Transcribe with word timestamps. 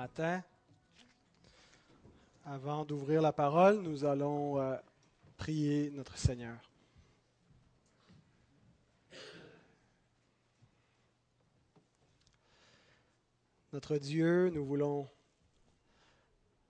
matin. 0.00 0.42
Avant 2.46 2.86
d'ouvrir 2.86 3.20
la 3.20 3.34
parole, 3.34 3.82
nous 3.82 4.06
allons 4.06 4.58
euh, 4.58 4.74
prier 5.36 5.90
notre 5.90 6.16
Seigneur. 6.16 6.56
Notre 13.74 13.98
Dieu, 13.98 14.48
nous 14.48 14.64
voulons 14.64 15.06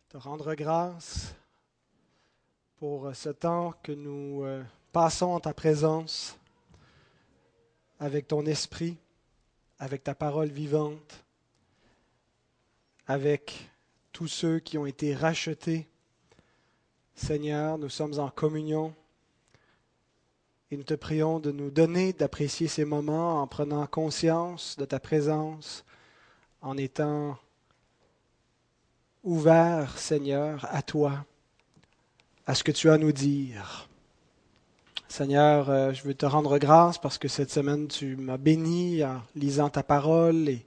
te 0.09 0.17
rendre 0.17 0.53
grâce 0.57 1.33
pour 2.79 3.15
ce 3.15 3.29
temps 3.29 3.75
que 3.85 3.93
nous 3.93 4.43
euh, 4.43 4.61
passons 4.91 5.27
en 5.27 5.39
ta 5.39 5.55
présence 5.55 6.37
avec 8.01 8.27
ton 8.27 8.45
esprit, 8.45 8.99
avec 9.79 10.03
ta 10.03 10.17
parole 10.17 10.49
vivante 10.49 11.25
avec 13.11 13.69
tous 14.13 14.29
ceux 14.29 14.61
qui 14.61 14.79
ont 14.79 14.87
été 14.87 15.17
rachetés. 15.17 15.89
Seigneur, 17.17 17.77
nous 17.77 17.89
sommes 17.89 18.21
en 18.21 18.31
communion 18.31 18.95
et 20.71 20.77
nous 20.77 20.85
te 20.85 20.95
prions 20.95 21.41
de 21.41 21.51
nous 21.51 21.73
donner 21.73 22.13
d'apprécier 22.13 22.69
ces 22.69 22.85
moments 22.85 23.43
en 23.43 23.49
prenant 23.49 23.85
conscience 23.89 24.77
de 24.77 24.85
ta 24.85 25.01
présence, 25.01 25.85
en 26.63 26.77
étant 26.77 27.37
ouverts, 29.25 29.99
Seigneur, 29.99 30.69
à 30.71 30.81
toi, 30.81 31.27
à 32.47 32.55
ce 32.55 32.63
que 32.63 32.71
tu 32.71 32.91
as 32.91 32.93
à 32.93 32.99
nous 32.99 33.11
dire. 33.11 33.89
Seigneur, 35.09 35.69
euh, 35.69 35.93
je 35.93 36.05
veux 36.05 36.15
te 36.15 36.27
rendre 36.27 36.59
grâce 36.59 36.97
parce 36.97 37.19
que 37.19 37.27
cette 37.27 37.51
semaine 37.51 37.89
tu 37.89 38.15
m'as 38.15 38.39
béni 38.39 39.03
en 39.03 39.21
lisant 39.35 39.69
ta 39.69 39.83
parole 39.83 40.49
et 40.49 40.65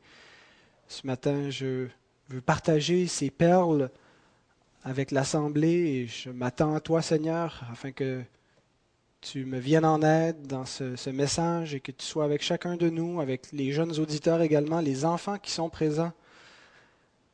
ce 0.89 1.07
matin 1.07 1.49
je 1.49 1.87
je 2.33 2.37
veux 2.37 2.41
partager 2.41 3.05
ces 3.05 3.29
perles 3.29 3.91
avec 4.83 5.11
l'Assemblée 5.11 5.69
et 5.69 6.07
je 6.07 6.31
m'attends 6.31 6.73
à 6.73 6.79
toi, 6.79 7.03
Seigneur, 7.03 7.63
afin 7.71 7.91
que 7.91 8.23
tu 9.21 9.45
me 9.45 9.59
viennes 9.59 9.85
en 9.85 10.01
aide 10.01 10.47
dans 10.47 10.65
ce, 10.65 11.11
message 11.11 11.75
et 11.75 11.79
que 11.79 11.91
tu 11.91 12.03
sois 12.03 12.25
avec 12.25 12.41
chacun 12.41 12.75
de 12.75 12.89
nous, 12.89 13.21
avec 13.21 13.51
les 13.51 13.71
jeunes 13.71 13.99
auditeurs 13.99 14.41
également, 14.41 14.79
les 14.79 15.05
enfants 15.05 15.37
qui 15.37 15.51
sont 15.51 15.69
présents. 15.69 16.11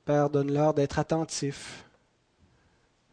Père, 0.04 0.30
donne-leur 0.30 0.74
d'être 0.74 1.00
attentifs. 1.00 1.86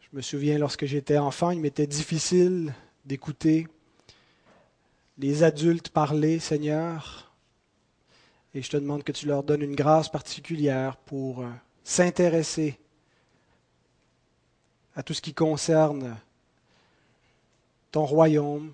Je 0.01 0.09
me 0.11 0.21
souviens 0.21 0.57
lorsque 0.57 0.85
j'étais 0.85 1.17
enfant, 1.17 1.51
il 1.51 1.61
m'était 1.61 1.87
difficile 1.87 2.73
d'écouter 3.05 3.65
les 5.19 5.43
adultes 5.43 5.87
parler, 5.87 6.39
Seigneur. 6.39 7.33
Et 8.53 8.61
je 8.61 8.69
te 8.69 8.75
demande 8.75 9.03
que 9.03 9.13
tu 9.13 9.25
leur 9.25 9.43
donnes 9.43 9.61
une 9.61 9.75
grâce 9.75 10.09
particulière 10.09 10.97
pour 10.97 11.43
euh, 11.43 11.49
s'intéresser 11.87 12.77
à 14.93 15.03
tout 15.03 15.13
ce 15.13 15.21
qui 15.21 15.33
concerne 15.33 16.17
ton 17.91 18.03
royaume 18.03 18.73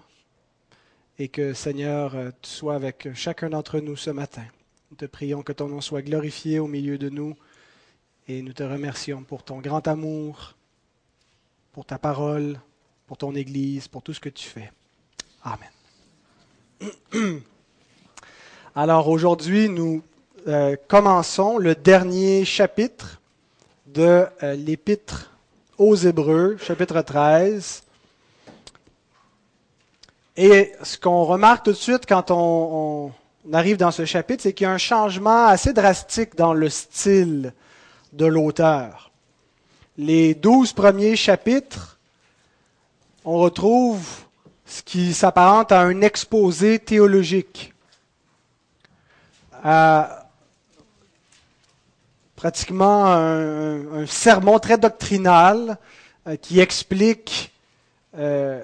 et 1.19 1.27
que 1.27 1.53
Seigneur, 1.53 2.15
tu 2.41 2.49
sois 2.49 2.73
avec 2.73 3.13
chacun 3.13 3.51
d'entre 3.51 3.79
nous 3.79 3.95
ce 3.95 4.09
matin. 4.09 4.45
Nous 4.89 4.97
te 4.97 5.05
prions 5.05 5.43
que 5.43 5.53
ton 5.53 5.67
nom 5.67 5.79
soit 5.79 6.01
glorifié 6.01 6.57
au 6.57 6.65
milieu 6.65 6.97
de 6.97 7.09
nous 7.09 7.37
et 8.27 8.41
nous 8.41 8.53
te 8.53 8.63
remercions 8.63 9.21
pour 9.21 9.43
ton 9.43 9.59
grand 9.59 9.87
amour, 9.87 10.55
pour 11.71 11.85
ta 11.85 11.99
parole, 11.99 12.59
pour 13.05 13.17
ton 13.17 13.35
Église, 13.35 13.87
pour 13.87 14.01
tout 14.01 14.15
ce 14.15 14.19
que 14.21 14.29
tu 14.29 14.47
fais. 14.47 14.71
Amen. 15.43 15.69
Alors 18.75 19.07
aujourd'hui, 19.07 19.69
nous 19.69 20.01
euh, 20.47 20.75
commençons 20.87 21.57
le 21.57 21.73
dernier 21.73 22.43
chapitre 22.43 23.21
de 23.87 24.25
euh, 24.41 24.55
l'Épître 24.55 25.31
aux 25.77 25.95
Hébreux, 25.95 26.57
chapitre 26.57 27.01
13. 27.01 27.83
Et 30.35 30.73
ce 30.81 30.97
qu'on 30.97 31.23
remarque 31.23 31.65
tout 31.65 31.71
de 31.71 31.77
suite 31.77 32.05
quand 32.05 32.29
on, 32.31 33.11
on 33.45 33.53
arrive 33.53 33.77
dans 33.77 33.91
ce 33.91 34.03
chapitre, 34.03 34.43
c'est 34.43 34.53
qu'il 34.53 34.65
y 34.65 34.67
a 34.67 34.73
un 34.73 34.77
changement 34.77 35.45
assez 35.45 35.71
drastique 35.71 36.35
dans 36.35 36.53
le 36.53 36.69
style 36.69 37.53
de 38.11 38.25
l'auteur. 38.25 39.11
Les 39.97 40.33
douze 40.33 40.73
premiers 40.73 41.15
chapitres, 41.15 41.99
on 43.23 43.37
retrouve 43.37 44.05
ce 44.65 44.81
qui 44.81 45.13
s'apparente 45.13 45.71
à 45.71 45.81
un 45.81 46.01
exposé 46.01 46.79
théologique. 46.79 47.73
Euh, 49.65 50.03
pratiquement 52.43 53.05
un, 53.05 54.05
sermon 54.05 54.59
très 54.59 54.77
doctrinal 54.77 55.77
euh, 56.27 56.35
qui 56.35 56.59
explique 56.59 57.53
euh, 58.17 58.61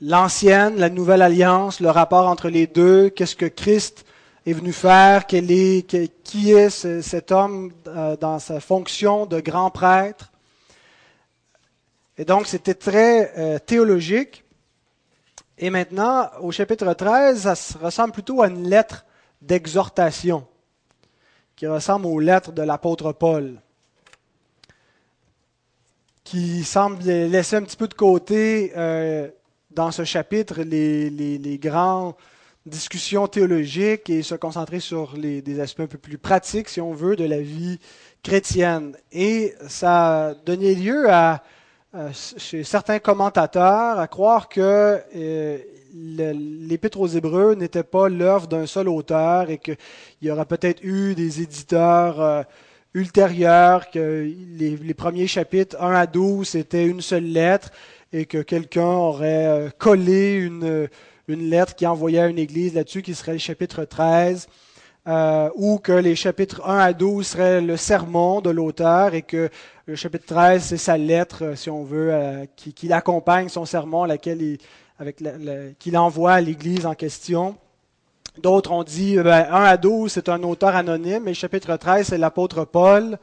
l'ancienne, 0.00 0.78
la 0.78 0.88
nouvelle 0.88 1.20
alliance, 1.20 1.80
le 1.80 1.90
rapport 1.90 2.26
entre 2.26 2.48
les 2.48 2.66
deux, 2.66 3.10
qu'est-ce 3.10 3.36
que 3.36 3.44
Christ 3.44 4.06
est 4.46 4.54
venu 4.54 4.72
faire, 4.72 5.26
qui 5.26 6.52
est 6.52 6.70
cet 6.70 7.32
homme 7.32 7.70
euh, 7.86 8.16
dans 8.16 8.38
sa 8.38 8.60
fonction 8.60 9.26
de 9.26 9.40
grand 9.40 9.68
prêtre. 9.68 10.32
Et 12.16 12.24
donc 12.24 12.46
c'était 12.46 12.72
très 12.72 13.60
théologique. 13.60 14.42
Et 15.58 15.68
maintenant, 15.68 16.30
au 16.40 16.50
chapitre 16.50 16.94
13, 16.94 17.52
ça 17.52 17.78
ressemble 17.78 18.12
plutôt 18.14 18.40
à 18.40 18.48
une 18.48 18.66
lettre 18.66 19.04
d'exhortation 19.42 20.46
qui 21.60 21.66
ressemble 21.66 22.06
aux 22.06 22.20
lettres 22.20 22.52
de 22.52 22.62
l'apôtre 22.62 23.12
Paul, 23.12 23.60
qui 26.24 26.64
semble 26.64 27.02
laisser 27.02 27.56
un 27.56 27.62
petit 27.64 27.76
peu 27.76 27.86
de 27.86 27.92
côté 27.92 28.72
euh, 28.78 29.28
dans 29.70 29.90
ce 29.90 30.04
chapitre 30.04 30.62
les, 30.62 31.58
grandes 31.62 32.14
discussions 32.64 33.28
théologiques 33.28 34.08
et 34.08 34.22
se 34.22 34.34
concentrer 34.36 34.80
sur 34.80 35.18
des 35.18 35.60
aspects 35.60 35.80
un 35.80 35.86
peu 35.86 35.98
plus 35.98 36.16
pratiques, 36.16 36.70
si 36.70 36.80
on 36.80 36.94
veut, 36.94 37.14
de 37.14 37.24
la 37.24 37.42
vie 37.42 37.78
chrétienne. 38.22 38.96
Et 39.12 39.54
ça 39.68 40.28
a 40.28 40.34
lieu 40.54 41.10
à, 41.10 41.42
chez 42.12 42.62
certains 42.62 43.00
commentateurs 43.00 43.98
à 43.98 44.06
croire 44.06 44.48
que 44.48 45.00
euh, 45.16 45.58
l'Épître 45.92 47.00
aux 47.00 47.08
Hébreux 47.08 47.54
n'était 47.54 47.82
pas 47.82 48.08
l'œuvre 48.08 48.46
d'un 48.46 48.66
seul 48.66 48.88
auteur 48.88 49.50
et 49.50 49.58
qu'il 49.58 49.76
y 50.22 50.30
aura 50.30 50.44
peut-être 50.44 50.84
eu 50.84 51.16
des 51.16 51.42
éditeurs 51.42 52.20
euh, 52.20 52.42
ultérieurs, 52.94 53.90
que 53.90 54.32
les, 54.56 54.94
premiers 54.94 55.26
chapitres 55.26 55.76
1 55.80 55.94
à 55.94 56.06
12 56.06 56.48
c'était 56.48 56.86
une 56.86 57.00
seule 57.00 57.24
lettre 57.24 57.70
et 58.12 58.24
que 58.24 58.38
quelqu'un 58.38 58.82
aurait 58.82 59.46
euh, 59.46 59.70
collé 59.76 60.34
une, 60.34 60.88
une 61.26 61.50
lettre 61.50 61.74
qui 61.74 61.86
envoyait 61.88 62.20
à 62.20 62.28
une 62.28 62.38
église 62.38 62.74
là-dessus 62.74 63.02
qui 63.02 63.16
serait 63.16 63.32
le 63.32 63.38
chapitre 63.38 63.84
13. 63.84 64.46
Euh, 65.10 65.50
ou 65.56 65.78
que 65.78 65.92
les 65.92 66.14
chapitres 66.14 66.62
1 66.64 66.78
à 66.78 66.92
12 66.92 67.26
seraient 67.26 67.60
le 67.60 67.76
sermon 67.76 68.40
de 68.40 68.50
l'auteur 68.50 69.12
et 69.14 69.22
que 69.22 69.50
le 69.86 69.96
chapitre 69.96 70.26
13, 70.26 70.62
c'est 70.62 70.76
sa 70.76 70.96
lettre, 70.96 71.54
si 71.56 71.68
on 71.68 71.84
veut, 71.84 72.46
qui, 72.56 72.72
qui 72.72 72.92
accompagne 72.92 73.48
son 73.48 73.64
sermon, 73.64 74.04
laquelle 74.04 74.40
il, 74.40 74.58
avec 75.00 75.22
qu'il 75.78 75.96
envoie 75.96 76.34
à 76.34 76.40
l'Église 76.40 76.86
en 76.86 76.94
question. 76.94 77.56
D'autres 78.38 78.70
ont 78.70 78.84
dit, 78.84 79.18
euh, 79.18 79.22
ben, 79.22 79.46
1 79.50 79.64
à 79.64 79.76
12, 79.76 80.12
c'est 80.12 80.28
un 80.28 80.42
auteur 80.42 80.76
anonyme, 80.76 81.26
et 81.26 81.30
le 81.30 81.34
chapitre 81.34 81.76
13, 81.76 82.08
c'est 82.08 82.18
l'apôtre 82.18 82.64
Paul 82.64 83.18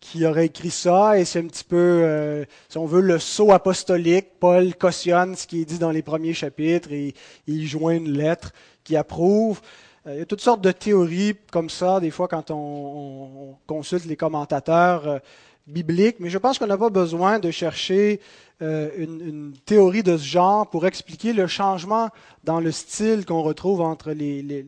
qui 0.00 0.26
aurait 0.26 0.46
écrit 0.46 0.70
ça, 0.70 1.18
et 1.18 1.24
c'est 1.24 1.38
un 1.38 1.46
petit 1.46 1.64
peu, 1.64 1.76
euh, 2.02 2.44
si 2.68 2.76
on 2.76 2.84
veut, 2.84 3.00
le 3.00 3.18
saut 3.18 3.52
apostolique. 3.52 4.38
Paul 4.38 4.74
cautionne 4.74 5.34
ce 5.34 5.46
qui 5.46 5.62
est 5.62 5.64
dit 5.64 5.78
dans 5.78 5.92
les 5.92 6.02
premiers 6.02 6.34
chapitres, 6.34 6.92
et 6.92 7.14
il 7.46 7.66
joint 7.66 7.94
une 7.94 8.12
lettre 8.12 8.52
qui 8.82 8.96
approuve. 8.96 9.62
Euh, 10.06 10.14
il 10.14 10.18
y 10.18 10.22
a 10.22 10.26
toutes 10.26 10.40
sortes 10.40 10.60
de 10.60 10.72
théories 10.72 11.34
comme 11.50 11.70
ça, 11.70 12.00
des 12.00 12.10
fois, 12.10 12.28
quand 12.28 12.50
on, 12.50 13.56
consulte 13.66 14.04
les 14.04 14.16
commentateurs 14.16 15.20
bibliques, 15.66 16.16
mais 16.20 16.28
je 16.28 16.38
pense 16.38 16.58
qu'on 16.58 16.66
n'a 16.66 16.76
pas 16.76 16.90
besoin 16.90 17.38
de 17.38 17.50
chercher 17.50 18.20
euh, 18.62 18.90
une, 18.98 19.54
théorie 19.64 20.02
de 20.02 20.16
ce 20.16 20.24
genre 20.24 20.68
pour 20.68 20.86
expliquer 20.86 21.32
le 21.32 21.46
changement 21.46 22.10
dans 22.44 22.60
le 22.60 22.70
style 22.70 23.24
qu'on 23.24 23.42
retrouve 23.42 23.80
entre 23.80 24.12
les, 24.12 24.66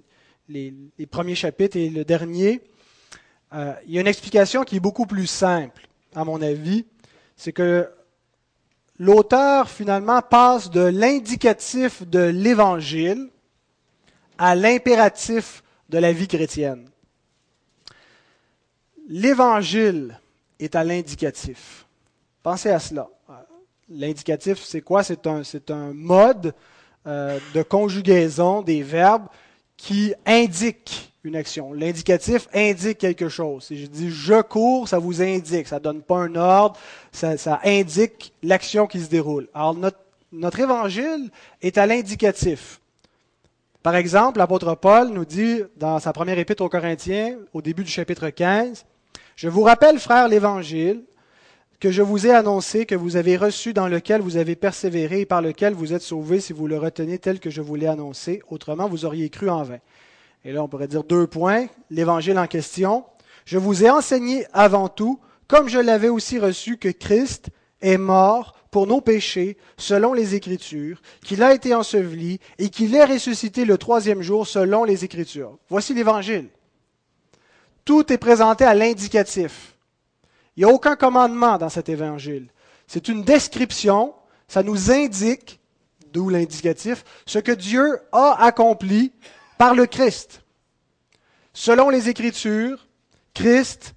premiers 1.11 1.35
chapitres 1.35 1.77
et 1.77 1.91
le 1.91 2.05
dernier. 2.05 2.63
Euh, 3.53 3.75
il 3.87 3.95
y 3.95 3.99
a 3.99 4.01
une 4.01 4.07
explication 4.07 4.65
qui 4.65 4.77
est 4.77 4.81
beaucoup 4.81 5.07
plus 5.07 5.27
simple, 5.27 5.87
à 6.15 6.25
mon 6.25 6.41
avis. 6.41 6.87
C'est 7.37 7.53
que 7.53 7.89
l'auteur, 8.99 9.69
finalement, 9.69 10.23
passe 10.23 10.71
de 10.71 10.81
l'indicatif 10.81 12.07
de 12.09 12.21
l'Évangile 12.21 13.29
à 14.39 14.55
l'impératif 14.55 15.63
de 15.89 15.99
la 15.99 16.13
vie 16.13 16.29
chrétienne. 16.29 16.89
L'Évangile 19.09 20.19
est 20.59 20.75
à 20.75 20.85
l'indicatif. 20.85 21.87
Pensez 22.43 22.71
à 22.71 22.79
cela. 22.79 23.09
L'indicatif, 23.89 24.63
c'est 24.65 24.81
quoi? 24.81 25.05
C'est 25.05 25.27
un, 25.27 25.93
mode 25.93 26.53
euh, 27.07 27.39
de 27.55 27.63
conjugaison 27.63 28.63
des 28.63 28.83
verbes 28.83 29.27
qui 29.77 30.13
indique 30.25 31.13
une 31.23 31.37
action. 31.37 31.73
L'indicatif 31.73 32.49
indique 32.53 32.99
quelque 32.99 33.29
chose. 33.29 33.65
Si 33.65 33.79
je 33.79 33.87
dis 33.87 34.11
je 34.11 34.43
cours, 34.43 34.89
ça 34.89 34.99
vous 34.99 35.23
indique, 35.23 35.69
ça 35.69 35.77
ne 35.77 35.85
donne 35.85 36.03
pas 36.03 36.19
un 36.19 36.35
ordre, 36.35 36.79
ça, 37.13 37.61
indique 37.65 38.33
l'action 38.43 38.87
qui 38.87 39.01
se 39.01 39.09
déroule. 39.09 39.49
Alors 39.55 39.77
notre 40.33 40.61
évangile 40.61 41.31
est 41.63 41.79
à 41.79 41.87
l'indicatif. 41.87 42.81
Par 43.87 43.95
exemple, 43.95 44.39
l'apôtre 44.39 44.75
Paul 44.75 45.11
nous 45.11 45.25
dit 45.25 45.63
dans 45.77 46.01
sa 46.01 46.13
première 46.13 46.41
épître 46.41 46.65
aux 46.65 46.69
Corinthiens, 46.69 47.37
au 47.53 47.63
début 47.63 47.85
du 47.85 47.91
chapitre 47.93 48.31
15, 48.31 48.85
Je 49.37 49.49
vous 49.49 49.63
rappelle, 49.63 50.01
frères, 50.01 50.27
l'évangile 50.27 51.05
que 51.79 51.93
je 51.93 52.03
vous 52.03 52.27
ai 52.27 52.33
annoncé, 52.33 52.85
que 52.85 52.97
vous 52.97 53.15
avez 53.15 53.37
reçu, 53.37 53.73
dans 53.73 53.87
lequel 53.87 54.23
vous 54.23 54.39
avez 54.39 54.57
persévéré 54.57 55.21
et 55.21 55.25
par 55.25 55.41
lequel 55.41 55.73
vous 55.73 55.93
êtes 55.93 56.03
sauvés 56.03 56.41
si 56.41 56.53
vous 56.53 56.67
le 56.67 56.77
retenez 56.77 57.21
tel 57.21 57.39
que 57.39 57.49
je 57.49 57.63
vous 57.63 57.77
l'ai 57.77 57.87
annoncé. 57.87 58.43
Autrement, 58.51 58.89
vous 58.89 59.05
auriez 59.05 59.31
cru 59.31 59.49
en 59.49 59.63
vain. 59.63 59.79
Et 60.45 60.51
là, 60.51 60.65
on 60.65 60.69
pourrait 60.69 60.89
dire 60.89 61.05
deux 61.05 61.29
points. 61.29 61.67
L'évangile 61.89 62.41
en 62.41 62.49
question. 62.49 63.05
Je 63.45 63.57
vous 63.57 63.85
ai 63.85 63.91
enseigné 63.91 64.47
avant 64.53 64.89
tout, 64.89 65.21
comme 65.47 65.69
je 65.69 65.79
l'avais 65.79 66.09
aussi 66.09 66.41
reçu, 66.41 66.77
que 66.77 66.89
Christ 66.89 67.51
est 67.83 67.99
mort 67.99 68.56
pour 68.71 68.87
nos 68.87 69.01
péchés, 69.01 69.57
selon 69.77 70.13
les 70.13 70.35
Écritures, 70.35 71.01
qu'il 71.25 71.43
a 71.43 71.55
été 71.55 71.75
enseveli 71.75 72.41
et 72.59 72.69
qu'il 72.69 72.95
est 72.95 73.05
ressuscité 73.05 73.65
le 73.65 73.79
troisième 73.79 74.23
jour, 74.23 74.47
selon 74.47 74.85
les 74.85 75.05
Écritures. 75.05 75.59
Voici 75.69 75.95
l'Évangile. 75.95 76.49
Tout 77.85 78.13
est 78.13 78.19
présenté 78.19 78.65
à 78.65 78.75
l'indicatif. 78.75 79.77
Il 80.57 80.61
n'y 80.61 80.71
a 80.71 80.75
aucun 80.75 80.97
commandement 80.97 81.59
dans 81.59 81.69
cet 81.69 81.89
Évangile. 81.89 82.49
C'est 82.87 83.09
une 83.09 83.23
description, 83.23 84.15
ça 84.49 84.63
nous 84.63 84.91
indique, 84.91 85.61
d'où 86.13 86.29
l'indicatif, 86.29 87.05
ce 87.27 87.39
que 87.39 87.53
Dieu 87.53 87.99
a 88.13 88.45
accompli 88.45 89.13
par 89.59 89.75
le 89.75 89.87
Christ. 89.87 90.43
Selon 91.53 91.89
les 91.89 92.09
Écritures, 92.09 92.87
Christ 93.35 93.95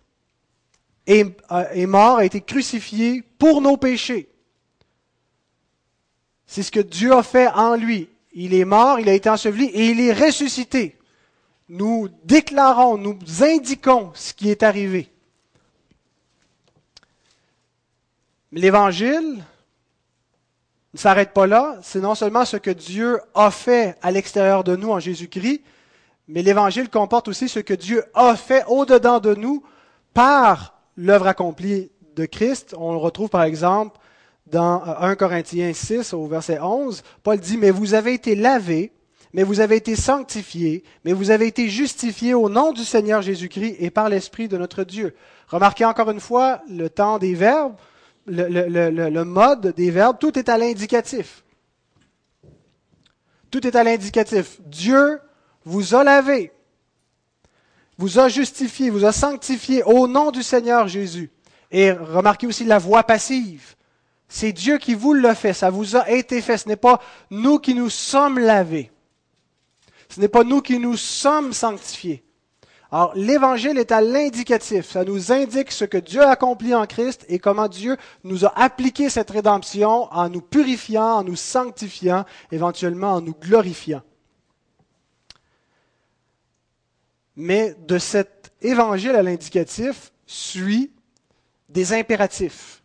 est, 1.07 1.38
est 1.74 1.86
mort, 1.86 2.18
a 2.18 2.25
été 2.25 2.42
crucifié 2.42 3.24
pour 3.38 3.62
nos 3.62 3.77
péchés. 3.77 4.29
C'est 6.60 6.64
ce 6.64 6.72
que 6.72 6.82
Dieu 6.82 7.14
a 7.14 7.24
fait 7.24 7.48
en 7.48 7.78
lui. 7.78 8.10
Il 8.34 8.54
est 8.54 8.66
mort, 8.66 9.00
il 9.00 9.08
a 9.08 9.14
été 9.14 9.30
enseveli 9.30 9.68
et 9.68 9.92
il 9.92 10.02
est 10.02 10.12
ressuscité. 10.12 10.98
Nous 11.70 12.10
déclarons, 12.26 12.98
nous 12.98 13.18
indiquons 13.42 14.12
ce 14.14 14.34
qui 14.34 14.50
est 14.50 14.62
arrivé. 14.62 15.10
L'Évangile 18.52 19.42
ne 20.94 21.00
s'arrête 21.00 21.32
pas 21.32 21.48
là. 21.48 21.78
C'est 21.82 22.02
non 22.02 22.14
seulement 22.14 22.44
ce 22.44 22.58
que 22.58 22.72
Dieu 22.72 23.22
a 23.36 23.52
fait 23.52 23.96
à 24.02 24.12
l'extérieur 24.12 24.66
de 24.66 24.76
nous 24.76 24.92
en 24.92 25.00
Jésus-Christ, 25.00 25.62
mais 26.28 26.42
l'Évangile 26.42 26.90
comporte 26.90 27.30
aussi 27.30 27.48
ce 27.48 27.62
que 27.62 27.74
Dieu 27.74 28.04
a 28.14 28.36
fait 28.36 28.66
au-dedans 28.68 29.22
de 29.22 29.34
nous 29.34 29.64
par 30.14 30.74
l'œuvre 30.98 31.28
accomplie 31.28 31.90
de 32.18 32.26
Christ. 32.26 32.76
On 32.78 32.92
le 32.92 32.98
retrouve 32.98 33.30
par 33.30 33.44
exemple 33.44 33.98
dans 34.51 34.84
1 34.84 35.12
euh, 35.12 35.16
Corinthiens 35.16 35.74
6 35.74 36.13
au 36.13 36.28
verset 36.28 36.60
11, 36.60 37.04
Paul 37.24 37.40
dit, 37.40 37.57
mais 37.57 37.72
vous 37.72 37.94
avez 37.94 38.13
été 38.13 38.36
lavés, 38.36 38.92
mais 39.34 39.44
vous 39.44 39.60
avez 39.60 39.75
été 39.75 39.96
sanctifiés, 39.96 40.84
mais 41.06 41.13
vous 41.13 41.31
avez 41.31 41.48
été 41.48 41.69
justifiés 41.69 42.34
au 42.34 42.50
nom 42.50 42.72
du 42.72 42.84
Seigneur 42.84 43.22
Jésus-Christ 43.22 43.75
et 43.80 43.92
par 43.92 44.10
l'Esprit 44.10 44.48
de 44.48 44.57
notre 44.57 44.84
Dieu. 44.84 45.16
Remarquez 45.48 45.86
encore 45.86 46.10
une 46.10 46.19
fois 46.19 46.62
le 46.69 46.90
temps 46.90 47.19
des 47.19 47.36
verbes, 47.36 47.75
le, 48.25 48.50
le 49.10 49.24
mode 49.25 49.74
des 49.75 49.92
verbes, 49.92 50.18
tout 50.19 50.38
est 50.38 50.50
à 50.50 50.57
l'indicatif. 50.57 51.44
Tout 53.51 53.66
est 53.66 53.75
à 53.75 53.84
l'indicatif. 53.84 54.60
Dieu 54.66 55.19
vous 55.66 55.96
a 55.96 56.04
lavé, 56.04 56.51
vous 57.98 58.19
a 58.19 58.30
justifié, 58.30 58.90
vous 58.90 59.06
a 59.06 59.12
sanctifié 59.12 59.84
au 59.84 60.07
nom 60.07 60.31
du 60.31 60.44
Seigneur 60.44 60.88
Jésus. 60.88 61.31
Et 61.72 61.92
remarquez 61.92 62.48
aussi 62.48 62.63
la 62.63 62.80
voix 62.80 63.04
passive. 63.04 63.75
C'est 64.30 64.54
Dieu 64.54 64.78
qui 64.78 64.94
vous 64.94 65.14
l'a 65.14 65.34
fait, 65.34 65.54
ça 65.54 65.72
vous 65.72 65.96
a 65.96 66.10
été 66.12 66.42
fait. 66.42 66.60
Ce 66.60 66.70
n'est 66.70 66.76
pas 66.76 67.02
nous 67.31 67.58
qui 67.58 67.74
nous 67.74 67.90
sommes 67.90 68.38
lavés. 68.38 68.92
Ce 70.08 70.20
n'est 70.20 70.28
pas 70.28 70.44
nous 70.44 70.62
qui 70.62 70.78
nous 70.78 70.96
sommes 70.96 71.52
sanctifiés. 71.52 72.24
Alors, 72.92 73.12
l'évangile 73.16 73.78
est 73.78 73.92
à 73.92 74.02
l'indicatif. 74.02 74.92
Ça 74.92 75.04
nous 75.04 75.31
indique 75.31 75.72
ce 75.72 75.86
que 75.86 75.98
Dieu 75.98 76.22
a 76.22 76.30
accompli 76.30 76.74
en 76.74 76.86
Christ 76.86 77.26
et 77.28 77.40
comment 77.40 77.68
Dieu 77.68 77.98
nous 78.24 78.46
a 78.46 78.54
appliqué 78.60 79.10
cette 79.10 79.30
rédemption 79.31 80.12
en 80.12 80.30
nous 80.30 80.42
purifiant, 80.42 81.18
en 81.18 81.24
nous 81.24 81.36
sanctifiant, 81.36 82.25
éventuellement 82.52 83.14
en 83.14 83.22
nous 83.22 83.36
glorifiant. 83.36 84.02
Mais 87.36 87.75
de 87.88 87.98
cet 87.98 88.52
évangile 88.62 89.16
à 89.16 89.24
l'indicatif 89.24 90.12
suit 90.25 90.92
des 91.70 91.94
impératifs 91.94 92.79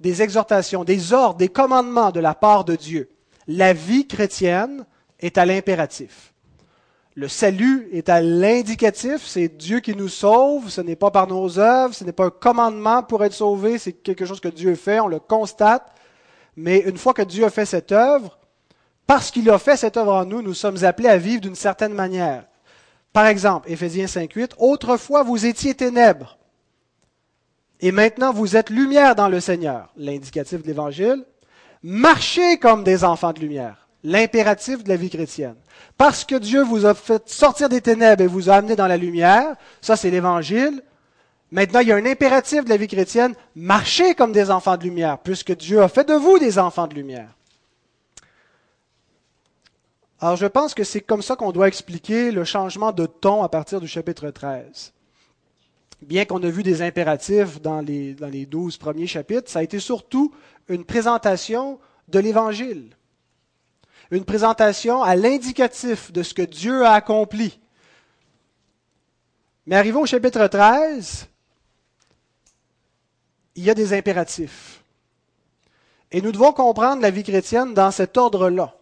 des 0.00 0.22
exhortations, 0.22 0.84
des 0.84 1.12
ordres, 1.12 1.36
des 1.36 1.48
commandements 1.48 2.10
de 2.10 2.20
la 2.20 2.34
part 2.34 2.64
de 2.64 2.74
Dieu. 2.74 3.10
La 3.46 3.72
vie 3.72 4.06
chrétienne 4.06 4.86
est 5.20 5.38
à 5.38 5.46
l'impératif. 5.46 6.32
Le 7.14 7.28
salut 7.28 7.88
est 7.92 8.08
à 8.08 8.22
l'indicatif, 8.22 9.26
c'est 9.26 9.48
Dieu 9.48 9.80
qui 9.80 9.94
nous 9.94 10.08
sauve, 10.08 10.70
ce 10.70 10.80
n'est 10.80 10.96
pas 10.96 11.10
par 11.10 11.26
nos 11.26 11.58
œuvres, 11.58 11.92
ce 11.92 12.04
n'est 12.04 12.12
pas 12.12 12.26
un 12.26 12.30
commandement 12.30 13.02
pour 13.02 13.24
être 13.24 13.34
sauvé, 13.34 13.78
c'est 13.78 13.92
quelque 13.92 14.24
chose 14.24 14.40
que 14.40 14.48
Dieu 14.48 14.74
fait, 14.74 15.00
on 15.00 15.08
le 15.08 15.18
constate. 15.18 15.92
Mais 16.56 16.78
une 16.78 16.96
fois 16.96 17.12
que 17.12 17.22
Dieu 17.22 17.44
a 17.44 17.50
fait 17.50 17.66
cette 17.66 17.92
œuvre, 17.92 18.38
parce 19.06 19.30
qu'il 19.30 19.50
a 19.50 19.58
fait 19.58 19.76
cette 19.76 19.96
œuvre 19.96 20.14
en 20.14 20.24
nous, 20.24 20.40
nous 20.40 20.54
sommes 20.54 20.84
appelés 20.84 21.08
à 21.08 21.18
vivre 21.18 21.40
d'une 21.40 21.56
certaine 21.56 21.94
manière. 21.94 22.44
Par 23.12 23.26
exemple, 23.26 23.70
Éphésiens 23.70 24.06
5.8, 24.06 24.52
Autrefois 24.58 25.24
vous 25.24 25.44
étiez 25.44 25.74
ténèbres, 25.74 26.38
et 27.80 27.92
maintenant 27.92 28.32
vous 28.32 28.56
êtes 28.56 28.70
lumière 28.70 29.14
dans 29.14 29.28
le 29.28 29.40
Seigneur, 29.40 29.92
l'indicatif 29.96 30.62
de 30.62 30.66
l'Évangile. 30.66 31.24
Marchez 31.82 32.58
comme 32.58 32.84
des 32.84 33.04
enfants 33.04 33.32
de 33.32 33.40
lumière, 33.40 33.88
l'impératif 34.04 34.84
de 34.84 34.88
la 34.90 34.96
vie 34.96 35.08
chrétienne. 35.08 35.56
Parce 35.96 36.24
que 36.24 36.34
Dieu 36.34 36.62
vous 36.62 36.84
a 36.84 36.94
fait 36.94 37.28
sortir 37.28 37.68
des 37.68 37.80
ténèbres 37.80 38.22
et 38.22 38.26
vous 38.26 38.50
a 38.50 38.54
amené 38.54 38.76
dans 38.76 38.86
la 38.86 38.98
lumière, 38.98 39.56
ça 39.80 39.96
c'est 39.96 40.10
l'Évangile. 40.10 40.82
Maintenant, 41.52 41.80
il 41.80 41.88
y 41.88 41.92
a 41.92 41.96
un 41.96 42.06
impératif 42.06 42.64
de 42.64 42.68
la 42.68 42.76
vie 42.76 42.86
chrétienne, 42.86 43.34
marchez 43.56 44.14
comme 44.14 44.32
des 44.32 44.50
enfants 44.50 44.76
de 44.76 44.84
lumière, 44.84 45.18
puisque 45.18 45.56
Dieu 45.56 45.82
a 45.82 45.88
fait 45.88 46.08
de 46.08 46.14
vous 46.14 46.38
des 46.38 46.58
enfants 46.58 46.86
de 46.86 46.94
lumière. 46.94 47.34
Alors 50.20 50.36
je 50.36 50.46
pense 50.46 50.74
que 50.74 50.84
c'est 50.84 51.00
comme 51.00 51.22
ça 51.22 51.34
qu'on 51.34 51.50
doit 51.50 51.66
expliquer 51.66 52.30
le 52.30 52.44
changement 52.44 52.92
de 52.92 53.06
ton 53.06 53.42
à 53.42 53.48
partir 53.48 53.80
du 53.80 53.88
chapitre 53.88 54.28
13 54.28 54.92
bien 56.02 56.24
qu'on 56.24 56.42
a 56.42 56.48
vu 56.48 56.62
des 56.62 56.82
impératifs 56.82 57.60
dans 57.60 57.80
les, 57.80 58.14
dans 58.14 58.28
les 58.28 58.46
douze 58.46 58.76
premiers 58.76 59.06
chapitres, 59.06 59.50
ça 59.50 59.60
a 59.60 59.62
été 59.62 59.78
surtout 59.78 60.34
une 60.68 60.84
présentation 60.84 61.78
de 62.08 62.18
l'Évangile. 62.18 62.96
Une 64.10 64.24
présentation 64.24 65.02
à 65.02 65.14
l'indicatif 65.14 66.12
de 66.12 66.22
ce 66.22 66.34
que 66.34 66.42
Dieu 66.42 66.84
a 66.84 66.92
accompli. 66.92 67.60
Mais 69.66 69.76
arrivons 69.76 70.02
au 70.02 70.06
chapitre 70.06 70.46
13, 70.46 71.28
il 73.54 73.64
y 73.64 73.70
a 73.70 73.74
des 73.74 73.92
impératifs. 73.92 74.82
Et 76.10 76.20
nous 76.20 76.32
devons 76.32 76.52
comprendre 76.52 77.02
la 77.02 77.10
vie 77.10 77.22
chrétienne 77.22 77.72
dans 77.72 77.90
cet 77.90 78.16
ordre-là. 78.16 78.74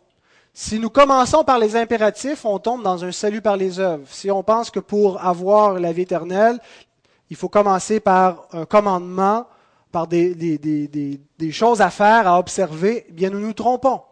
Si 0.54 0.78
nous 0.78 0.90
commençons 0.90 1.44
par 1.44 1.58
les 1.58 1.76
impératifs, 1.76 2.44
on 2.44 2.58
tombe 2.58 2.82
dans 2.82 3.04
un 3.04 3.12
salut 3.12 3.42
par 3.42 3.56
les 3.56 3.78
œuvres. 3.78 4.08
Si 4.08 4.30
on 4.30 4.42
pense 4.42 4.70
que 4.70 4.80
pour 4.80 5.22
avoir 5.22 5.78
la 5.78 5.92
vie 5.92 6.02
éternelle, 6.02 6.58
il 7.30 7.36
faut 7.36 7.48
commencer 7.48 8.00
par 8.00 8.48
un 8.52 8.64
commandement, 8.64 9.46
par 9.92 10.06
des, 10.06 11.20
choses 11.50 11.80
à 11.80 11.90
faire, 11.90 12.26
à 12.26 12.38
observer, 12.38 13.06
eh 13.08 13.12
bien 13.12 13.30
nous 13.30 13.40
nous 13.40 13.52
trompons. 13.52 14.02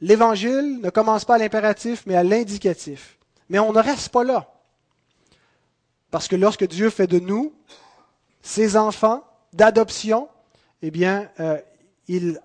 L'Évangile 0.00 0.80
ne 0.82 0.90
commence 0.90 1.24
pas 1.24 1.36
à 1.36 1.38
l'impératif, 1.38 2.04
mais 2.06 2.14
à 2.14 2.22
l'indicatif. 2.22 3.18
Mais 3.48 3.58
on 3.58 3.72
ne 3.72 3.78
reste 3.78 4.10
pas 4.10 4.24
là. 4.24 4.50
Parce 6.10 6.28
que 6.28 6.36
lorsque 6.36 6.66
Dieu 6.66 6.90
fait 6.90 7.06
de 7.06 7.18
nous 7.18 7.52
ses 8.42 8.76
enfants 8.76 9.24
d'adoption, 9.52 10.28
eh 10.82 10.90
bien, 10.90 11.30
euh, 11.40 11.58
il 12.08 12.40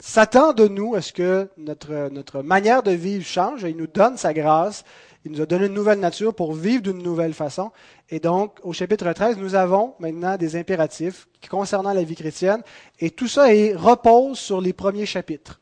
s'attend 0.00 0.52
de 0.52 0.66
nous 0.66 0.94
à 0.94 1.02
ce 1.02 1.12
que 1.12 1.48
notre, 1.56 2.08
notre 2.10 2.42
manière 2.42 2.82
de 2.82 2.90
vivre 2.90 3.24
change 3.24 3.62
il 3.62 3.76
nous 3.76 3.86
donne 3.86 4.16
sa 4.16 4.34
grâce 4.34 4.84
il 5.24 5.32
nous 5.32 5.40
a 5.40 5.46
donné 5.46 5.66
une 5.66 5.74
nouvelle 5.74 6.00
nature 6.00 6.34
pour 6.34 6.52
vivre 6.52 6.82
d'une 6.82 7.02
nouvelle 7.02 7.32
façon. 7.32 7.72
Et 8.10 8.20
donc, 8.20 8.58
au 8.62 8.74
chapitre 8.74 9.10
13, 9.10 9.38
nous 9.38 9.54
avons 9.54 9.94
maintenant 9.98 10.36
des 10.36 10.54
impératifs 10.56 11.28
concernant 11.48 11.94
la 11.94 12.02
vie 12.02 12.14
chrétienne. 12.14 12.62
Et 13.00 13.10
tout 13.10 13.28
ça 13.28 13.46
repose 13.74 14.38
sur 14.38 14.60
les 14.60 14.74
premiers 14.74 15.06
chapitres, 15.06 15.60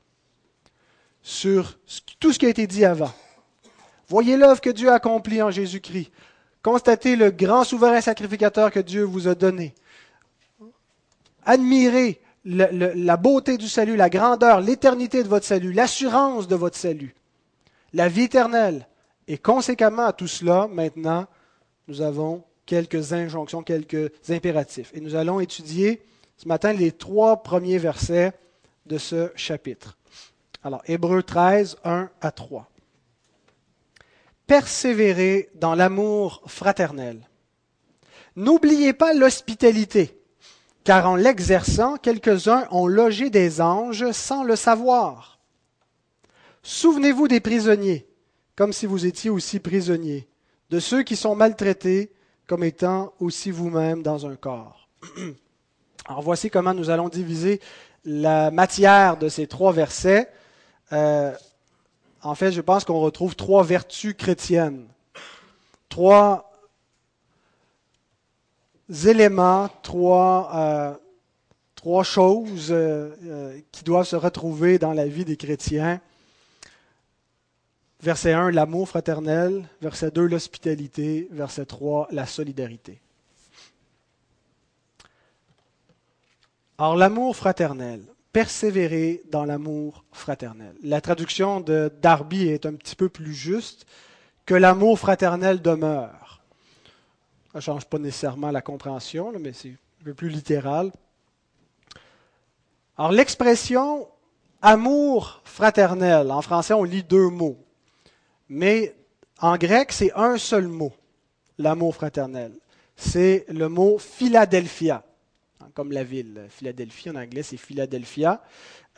sur 1.22 1.78
tout 2.18 2.32
ce 2.32 2.40
qui 2.40 2.46
a 2.46 2.48
été 2.48 2.66
dit 2.66 2.84
avant. 2.84 3.12
Voyez 4.08 4.36
l'œuvre 4.36 4.60
que 4.60 4.70
Dieu 4.70 4.90
a 4.90 4.94
accomplie 4.94 5.40
en 5.40 5.52
Jésus-Christ. 5.52 6.10
Constatez 6.62 7.14
le 7.14 7.30
grand 7.30 7.62
souverain 7.62 8.00
sacrificateur 8.00 8.70
que 8.72 8.80
Dieu 8.80 9.04
vous 9.04 9.28
a 9.28 9.36
donné. 9.36 9.74
Admirez 11.44 12.20
la 12.44 13.16
beauté 13.16 13.58
du 13.58 13.68
salut, 13.68 13.94
la 13.94 14.10
grandeur, 14.10 14.60
l'éternité 14.60 15.22
de 15.22 15.28
votre 15.28 15.46
salut, 15.46 15.72
l'assurance 15.72 16.48
de 16.48 16.56
votre 16.56 16.76
salut, 16.76 17.14
la 17.92 18.08
vie 18.08 18.24
éternelle, 18.24 18.88
Et 19.28 19.38
conséquemment 19.38 20.06
à 20.06 20.12
tout 20.12 20.26
cela, 20.26 20.68
maintenant, 20.70 21.26
nous 21.88 22.02
avons 22.02 22.44
quelques 22.66 23.12
injonctions, 23.12 23.62
quelques 23.62 24.10
impératifs. 24.28 24.90
Et 24.94 25.00
nous 25.00 25.14
allons 25.14 25.40
étudier 25.40 26.02
ce 26.36 26.48
matin 26.48 26.72
les 26.72 26.92
trois 26.92 27.42
premiers 27.42 27.78
versets 27.78 28.32
de 28.86 28.98
ce 28.98 29.30
chapitre. 29.36 29.98
Alors, 30.64 30.82
Hébreu 30.86 31.22
13, 31.22 31.76
1 31.84 32.10
à 32.20 32.30
3. 32.30 32.68
Persévérez 34.46 35.50
dans 35.54 35.74
l'amour 35.74 36.42
fraternel. 36.46 37.28
N'oubliez 38.36 38.92
pas 38.92 39.12
l'hospitalité, 39.12 40.18
car 40.84 41.08
en 41.08 41.16
l'exerçant, 41.16 41.96
quelques-uns 41.96 42.66
ont 42.70 42.86
logé 42.86 43.30
des 43.30 43.60
anges 43.60 44.10
sans 44.12 44.42
le 44.42 44.56
savoir. 44.56 45.38
Souvenez-vous 46.62 47.28
des 47.28 47.40
prisonniers, 47.40 48.06
comme 48.56 48.72
si 48.72 48.86
vous 48.86 49.06
étiez 49.06 49.30
aussi 49.30 49.60
prisonniers, 49.60 50.28
de 50.70 50.80
ceux 50.80 51.02
qui 51.02 51.16
sont 51.16 51.34
maltraités, 51.34 52.12
comme 52.46 52.64
étant 52.64 53.12
aussi 53.20 53.50
vous-même 53.50 54.02
dans 54.02 54.26
un 54.26 54.36
corps. 54.36 54.88
Alors 56.06 56.22
voici 56.22 56.50
comment 56.50 56.74
nous 56.74 56.90
allons 56.90 57.08
diviser 57.08 57.60
la 58.04 58.50
matière 58.50 59.16
de 59.16 59.28
ces 59.28 59.46
trois 59.46 59.72
versets. 59.72 60.28
Euh, 60.92 61.32
en 62.22 62.34
fait, 62.34 62.52
je 62.52 62.60
pense 62.60 62.84
qu'on 62.84 63.00
retrouve 63.00 63.36
trois 63.36 63.62
vertus 63.62 64.14
chrétiennes, 64.16 64.86
trois 65.88 66.52
éléments, 69.06 69.68
trois, 69.82 70.50
euh, 70.54 72.02
choses 72.02 72.68
euh, 72.70 73.58
qui 73.72 73.82
doivent 73.84 74.06
se 74.06 74.16
retrouver 74.16 74.78
dans 74.78 74.92
la 74.92 75.06
vie 75.06 75.24
des 75.24 75.36
chrétiens. 75.36 76.00
Verset 78.02 78.32
1, 78.32 78.50
l'amour 78.50 78.88
fraternel. 78.88 79.68
Verset 79.80 80.10
2, 80.10 80.26
l'hospitalité. 80.26 81.28
Verset 81.30 81.66
3, 81.66 82.08
la 82.10 82.26
solidarité. 82.26 83.00
Alors, 86.78 86.96
l'amour 86.96 87.36
fraternel. 87.36 88.02
Persévérer 88.32 89.22
dans 89.30 89.44
l'amour 89.44 90.04
fraternel. 90.10 90.74
La 90.82 91.00
traduction 91.00 91.60
de 91.60 91.92
Darby 92.00 92.48
est 92.48 92.66
un 92.66 92.74
petit 92.74 92.96
peu 92.96 93.08
plus 93.08 93.34
juste 93.34 93.86
que 94.46 94.54
l'amour 94.54 94.98
fraternel 94.98 95.62
demeure. 95.62 96.42
Ça 97.52 97.58
ne 97.58 97.60
change 97.60 97.84
pas 97.84 97.98
nécessairement 97.98 98.50
la 98.50 98.62
compréhension, 98.62 99.32
mais 99.38 99.52
c'est 99.52 99.68
un 100.00 100.04
peu 100.04 100.14
plus 100.14 100.30
littéral. 100.30 100.90
Alors, 102.98 103.12
l'expression 103.12 104.08
amour 104.60 105.40
fraternel, 105.44 106.32
en 106.32 106.42
français, 106.42 106.74
on 106.74 106.82
lit 106.82 107.04
deux 107.04 107.28
mots. 107.28 107.61
Mais 108.54 108.94
en 109.40 109.56
grec, 109.56 109.92
c'est 109.92 110.12
un 110.14 110.36
seul 110.36 110.68
mot, 110.68 110.92
l'amour 111.56 111.94
fraternel. 111.94 112.52
C'est 112.96 113.46
le 113.48 113.70
mot 113.70 113.96
Philadelphia, 113.96 115.02
hein, 115.58 115.68
comme 115.72 115.90
la 115.90 116.04
ville. 116.04 116.48
Philadelphie, 116.50 117.08
en 117.08 117.14
anglais, 117.14 117.42
c'est 117.42 117.56
Philadelphia, 117.56 118.42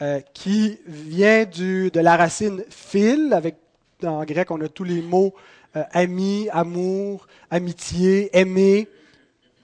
euh, 0.03 0.19
qui 0.35 0.81
vient 0.89 1.45
de 1.45 2.01
la 2.01 2.17
racine 2.17 2.65
phil. 2.69 3.33
Avec, 3.33 3.55
en 4.03 4.25
grec, 4.25 4.51
on 4.51 4.61
a 4.61 4.67
tous 4.67 4.83
les 4.83 5.01
mots 5.01 5.33
euh, 5.77 5.85
ami, 5.93 6.49
amour, 6.51 7.29
amitié, 7.49 8.37
aimer, 8.37 8.89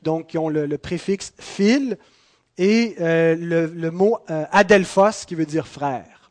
donc 0.05 0.29
qui 0.29 0.39
ont 0.39 0.49
le, 0.49 0.79
préfixe 0.79 1.35
phil, 1.41 1.99
et 2.57 2.95
euh, 3.01 3.35
le, 3.37 3.91
mot 3.91 4.19
adelphos, 4.29 5.27
qui 5.27 5.35
veut 5.35 5.47
dire 5.47 5.67
frère. 5.67 6.31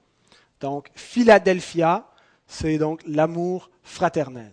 Donc, 0.61 0.91
Philadelphia, 0.95 2.08
c'est 2.49 2.79
donc 2.79 3.01
l'amour 3.05 3.69
fraternel. 3.83 4.51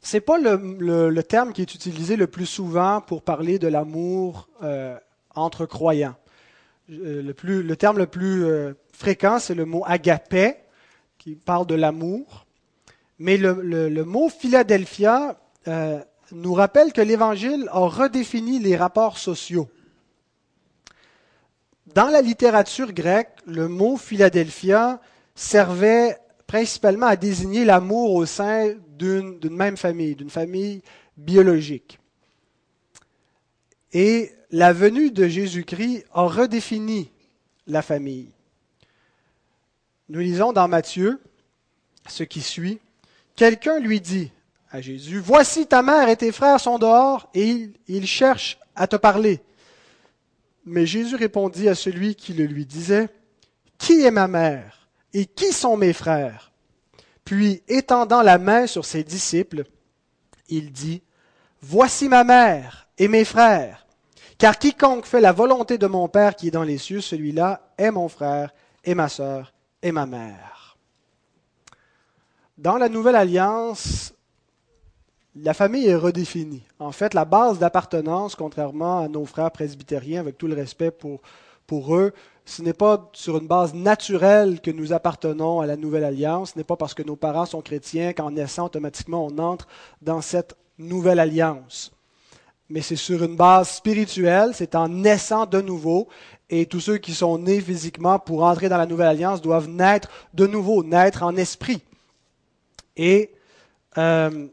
Ce 0.00 0.16
n'est 0.16 0.20
pas 0.20 0.38
le, 0.38 1.22
terme 1.22 1.52
qui 1.52 1.62
est 1.62 1.74
utilisé 1.74 2.16
le 2.16 2.26
plus 2.26 2.46
souvent 2.46 3.00
pour 3.00 3.22
parler 3.22 3.58
de 3.58 3.68
l'amour 3.68 4.48
euh, 4.62 4.98
entre 5.34 5.66
croyants. 5.66 6.16
Euh, 6.90 7.22
le, 7.22 7.76
terme 7.76 7.98
le 7.98 8.06
plus 8.06 8.44
euh, 8.44 8.74
fréquent, 8.92 9.38
c'est 9.38 9.54
le 9.54 9.64
mot 9.64 9.82
agapé, 9.86 10.56
qui 11.18 11.36
parle 11.36 11.66
de 11.66 11.74
l'amour. 11.74 12.46
Mais 13.18 13.36
le, 13.36 14.02
mot 14.04 14.28
Philadelphia 14.28 15.38
nous 16.32 16.52
rappelle 16.52 16.92
que 16.92 17.00
l'Évangile 17.00 17.68
a 17.70 17.86
redéfini 17.86 18.58
les 18.58 18.76
rapports 18.76 19.18
sociaux. 19.18 19.68
Dans 21.86 22.08
la 22.08 22.22
littérature 22.22 22.92
grecque, 22.92 23.36
le 23.46 23.68
mot 23.68 23.96
Philadelphia 23.96 25.00
servait 25.34 26.18
principalement 26.46 27.06
à 27.06 27.16
désigner 27.16 27.64
l'amour 27.64 28.14
au 28.14 28.24
sein 28.26 28.74
d'une 28.98 29.38
même 29.50 29.76
famille, 29.76 30.14
d'une 30.14 30.30
famille 30.30 30.82
biologique. 31.16 31.98
Et 33.92 34.32
la 34.50 34.72
venue 34.72 35.10
de 35.10 35.28
Jésus-Christ 35.28 36.04
a 36.12 36.22
redéfini 36.22 37.10
la 37.66 37.82
famille. 37.82 38.30
Nous 40.08 40.20
lisons 40.20 40.52
dans 40.52 40.68
Matthieu 40.68 41.20
ce 42.08 42.22
qui 42.22 42.40
suit. 42.40 42.78
Quelqu'un 43.36 43.78
lui 43.78 44.00
dit 44.00 44.30
à 44.70 44.80
Jésus, 44.80 45.18
Voici 45.18 45.66
ta 45.66 45.82
mère 45.82 46.08
et 46.08 46.16
tes 46.16 46.32
frères 46.32 46.60
sont 46.60 46.78
dehors 46.78 47.28
et 47.34 47.70
ils 47.88 48.06
cherchent 48.06 48.58
à 48.74 48.86
te 48.86 48.96
parler. 48.96 49.40
Mais 50.64 50.86
Jésus 50.86 51.16
répondit 51.16 51.68
à 51.68 51.74
celui 51.74 52.14
qui 52.14 52.32
le 52.32 52.44
lui 52.44 52.64
disait, 52.66 53.08
Qui 53.78 54.02
est 54.02 54.10
ma 54.10 54.28
mère 54.28 54.88
et 55.12 55.26
qui 55.26 55.52
sont 55.52 55.76
mes 55.76 55.92
frères? 55.92 56.52
Puis, 57.24 57.62
étendant 57.68 58.22
la 58.22 58.38
main 58.38 58.66
sur 58.66 58.84
ses 58.84 59.04
disciples, 59.04 59.64
il 60.48 60.72
dit, 60.72 61.02
Voici 61.60 62.08
ma 62.08 62.24
mère 62.24 62.88
et 62.98 63.08
mes 63.08 63.24
frères, 63.24 63.86
car 64.38 64.58
quiconque 64.58 65.06
fait 65.06 65.20
la 65.20 65.32
volonté 65.32 65.78
de 65.78 65.86
mon 65.86 66.08
Père 66.08 66.36
qui 66.36 66.48
est 66.48 66.52
dans 66.52 66.62
les 66.62 66.78
cieux, 66.78 67.00
celui-là 67.00 67.72
est 67.78 67.90
mon 67.90 68.08
frère 68.08 68.52
et 68.84 68.94
ma 68.94 69.08
sœur 69.08 69.52
et 69.82 69.92
ma 69.92 70.06
mère. 70.06 70.76
Dans 72.56 72.78
la 72.78 72.88
nouvelle 72.88 73.16
alliance, 73.16 74.13
la 75.36 75.54
famille 75.54 75.86
est 75.86 75.96
redéfinie. 75.96 76.62
En 76.78 76.92
fait, 76.92 77.14
la 77.14 77.24
base 77.24 77.58
d'appartenance, 77.58 78.36
contrairement 78.36 79.00
à 79.00 79.08
nos 79.08 79.24
frères 79.24 79.50
presbytériens, 79.50 80.20
avec 80.20 80.38
tout 80.38 80.46
le 80.46 80.54
respect 80.54 80.92
pour, 80.92 81.96
eux, 81.96 82.12
ce 82.44 82.62
n'est 82.62 82.74
pas 82.74 83.10
sur 83.14 83.38
une 83.38 83.46
base 83.46 83.74
naturelle 83.74 84.60
que 84.60 84.70
nous 84.70 84.92
appartenons 84.92 85.60
à 85.60 85.66
la 85.66 85.76
nouvelle 85.76 86.04
alliance, 86.04 86.52
ce 86.52 86.58
n'est 86.58 86.64
pas 86.64 86.76
parce 86.76 86.94
que 86.94 87.02
nos 87.02 87.16
parents 87.16 87.46
sont 87.46 87.62
chrétiens 87.62 88.12
qu'en 88.12 88.30
naissant 88.30 88.66
automatiquement 88.66 89.26
on 89.26 89.38
entre 89.38 89.66
dans 90.02 90.20
cette 90.20 90.56
nouvelle 90.78 91.18
alliance. 91.18 91.90
Mais 92.68 92.80
c'est 92.80 92.96
sur 92.96 93.22
une 93.24 93.36
base 93.36 93.70
spirituelle, 93.70 94.50
c'est 94.54 94.74
en 94.74 94.88
naissant 94.88 95.46
de 95.46 95.60
nouveau, 95.60 96.08
et 96.48 96.66
tous 96.66 96.80
ceux 96.80 96.98
qui 96.98 97.12
sont 97.12 97.38
nés 97.38 97.60
physiquement 97.60 98.18
pour 98.18 98.44
entrer 98.44 98.68
dans 98.68 98.78
la 98.78 98.86
nouvelle 98.86 99.08
alliance 99.08 99.42
doivent 99.42 99.68
naître 99.68 100.08
de 100.34 100.46
nouveau, 100.46 100.84
naître 100.84 101.22
en 101.22 101.34
esprit. 101.36 101.82
Et 102.96 103.32
euh, 103.98 104.48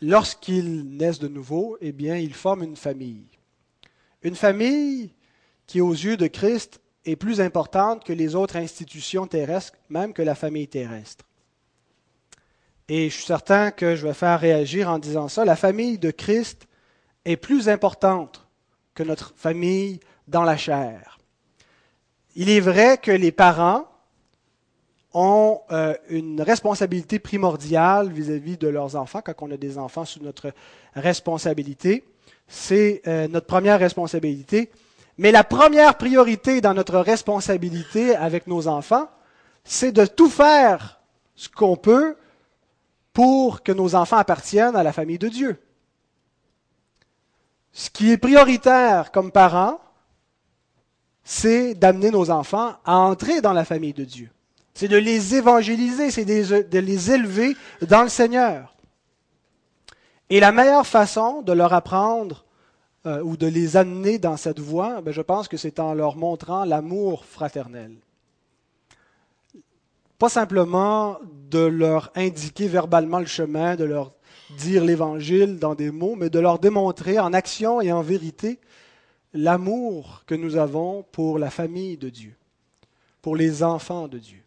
lorsqu'ils 0.00 0.96
naissent 0.96 1.18
de 1.18 1.28
nouveau, 1.28 1.76
eh 1.80 1.92
bien, 1.92 2.16
ils 2.16 2.34
forment 2.34 2.64
une 2.64 2.76
famille. 2.76 3.26
Une 4.22 4.36
famille 4.36 5.12
qui, 5.66 5.80
aux 5.80 5.92
yeux 5.92 6.16
de 6.16 6.26
Christ, 6.26 6.80
est 7.04 7.16
plus 7.16 7.40
importante 7.40 8.04
que 8.04 8.12
les 8.12 8.34
autres 8.34 8.56
institutions 8.56 9.26
terrestres, 9.26 9.78
même 9.88 10.12
que 10.12 10.22
la 10.22 10.34
famille 10.34 10.68
terrestre. 10.68 11.24
Et 12.88 13.10
je 13.10 13.14
suis 13.14 13.24
certain 13.24 13.70
que 13.70 13.96
je 13.96 14.06
vais 14.06 14.14
faire 14.14 14.40
réagir 14.40 14.88
en 14.88 14.98
disant 14.98 15.28
ça. 15.28 15.44
La 15.44 15.56
famille 15.56 15.98
de 15.98 16.10
Christ 16.10 16.66
est 17.24 17.36
plus 17.36 17.68
importante 17.68 18.46
que 18.94 19.02
notre 19.02 19.34
famille 19.36 20.00
dans 20.26 20.42
la 20.42 20.56
chair. 20.56 21.18
Il 22.34 22.50
est 22.50 22.60
vrai 22.60 22.98
que 22.98 23.10
les 23.10 23.32
parents 23.32 23.88
ont 25.14 25.62
euh, 25.70 25.94
une 26.10 26.42
responsabilité 26.42 27.18
primordiale 27.18 28.10
vis-à-vis 28.10 28.58
de 28.58 28.68
leurs 28.68 28.96
enfants, 28.96 29.22
quand 29.24 29.34
on 29.40 29.50
a 29.50 29.56
des 29.56 29.78
enfants 29.78 30.04
sous 30.04 30.22
notre 30.22 30.52
responsabilité. 30.94 32.04
C'est 32.46 33.02
euh, 33.06 33.28
notre 33.28 33.46
première 33.46 33.78
responsabilité. 33.78 34.70
Mais 35.16 35.32
la 35.32 35.44
première 35.44 35.96
priorité 35.96 36.60
dans 36.60 36.74
notre 36.74 36.98
responsabilité 36.98 38.14
avec 38.14 38.46
nos 38.46 38.68
enfants, 38.68 39.08
c'est 39.64 39.92
de 39.92 40.06
tout 40.06 40.30
faire 40.30 41.00
ce 41.34 41.48
qu'on 41.48 41.76
peut 41.76 42.16
pour 43.12 43.62
que 43.62 43.72
nos 43.72 43.94
enfants 43.94 44.18
appartiennent 44.18 44.76
à 44.76 44.82
la 44.82 44.92
famille 44.92 45.18
de 45.18 45.28
Dieu. 45.28 45.60
Ce 47.72 47.90
qui 47.90 48.12
est 48.12 48.18
prioritaire 48.18 49.10
comme 49.10 49.32
parents, 49.32 49.80
c'est 51.24 51.74
d'amener 51.74 52.10
nos 52.10 52.30
enfants 52.30 52.76
à 52.84 52.96
entrer 52.96 53.40
dans 53.40 53.52
la 53.52 53.64
famille 53.64 53.92
de 53.92 54.04
Dieu 54.04 54.30
c'est 54.78 54.86
de 54.86 54.96
les 54.96 55.34
évangéliser, 55.34 56.12
c'est 56.12 56.24
de 56.24 56.78
les 56.78 57.10
élever 57.10 57.56
dans 57.82 58.04
le 58.04 58.08
Seigneur. 58.08 58.76
Et 60.30 60.38
la 60.38 60.52
meilleure 60.52 60.86
façon 60.86 61.42
de 61.42 61.52
leur 61.52 61.72
apprendre 61.72 62.44
euh, 63.04 63.20
ou 63.24 63.36
de 63.36 63.48
les 63.48 63.76
amener 63.76 64.20
dans 64.20 64.36
cette 64.36 64.60
voie, 64.60 65.00
ben, 65.00 65.10
je 65.10 65.20
pense 65.20 65.48
que 65.48 65.56
c'est 65.56 65.80
en 65.80 65.94
leur 65.94 66.14
montrant 66.14 66.64
l'amour 66.64 67.24
fraternel. 67.24 67.96
pas 70.16 70.28
simplement 70.28 71.18
de 71.50 71.58
leur 71.58 72.12
indiquer 72.14 72.68
verbalement 72.68 73.18
le 73.18 73.26
chemin, 73.26 73.74
de 73.74 73.82
leur 73.82 74.12
dire 74.58 74.84
l'Évangile 74.84 75.58
dans 75.58 75.74
des 75.74 75.90
mots, 75.90 76.14
mais 76.14 76.30
de 76.30 76.38
leur 76.38 76.60
démontrer 76.60 77.18
en 77.18 77.32
action 77.32 77.80
et 77.80 77.90
en 77.90 78.02
vérité 78.02 78.60
l'amour 79.34 80.22
que 80.24 80.36
nous 80.36 80.54
avons 80.54 81.04
pour 81.10 81.40
la 81.40 81.50
famille 81.50 81.96
de 81.96 82.10
Dieu, 82.10 82.36
pour 83.20 83.34
les 83.34 83.64
enfants 83.64 84.06
de 84.06 84.18
Dieu. 84.18 84.44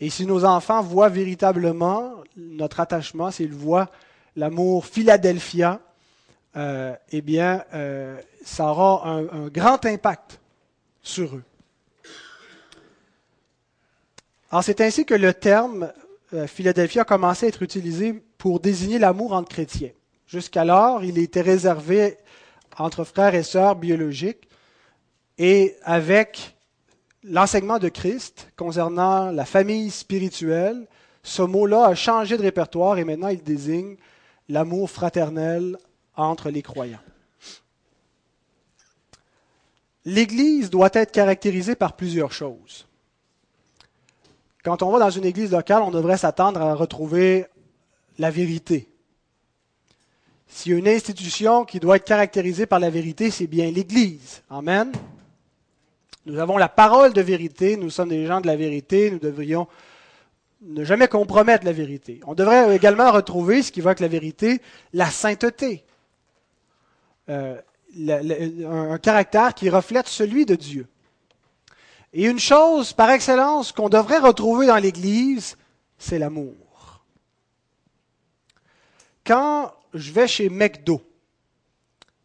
Et 0.00 0.08
si 0.08 0.24
nos 0.24 0.44
enfants 0.44 0.82
voient 0.82 1.10
véritablement 1.10 2.14
notre 2.36 2.80
attachement, 2.80 3.30
s'ils 3.30 3.52
voient 3.52 3.90
l'amour 4.34 4.86
Philadelphia, 4.86 5.80
euh, 6.56 6.96
eh 7.10 7.20
bien, 7.20 7.64
euh, 7.74 8.18
ça 8.44 8.66
aura 8.66 9.06
un, 9.06 9.48
grand 9.48 9.84
impact 9.84 10.40
sur 11.02 11.36
eux. 11.36 11.44
Alors, 14.50 14.64
c'est 14.64 14.80
ainsi 14.80 15.04
que 15.04 15.14
le 15.14 15.34
terme 15.34 15.92
euh, 16.32 16.46
Philadelphia 16.46 17.02
a 17.02 17.04
commencé 17.04 17.46
à 17.46 17.48
être 17.50 17.62
utilisé 17.62 18.14
pour 18.38 18.58
désigner 18.58 18.98
l'amour 18.98 19.32
entre 19.32 19.50
chrétiens. 19.50 19.90
Jusqu'alors, 20.26 21.04
il 21.04 21.18
était 21.18 21.40
réservé 21.40 22.16
entre 22.78 23.04
frères 23.04 23.34
et 23.34 23.42
sœurs 23.42 23.76
biologiques 23.76 24.48
et 25.38 25.76
avec 25.82 26.56
l'enseignement 27.24 27.78
de 27.78 27.88
Christ 27.88 28.48
concernant 28.56 29.30
la 29.30 29.44
famille 29.44 29.90
spirituelle, 29.90 30.86
ce 31.22 31.42
mot-là 31.42 31.86
a 31.86 31.94
changé 31.94 32.36
de 32.36 32.42
répertoire 32.42 32.98
et 32.98 33.04
maintenant 33.04 33.28
il 33.28 33.42
désigne 33.42 33.96
l'amour 34.48 34.90
fraternel 34.90 35.76
entre 36.16 36.50
les 36.50 36.62
croyants. 36.62 36.98
L'Église 40.04 40.70
doit 40.70 40.90
être 40.94 41.12
caractérisée 41.12 41.74
par 41.74 41.94
plusieurs 41.94 42.32
choses. 42.32 42.86
Quand 44.64 44.82
on 44.82 44.90
va 44.90 44.98
dans 44.98 45.10
une 45.10 45.24
église 45.24 45.52
locale, 45.52 45.82
on 45.82 45.90
devrait 45.90 46.16
s'attendre 46.16 46.60
à 46.60 46.74
retrouver 46.74 47.46
la 48.18 48.30
vérité. 48.30 48.88
S'il 50.48 50.72
y 50.72 50.74
a 50.74 50.78
une 50.78 50.88
institution 50.88 51.64
qui 51.64 51.80
doit 51.80 51.96
être 51.96 52.04
caractérisée 52.04 52.66
par 52.66 52.80
la 52.80 52.90
vérité, 52.90 53.30
c'est 53.30 53.46
bien 53.46 53.70
l'Église. 53.70 54.42
Amen. 54.50 54.90
Nous 56.26 56.38
avons 56.38 56.56
la 56.56 56.68
parole 56.68 57.12
de 57.12 57.20
vérité, 57.22 57.76
nous 57.76 57.90
sommes 57.90 58.10
des 58.10 58.26
gens 58.26 58.40
de 58.40 58.46
la 58.46 58.56
vérité, 58.56 59.10
nous 59.10 59.18
devrions 59.18 59.66
ne 60.62 60.84
jamais 60.84 61.08
compromettre 61.08 61.64
la 61.64 61.72
vérité. 61.72 62.20
On 62.26 62.34
devrait 62.34 62.76
également 62.76 63.10
retrouver, 63.10 63.62
ce 63.62 63.72
qui 63.72 63.80
va 63.80 63.90
avec 63.90 64.00
la 64.00 64.08
vérité, 64.08 64.60
la 64.92 65.10
sainteté. 65.10 65.84
Euh, 67.28 67.58
un 67.98 68.98
caractère 68.98 69.54
qui 69.54 69.70
reflète 69.70 70.06
celui 70.06 70.46
de 70.46 70.54
Dieu. 70.54 70.86
Et 72.12 72.26
une 72.26 72.38
chose 72.38 72.92
par 72.92 73.10
excellence 73.10 73.72
qu'on 73.72 73.88
devrait 73.88 74.18
retrouver 74.18 74.66
dans 74.66 74.76
l'Église, 74.76 75.56
c'est 75.98 76.18
l'amour. 76.18 77.04
Quand 79.24 79.72
je 79.94 80.12
vais 80.12 80.28
chez 80.28 80.48
McDo, 80.48 81.00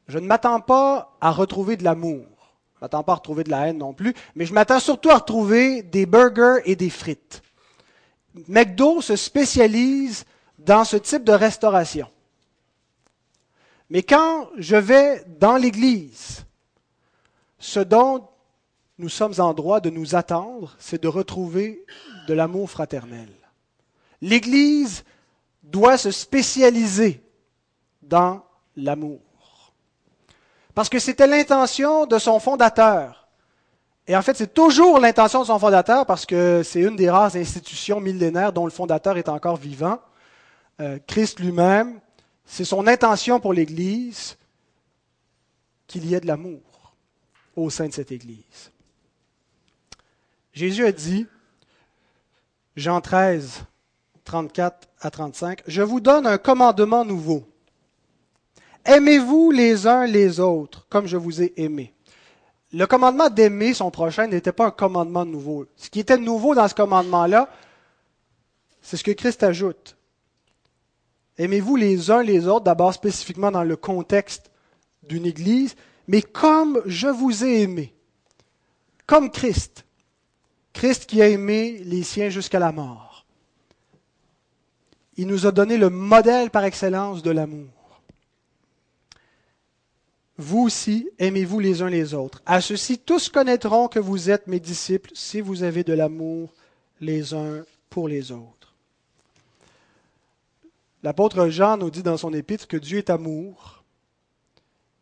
je 0.08 0.20
ne 0.20 0.28
m'attends 0.28 0.60
pas 0.60 1.16
à 1.22 1.32
retrouver 1.32 1.78
de 1.78 1.84
l'amour. 1.84 2.26
M'attends 2.86 3.02
pas 3.02 3.14
à 3.14 3.16
retrouver 3.16 3.44
de 3.44 3.50
la 3.50 3.68
haine 3.68 3.80
non 3.80 3.94
plus, 3.94 4.14
mais 4.36 4.46
je 4.46 4.54
m'attends 4.54 4.80
surtout 4.80 5.10
à 5.10 5.16
retrouver 5.16 5.82
des 5.82 6.06
burgers 6.06 6.60
et 6.66 6.76
des 6.76 6.92
frites. 6.92 7.42
McDo 8.48 9.02
se 9.02 9.16
spécialise 9.16 10.24
dans 10.60 10.84
ce 10.84 10.96
type 10.96 11.24
de 11.24 11.32
restauration. 11.32 12.08
Mais 13.90 14.04
quand 14.04 14.50
je 14.60 14.76
vais 14.76 15.26
dans 15.40 15.58
l'Église, 15.58 16.46
ce 17.58 17.80
dont 17.80 18.28
nous 19.00 19.10
sommes 19.10 19.34
en 19.40 19.56
droit 19.56 19.80
de 19.80 19.90
nous 19.90 20.14
attendre, 20.14 20.76
c'est 20.78 21.02
de 21.02 21.08
retrouver 21.08 21.84
de 22.28 22.36
l'amour 22.36 22.70
fraternel. 22.70 23.30
L'Église 24.22 25.06
doit 25.64 25.98
se 25.98 26.12
spécialiser 26.12 27.24
dans 28.04 28.44
l'amour. 28.76 29.22
Parce 30.76 30.90
que 30.90 31.00
c'était 31.00 31.26
l'intention 31.26 32.06
de 32.06 32.20
son 32.20 32.40
fondateur. 32.40 33.28
Et 34.08 34.16
en 34.16 34.22
fait, 34.22 34.36
c'est 34.36 34.54
toujours 34.54 35.00
l'intention 35.00 35.42
de 35.42 35.46
son 35.46 35.58
fondateur 35.58 36.06
parce 36.06 36.26
que 36.26 36.62
c'est 36.64 36.82
une 36.82 36.98
des 36.98 37.10
rares 37.10 37.36
institutions 37.36 38.00
millénaires 38.00 38.54
dont 38.54 38.66
le 38.66 38.72
fondateur 38.72 39.18
est 39.18 39.30
encore 39.30 39.56
vivant. 39.56 40.00
Euh, 40.82 41.00
Christ 41.08 41.40
lui-même, 41.40 42.00
c'est 42.46 42.66
son 42.66 42.86
intention 42.88 43.40
pour 43.40 43.54
l'Église 43.54 44.38
qu'il 45.88 46.06
y 46.06 46.14
ait 46.14 46.20
de 46.20 46.28
l'amour 46.28 46.62
au 47.56 47.70
sein 47.70 47.88
de 47.88 47.94
cette 47.94 48.12
Église. 48.12 48.72
Jésus 50.54 50.86
a 50.86 50.92
dit, 50.92 51.26
Jean 52.76 53.00
13, 53.00 53.64
34 54.26 54.90
à 55.00 55.10
35, 55.10 55.64
Je 55.68 55.82
vous 55.82 56.02
donne 56.02 56.28
un 56.28 56.38
commandement 56.38 57.06
nouveau. 57.06 57.48
Aimez-vous 58.86 59.52
les 59.52 59.88
uns 59.88 60.06
les 60.06 60.40
autres 60.40 60.86
comme 60.90 61.08
je 61.08 61.18
vous 61.18 61.42
ai 61.42 61.54
aimé? 61.58 61.94
Le 62.72 62.86
commandement 62.86 63.30
d'aimer 63.30 63.74
son 63.74 63.90
prochain 63.90 64.28
n'était 64.28 64.52
pas 64.52 64.68
un 64.68 64.72
commandement 64.72 65.26
nouveau. 65.26 65.66
Ce 65.76 65.90
qui 65.90 66.00
était 66.00 66.18
nouveau 66.18 66.54
dans 66.56 66.68
ce 66.68 66.76
commandement-là, 66.76 67.50
c'est 68.82 68.98
ce 68.98 69.04
que 69.04 69.12
Christ 69.12 69.44
ajoute. 69.44 69.98
Aimez-vous 71.38 71.76
les 71.76 72.12
uns 72.12 72.22
les 72.22 72.48
autres, 72.48 72.66
d'abord 72.66 72.94
spécifiquement 72.94 73.52
dans 73.52 73.64
le 73.64 73.76
contexte 73.76 74.52
d'une 75.04 75.26
Église, 75.26 75.76
mais 76.08 76.22
comme 76.22 76.82
je 76.86 77.08
vous 77.08 77.44
ai 77.44 77.62
aimé, 77.62 77.94
comme 79.06 79.32
Christ. 79.32 79.86
Christ 80.74 81.06
qui 81.06 81.22
a 81.22 81.28
aimé 81.28 81.82
les 81.86 82.04
siens 82.04 82.30
jusqu'à 82.30 82.60
la 82.60 82.72
mort. 82.72 83.26
Il 85.18 85.28
nous 85.28 85.48
a 85.48 85.52
donné 85.52 85.78
le 85.78 85.90
modèle 85.90 86.50
par 86.50 86.66
excellence 86.66 87.24
de 87.24 87.32
l'amour. 87.32 87.70
Vous 90.38 90.60
aussi, 90.60 91.10
aimez-vous 91.18 91.60
les 91.60 91.82
uns 91.82 91.90
les 91.90 92.14
autres. 92.14 92.42
À 92.46 92.60
ceci, 92.60 93.00
tous 93.00 93.30
connaîtront 93.30 93.88
que 93.88 94.00
vous 94.00 94.30
êtes 94.30 94.48
mes 94.48 94.60
disciples 94.60 95.12
si 95.14 95.40
vous 95.40 95.64
avez 95.64 95.84
de 95.84 95.94
l'amour 95.94 96.54
les 97.00 97.34
uns 97.34 97.64
pour 97.90 98.08
les 98.10 98.32
autres. 98.32 98.76
L'apôtre 101.04 101.50
Jean 101.50 101.78
nous 101.78 101.90
dit 101.90 102.04
dans 102.04 102.18
son 102.18 102.34
épître 102.34 102.68
que 102.68 102.78
Dieu 102.78 102.98
est 102.98 103.10
amour 103.10 103.84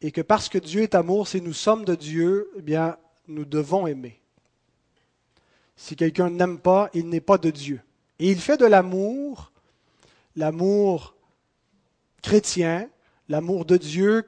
et 0.01 0.11
que 0.11 0.21
parce 0.21 0.49
que 0.49 0.57
Dieu 0.57 0.81
est 0.81 0.95
amour, 0.95 1.27
si 1.27 1.41
nous 1.41 1.53
sommes 1.53 1.85
de 1.85 1.95
Dieu, 1.95 2.51
eh 2.57 2.61
bien, 2.61 2.97
nous 3.27 3.45
devons 3.45 3.87
aimer. 3.87 4.19
Si 5.77 5.95
quelqu'un 5.95 6.29
n'aime 6.29 6.59
pas, 6.59 6.89
il 6.93 7.07
n'est 7.07 7.21
pas 7.21 7.37
de 7.37 7.49
Dieu. 7.49 7.81
Et 8.19 8.29
il 8.29 8.39
fait 8.39 8.57
de 8.57 8.65
l'amour, 8.65 9.51
l'amour 10.35 11.15
chrétien, 12.21 12.89
l'amour 13.29 13.65
de 13.65 13.77
Dieu, 13.77 14.25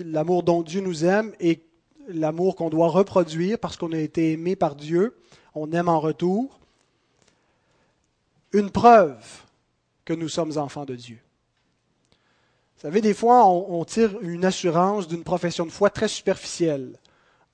l'amour 0.00 0.42
dont 0.42 0.62
Dieu 0.62 0.80
nous 0.80 1.04
aime 1.04 1.32
et 1.40 1.62
l'amour 2.08 2.56
qu'on 2.56 2.70
doit 2.70 2.88
reproduire 2.88 3.58
parce 3.58 3.76
qu'on 3.76 3.92
a 3.92 3.98
été 3.98 4.32
aimé 4.32 4.56
par 4.56 4.74
Dieu, 4.74 5.16
on 5.54 5.72
aime 5.72 5.88
en 5.88 6.00
retour, 6.00 6.58
une 8.52 8.70
preuve 8.70 9.22
que 10.04 10.12
nous 10.12 10.28
sommes 10.28 10.58
enfants 10.58 10.84
de 10.84 10.94
Dieu. 10.94 11.18
Vous 12.76 12.88
savez, 12.88 13.00
des 13.00 13.14
fois, 13.14 13.46
on, 13.46 13.84
tire 13.84 14.18
une 14.22 14.44
assurance 14.44 15.06
d'une 15.06 15.22
profession 15.22 15.64
de 15.64 15.70
foi 15.70 15.88
très 15.88 16.08
superficielle. 16.08 16.98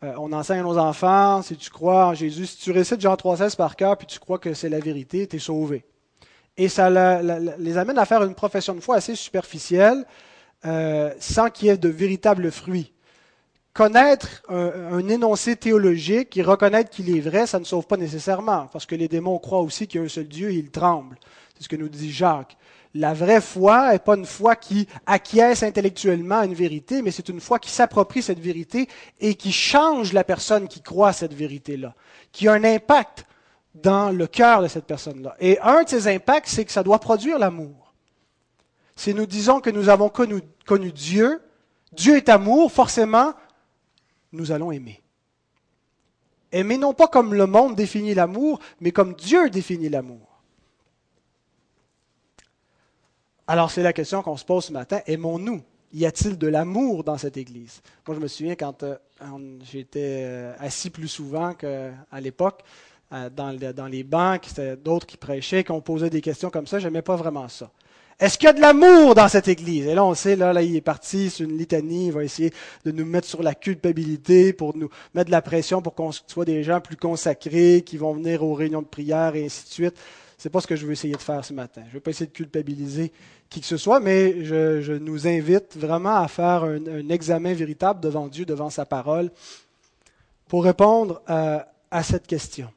Euh, 0.03 0.15
on 0.17 0.33
enseigne 0.33 0.61
à 0.61 0.63
nos 0.63 0.79
enfants, 0.79 1.43
si 1.43 1.55
tu 1.57 1.69
crois 1.69 2.07
en 2.07 2.15
Jésus, 2.15 2.47
si 2.47 2.57
tu 2.57 2.73
récites 2.73 3.01
Jean 3.01 3.15
3,16 3.15 3.57
par 3.57 3.77
cœur, 3.77 3.99
puis 3.99 4.07
tu 4.07 4.19
crois 4.19 4.39
que 4.39 4.55
c'est 4.55 4.71
la 4.71 4.81
vérité, 4.81 5.27
tu 5.27 5.37
es 5.37 5.39
sauvé. 5.39 5.85
Et 6.57 6.69
ça 6.69 6.89
les 7.59 7.77
amène 7.77 7.99
à 7.99 8.07
faire 8.07 8.25
une 8.25 8.35
profession 8.35 8.75
de 8.75 8.81
foi 8.81 8.97
assez 8.97 9.15
superficielle, 9.15 10.07
euh, 10.65 11.13
sans 11.21 11.51
qu'il 11.51 11.69
y 11.69 11.71
ait 11.71 11.77
de 11.77 11.89
véritables 11.89 12.51
fruits. 12.51 12.93
Connaître 13.73 14.43
un, 14.49 15.07
énoncé 15.09 15.55
théologique 15.55 16.37
et 16.37 16.43
reconnaître 16.43 16.91
qu'il 16.91 17.17
est 17.17 17.21
vrai, 17.21 17.47
ça 17.47 17.61
ne 17.61 17.65
sauve 17.65 17.87
pas 17.87 17.97
nécessairement, 17.97 18.67
parce 18.73 18.87
que 18.87 18.97
les 18.97 19.07
démons 19.07 19.39
croient 19.39 19.61
aussi 19.61 19.87
qu'il 19.87 20.01
y 20.01 20.03
a 20.03 20.07
un 20.07 20.09
seul 20.09 20.27
Dieu 20.27 20.51
et 20.51 20.57
ils 20.57 20.71
tremblent. 20.71 21.17
C'est 21.57 21.65
ce 21.65 21.69
que 21.69 21.77
nous 21.77 21.89
dit 21.89 22.11
Jacques. 22.11 22.57
La 22.95 23.15
vraie 23.15 23.41
foi 23.41 23.93
n'est 23.93 24.01
pas 24.01 24.17
une 24.17 24.27
foi 24.27 24.57
qui 24.57 24.89
acquiesce 25.07 25.63
intellectuellement 25.63 26.41
à 26.41 26.47
une 26.47 26.55
vérité, 26.55 27.03
mais 27.03 27.13
c'est 27.13 27.29
une 27.29 27.41
foi 27.41 27.61
qui 27.61 27.71
s'approprie 27.71 28.23
cette 28.23 28.41
vérité 28.41 28.89
et 29.21 29.35
qui 29.35 29.53
change 29.53 30.13
la 30.13 30.25
personne 30.25 30.67
qui 30.67 30.81
croit 30.81 31.11
à 31.11 31.13
cette 31.13 31.35
vérité-là, 31.35 31.95
qui 32.33 32.49
a 32.49 32.55
un 32.55 32.65
impact 32.65 33.27
dans 33.75 34.11
le 34.11 34.27
cœur 34.27 34.63
de 34.63 34.69
cette 34.69 34.87
personne-là. 34.87 35.37
Et 35.39 35.61
un 35.61 35.85
de 35.85 35.89
ces 35.89 36.09
impacts, 36.09 36.49
c'est 36.49 36.65
que 36.65 36.73
ça 36.73 36.83
doit 36.83 36.99
produire 36.99 37.39
l'amour. 37.39 37.88
Si 38.99 39.15
nous 39.15 39.27
disons 39.27 39.61
que 39.61 39.71
nous 39.71 39.89
avons 39.89 40.09
connu, 40.09 40.43
Dieu, 40.93 41.41
Dieu 41.93 42.17
est 42.17 42.29
amour, 42.29 42.73
forcément, 42.73 43.33
nous 44.33 44.51
allons 44.51 44.73
aimer. 44.73 45.01
Aimer 46.51 46.79
non 46.79 46.95
pas 46.95 47.07
comme 47.07 47.33
le 47.33 47.47
monde 47.47 47.77
définit 47.77 48.13
l'amour, 48.13 48.59
mais 48.81 48.91
comme 48.91 49.15
Dieu 49.15 49.51
définit 49.51 49.89
l'amour. 49.89 50.41
Alors 53.47 53.71
c'est 53.71 53.85
la 53.85 53.93
question 53.93 54.21
qu'on 54.21 54.37
se 54.37 54.45
pose 54.45 54.65
ce 54.65 54.73
matin, 54.73 55.01
aimons-nous? 55.07 55.63
Y 55.93 56.05
a-t-il 56.05 56.37
de 56.37 56.49
l'amour 56.49 57.05
dans 57.05 57.19
cette 57.19 57.37
Église? 57.37 57.83
Moi 58.05 58.17
je 58.17 58.21
me 58.21 58.27
souviens 58.27 58.57
quand 58.57 58.83
euh, 58.83 58.97
j'étais 59.63 60.25
euh, 60.27 60.55
assis 60.59 60.91
plus 60.91 61.07
souvent 61.07 61.55
qu'à 61.55 62.21
l'époque, 62.21 62.65
euh, 63.13 63.31
dans, 63.31 63.87
les 63.87 64.03
bancs, 64.03 64.43
c'était 64.45 64.77
d'autres 64.77 65.07
qui 65.07 65.17
prêchaient, 65.17 65.63
qui 65.63 65.71
ont 65.71 65.81
posé 65.81 66.11
des 66.11 66.21
questions 66.21 66.51
comme 66.51 66.67
ça. 66.67 66.81
J'aimais 66.81 67.01
pas 67.01 67.15
vraiment 67.15 67.49
ça. 67.49 67.71
Est-ce 68.21 68.37
qu'il 68.37 68.47
y 68.47 68.51
a 68.51 68.53
de 68.53 68.61
l'amour 68.61 69.15
dans 69.15 69.29
cette 69.29 69.47
Église? 69.47 69.87
Et 69.87 69.95
là, 69.95 70.05
on 70.05 70.13
sait, 70.15 70.35
là, 70.35 70.53
là, 70.53 70.63
il 70.63 70.75
est 70.75 70.81
parti, 70.81 71.31
c'est 71.31 71.45
une 71.45 71.57
litanie, 71.57 72.07
il 72.07 72.13
va 72.13 72.25
essayer 72.25 72.53
de 72.85 72.91
nous 72.91 73.05
mettre 73.05 73.29
sur 73.29 73.45
la 73.45 73.55
culpabilité 73.55 74.53
pour 74.53 74.77
nous 74.77 74.91
mettre 75.15 75.27
de 75.27 75.31
la 75.31 75.41
pression 75.41 75.83
pour 75.83 75.95
qu'on 75.95 76.11
soit 76.11 76.45
des 76.45 76.65
gens 76.65 76.81
plus 76.81 76.97
consacrés, 76.97 77.85
qui 77.87 77.97
vont 77.97 78.15
venir 78.15 78.43
aux 78.43 78.55
réunions 78.55 78.83
de 78.83 78.89
prière 78.89 79.37
et 79.37 79.45
ainsi 79.45 79.65
de 79.65 79.71
suite. 79.71 79.95
C'est 80.37 80.51
pas 80.51 80.61
ce 80.61 80.67
que 80.67 80.75
je 80.75 80.85
veux 80.85 80.93
essayer 80.93 81.15
de 81.15 81.21
faire 81.21 81.45
ce 81.45 81.53
matin. 81.53 81.83
Je 81.89 81.95
veux 81.95 82.01
pas 82.01 82.11
essayer 82.11 82.27
de 82.27 82.33
culpabiliser 82.33 83.13
qui 83.49 83.61
que 83.61 83.67
ce 83.67 83.77
soit, 83.77 84.01
mais 84.01 84.45
je, 84.45 84.99
nous 84.99 85.29
invite 85.29 85.77
vraiment 85.77 86.17
à 86.17 86.27
faire 86.27 86.65
un, 86.65 87.09
examen 87.09 87.55
véritable 87.55 88.01
devant 88.01 88.27
Dieu, 88.27 88.45
devant 88.45 88.71
sa 88.71 88.85
parole, 88.85 89.31
pour 90.49 90.65
répondre 90.65 91.23
euh, 91.31 91.61
à 91.91 92.03
cette 92.03 92.27
question. 92.27 92.69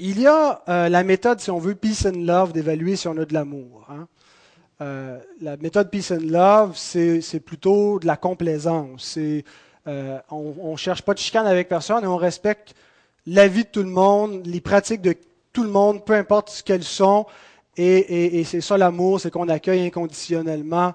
Il 0.00 0.20
y 0.20 0.28
a 0.28 0.62
euh, 0.68 0.88
la 0.88 1.02
méthode, 1.02 1.40
si 1.40 1.50
on 1.50 1.58
veut, 1.58 1.74
Peace 1.74 2.06
and 2.06 2.20
Love, 2.20 2.52
d'évaluer 2.52 2.94
si 2.94 3.08
on 3.08 3.16
a 3.16 3.24
de 3.24 3.34
l'amour. 3.34 3.84
Hein. 3.90 4.06
Euh, 4.80 5.18
la 5.40 5.56
méthode 5.56 5.90
Peace 5.90 6.12
and 6.12 6.22
Love, 6.22 6.76
c'est 6.76 7.40
plutôt 7.40 7.98
de 7.98 8.06
la 8.06 8.16
complaisance. 8.16 9.18
Euh, 9.88 10.18
on 10.30 10.70
ne 10.70 10.76
cherche 10.76 11.02
pas 11.02 11.14
de 11.14 11.18
chicane 11.18 11.48
avec 11.48 11.68
personne 11.68 12.04
et 12.04 12.06
on 12.06 12.16
respecte 12.16 12.74
la 13.26 13.48
vie 13.48 13.64
de 13.64 13.68
tout 13.70 13.82
le 13.82 13.88
monde, 13.88 14.46
les 14.46 14.60
pratiques 14.60 15.02
de 15.02 15.16
tout 15.52 15.64
le 15.64 15.70
monde, 15.70 16.04
peu 16.04 16.14
importe 16.14 16.50
ce 16.50 16.62
qu'elles 16.62 16.84
sont. 16.84 17.26
Et, 17.76 18.38
et 18.38 18.44
c'est 18.44 18.60
ça 18.60 18.78
l'amour, 18.78 19.20
c'est 19.20 19.32
qu'on 19.32 19.48
accueille 19.48 19.84
inconditionnellement 19.84 20.94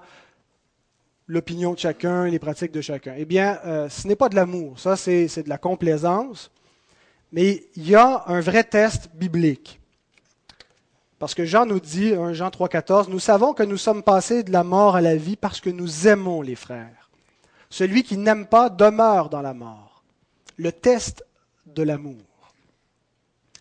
l'opinion 1.26 1.74
de 1.74 1.78
chacun, 1.78 2.24
les 2.24 2.38
pratiques 2.38 2.72
de 2.72 2.80
chacun. 2.80 3.14
Eh 3.18 3.26
bien, 3.26 3.58
ce 3.90 4.08
n'est 4.08 4.16
pas 4.16 4.30
de 4.30 4.36
l'amour, 4.36 4.78
ça 4.78 4.96
c'est 4.96 5.42
de 5.42 5.48
la 5.48 5.58
complaisance. 5.58 6.50
Mais 7.34 7.64
il 7.74 7.88
y 7.88 7.96
a 7.96 8.22
un 8.28 8.38
vrai 8.38 8.62
test 8.62 9.10
biblique. 9.12 9.80
Parce 11.18 11.34
que 11.34 11.44
Jean 11.44 11.66
nous 11.66 11.80
dit, 11.80 12.14
1 12.14 12.32
Jean 12.32 12.48
3,14, 12.48 13.10
nous 13.10 13.18
savons 13.18 13.54
que 13.54 13.64
nous 13.64 13.76
sommes 13.76 14.04
passés 14.04 14.44
de 14.44 14.52
la 14.52 14.62
mort 14.62 14.94
à 14.94 15.00
la 15.00 15.16
vie 15.16 15.34
parce 15.34 15.60
que 15.60 15.68
nous 15.68 16.06
aimons 16.06 16.42
les 16.42 16.54
frères. 16.54 17.10
Celui 17.70 18.04
qui 18.04 18.16
n'aime 18.18 18.46
pas 18.46 18.70
demeure 18.70 19.30
dans 19.30 19.42
la 19.42 19.52
mort. 19.52 20.04
Le 20.58 20.70
test 20.70 21.24
de 21.66 21.82
l'amour. 21.82 22.22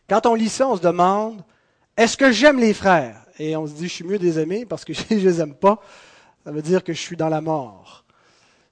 Quand 0.07 0.27
on 0.27 0.35
lit 0.35 0.49
ça, 0.49 0.67
on 0.67 0.75
se 0.75 0.81
demande, 0.81 1.43
est-ce 1.97 2.15
que 2.15 2.31
j'aime 2.31 2.59
les 2.59 2.75
frères? 2.75 3.25
Et 3.39 3.57
on 3.57 3.65
se 3.65 3.71
dit, 3.71 3.87
je 3.87 3.93
suis 3.93 4.05
mieux 4.05 4.19
des 4.19 4.37
aimés 4.37 4.67
parce 4.67 4.85
que 4.85 4.93
si 4.93 5.03
je 5.19 5.27
les 5.27 5.41
aime 5.41 5.55
pas, 5.55 5.81
ça 6.43 6.51
veut 6.51 6.61
dire 6.61 6.83
que 6.83 6.93
je 6.93 7.01
suis 7.01 7.17
dans 7.17 7.29
la 7.29 7.41
mort. 7.41 8.05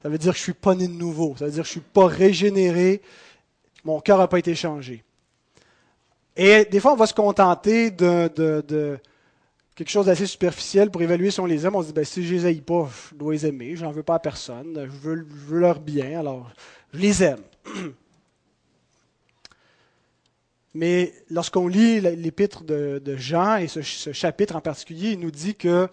Ça 0.03 0.09
veut 0.09 0.19
dire 0.19 0.33
que 0.33 0.37
je 0.37 0.43
suis 0.43 0.53
pas 0.53 0.75
né 0.75 0.87
de 0.87 0.93
nouveau. 0.93 1.35
Ça 1.39 1.45
veut 1.45 1.51
dire 1.51 1.63
que 1.63 1.67
je 1.67 1.71
suis 1.71 1.79
pas 1.79 2.05
régénéré 2.05 3.01
mon 3.83 3.99
cœur 3.99 4.17
n'a 4.17 4.27
pas 4.27 4.39
été 4.39 4.55
changé. 4.55 5.03
Et 6.35 6.65
des 6.65 6.79
fois, 6.79 6.93
on 6.93 6.97
va 6.97 7.07
se 7.07 7.13
contenter 7.13 7.91
de, 7.91 8.99
quelque 9.75 9.89
chose 9.89 10.05
d'assez 10.05 10.25
superficiel 10.25 10.89
pour 10.89 11.01
évaluer 11.01 11.31
si 11.31 11.39
on 11.39 11.45
les 11.45 11.65
aime. 11.65 11.75
On 11.75 11.81
se 11.81 11.87
dit, 11.87 11.93
ben, 11.93 12.05
si 12.05 12.25
je 12.25 12.33
les 12.35 12.45
haïs 12.45 12.61
pas, 12.61 12.89
je 13.11 13.15
dois 13.15 13.33
les 13.33 13.45
aimer. 13.45 13.75
Je 13.75 13.83
n'en 13.83 13.91
veux 13.91 14.03
pas 14.03 14.15
à 14.15 14.19
personne. 14.19 14.73
Je 14.75 15.09
veux, 15.09 15.59
leur 15.59 15.79
bien, 15.79 16.19
alors 16.19 16.49
je 16.93 16.99
les 16.99 17.23
aime. 17.23 17.41
Mais 20.73 21.13
lorsqu'on 21.29 21.67
lit 21.67 21.99
l'épître 21.99 22.63
de, 22.63 23.15
Jean, 23.17 23.57
et 23.57 23.67
ce, 23.67 23.81
chapitre 23.81 24.55
en 24.55 24.61
particulier, 24.61 25.11
il 25.11 25.19
nous 25.19 25.31
dit 25.31 25.55
que 25.55 25.89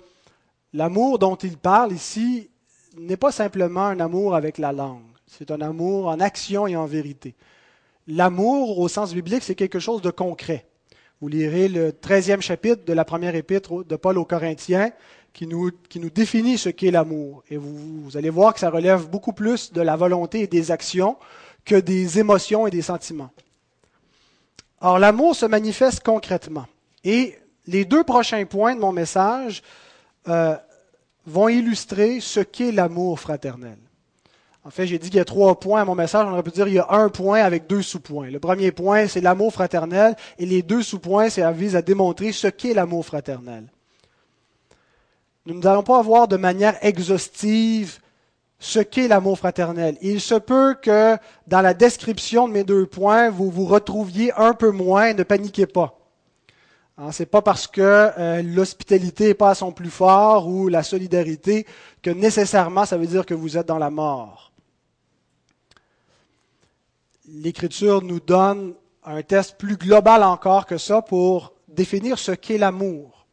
l'amour 0.73 1.19
dont 1.19 1.35
il 1.35 1.59
parle 1.59 1.93
ici 1.93 2.49
n'est 2.97 3.17
pas 3.17 3.33
simplement 3.33 3.87
un 3.87 3.99
amour 3.99 4.37
avec 4.37 4.57
la 4.57 4.71
langue. 4.71 5.03
C'est 5.27 5.51
un 5.51 5.61
amour 5.61 6.07
en 6.07 6.21
action 6.21 6.69
et 6.69 6.77
en 6.77 6.87
vérité 6.87 7.35
l'amour, 8.09 8.79
au 8.79 8.89
sens 8.89 9.15
biblique, 9.15 9.45
c'est 9.45 9.55
quelque 9.55 9.79
chose 9.79 10.03
de 10.03 10.11
concret. 10.11 10.67
Vous 11.21 11.29
lirez 11.29 11.69
le 11.69 11.91
13e 11.91 12.41
chapitre 12.41 12.85
de 12.85 12.93
la 12.93 13.05
première 13.05 13.35
épître 13.35 13.85
de 13.85 13.97
Paul 13.97 14.19
aux 14.19 14.25
Corinthiens 14.25 14.91
qui 15.33 15.47
nous, 15.47 15.71
définit 16.11 16.59
ce 16.59 16.69
qu'est 16.69 16.91
l'amour. 16.91 17.45
Et 17.49 17.57
vous, 17.57 18.03
vous, 18.03 18.17
allez 18.17 18.31
voir 18.31 18.55
que 18.55 18.61
ça 18.61 18.71
relève 18.71 19.09
beaucoup 19.09 19.33
plus 19.33 19.73
de 19.73 19.81
la 19.81 19.95
volonté 19.95 20.41
et 20.41 20.47
des 20.47 20.71
actions 20.71 21.17
que 21.65 21.77
des 21.77 22.19
émotions 22.19 22.67
et 22.67 22.71
des 22.71 22.83
sentiments. 22.83 23.31
Or, 24.81 24.99
l'amour 24.99 25.37
se 25.37 25.47
manifeste 25.47 26.03
concrètement. 26.03 26.67
Et 27.05 27.37
les 27.67 27.85
deux 27.85 28.05
prochains 28.05 28.45
points 28.47 28.75
de 28.75 28.81
mon 28.81 28.93
message 28.93 29.63
euh, 30.29 30.57
vont 31.27 31.49
illustrer 31.49 32.21
ce 32.21 32.41
qu'est 32.41 32.73
l'amour 32.73 33.21
fraternel. 33.21 33.79
En 34.69 34.71
fait, 34.71 34.87
j'ai 34.87 34.99
dit 34.99 35.09
qu'il 35.09 35.17
y 35.17 35.21
a 35.21 35.25
trois 35.25 35.59
points 35.59 35.81
à 35.81 35.85
mon 35.87 35.95
message. 35.95 36.27
On 36.29 36.33
aurait 36.33 36.43
pu 36.43 36.51
dire 36.51 36.67
qu'il 36.67 36.75
y 36.75 36.79
a 36.79 36.91
un 36.91 37.09
point 37.09 37.41
avec 37.41 37.67
deux 37.67 37.81
sous-points. 37.81 38.29
Le 38.29 38.39
premier 38.39 38.71
point, 38.71 39.07
c'est 39.07 39.23
l'amour 39.23 39.51
fraternel. 39.51 40.15
Et 40.39 40.45
les 40.45 40.61
deux 40.61 40.83
sous-points, 40.83 41.31
c'est 41.31 41.51
vise 41.55 41.75
à 41.75 41.81
démontrer 41.81 42.33
ce 42.33 42.49
qu'est 42.49 42.75
l'amour 42.75 43.07
fraternel. 43.07 43.65
Nous 45.47 45.59
n'allons 45.59 45.83
pas 45.83 46.03
voir 46.03 46.29
de 46.29 46.37
manière 46.37 46.77
exhaustive 46.83 48.01
ce 48.59 48.81
qu'est 48.81 49.09
l'amour 49.09 49.39
fraternel. 49.39 49.97
Il 50.03 50.21
se 50.21 50.35
peut 50.35 50.77
que 50.83 51.17
dans 51.47 51.63
la 51.63 51.73
description 51.73 52.47
de 52.47 52.53
mes 52.53 52.65
deux 52.65 52.85
points, 52.85 53.31
vous 53.31 53.51
vous 53.51 53.65
retrouviez 53.65 54.35
un 54.37 54.53
peu 54.53 54.71
moins. 54.71 55.15
Ne 55.15 55.23
paniquez 55.23 55.67
pas. 55.67 55.99
Hein, 56.99 57.11
Ce 57.11 57.23
n'est 57.23 57.27
pas 57.27 57.41
parce 57.41 57.67
que 57.69 57.81
euh, 57.81 58.43
l'hospitalité 58.43 59.29
n'est 59.29 59.35
pas 59.35 59.55
son 59.55 59.73
plus 59.73 59.89
fort 59.89 60.47
ou 60.47 60.69
la 60.69 60.83
solidarité 60.83 61.65
que 62.03 62.11
nécessairement 62.11 62.85
ça 62.85 62.99
veut 62.99 63.07
dire 63.07 63.25
que 63.25 63.33
vous 63.33 63.57
êtes 63.57 63.67
dans 63.67 63.79
la 63.79 63.89
mort 63.89 64.48
l'Écriture 67.29 68.03
nous 68.03 68.21
donne 68.21 68.75
un 69.05 69.23
test 69.23 69.57
plus 69.59 69.77
global 69.77 70.23
encore 70.23 70.67
que 70.67 70.79
ça 70.79 71.03
pour 71.03 71.53
définir 71.69 72.19
ce 72.19 72.33
qu'est 72.33 72.59
l'amour. 72.59 73.27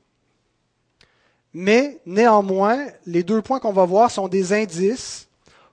Mais 1.54 2.02
néanmoins, 2.06 2.88
les 3.06 3.24
deux 3.24 3.42
points 3.42 3.60
qu'on 3.60 3.74
va 3.74 3.86
voir 3.86 4.12
sont 4.12 4.28
des 4.28 4.52
indices 4.54 5.30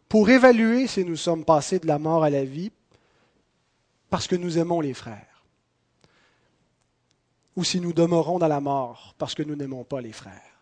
pour 0.09 0.31
évaluer 0.31 0.87
si 0.87 1.05
nous 1.05 1.17
sommes 1.17 1.45
passés 1.45 1.81
de 1.81 1.87
la 1.87 1.99
mort 1.99 2.23
à 2.23 2.31
la 2.31 2.45
vie 2.45 2.71
parce 4.09 4.29
que 4.29 4.37
nous 4.37 4.59
aimons 4.59 4.81
les 4.81 4.95
frères, 4.95 5.45
ou 7.57 7.65
si 7.65 7.81
nous 7.81 7.95
demeurons 7.95 8.39
dans 8.39 8.49
la 8.49 8.61
mort 8.61 9.15
parce 9.19 9.35
que 9.35 9.43
nous 9.43 9.57
n'aimons 9.57 9.85
pas 9.85 10.01
les 10.01 10.13
frères. 10.13 10.61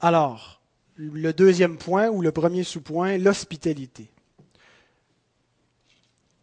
Alors, 0.00 0.60
le 0.96 1.32
deuxième 1.32 1.76
point 1.76 2.08
ou 2.08 2.22
le 2.22 2.32
premier 2.32 2.64
sous-point, 2.64 3.18
l'hospitalité 3.18 4.10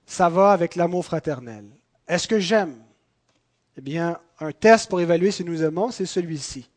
ça 0.07 0.29
va 0.29 0.51
avec 0.51 0.75
l'amour 0.75 1.05
fraternel. 1.05 1.65
Est-ce 2.07 2.27
que 2.27 2.39
j'aime? 2.39 2.81
Eh 3.77 3.81
bien, 3.81 4.17
un 4.39 4.51
test 4.51 4.89
pour 4.89 5.01
évaluer 5.01 5.29
si 5.29 5.43
nous 5.43 5.61
aimons, 5.61 5.91
c'est 5.91 6.05
celui-ci. 6.05 6.69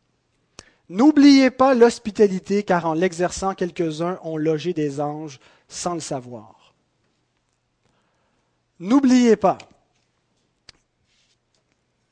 N'oubliez 0.89 1.49
pas 1.49 1.73
l'hospitalité, 1.73 2.63
car 2.63 2.85
en 2.85 2.93
l'exerçant, 2.93 3.55
quelques-uns 3.55 4.19
ont 4.23 4.35
logé 4.35 4.73
des 4.73 4.99
anges 4.99 5.39
sans 5.69 5.93
le 5.93 6.01
savoir. 6.01 6.75
N'oubliez 8.79 9.37
pas. 9.37 9.57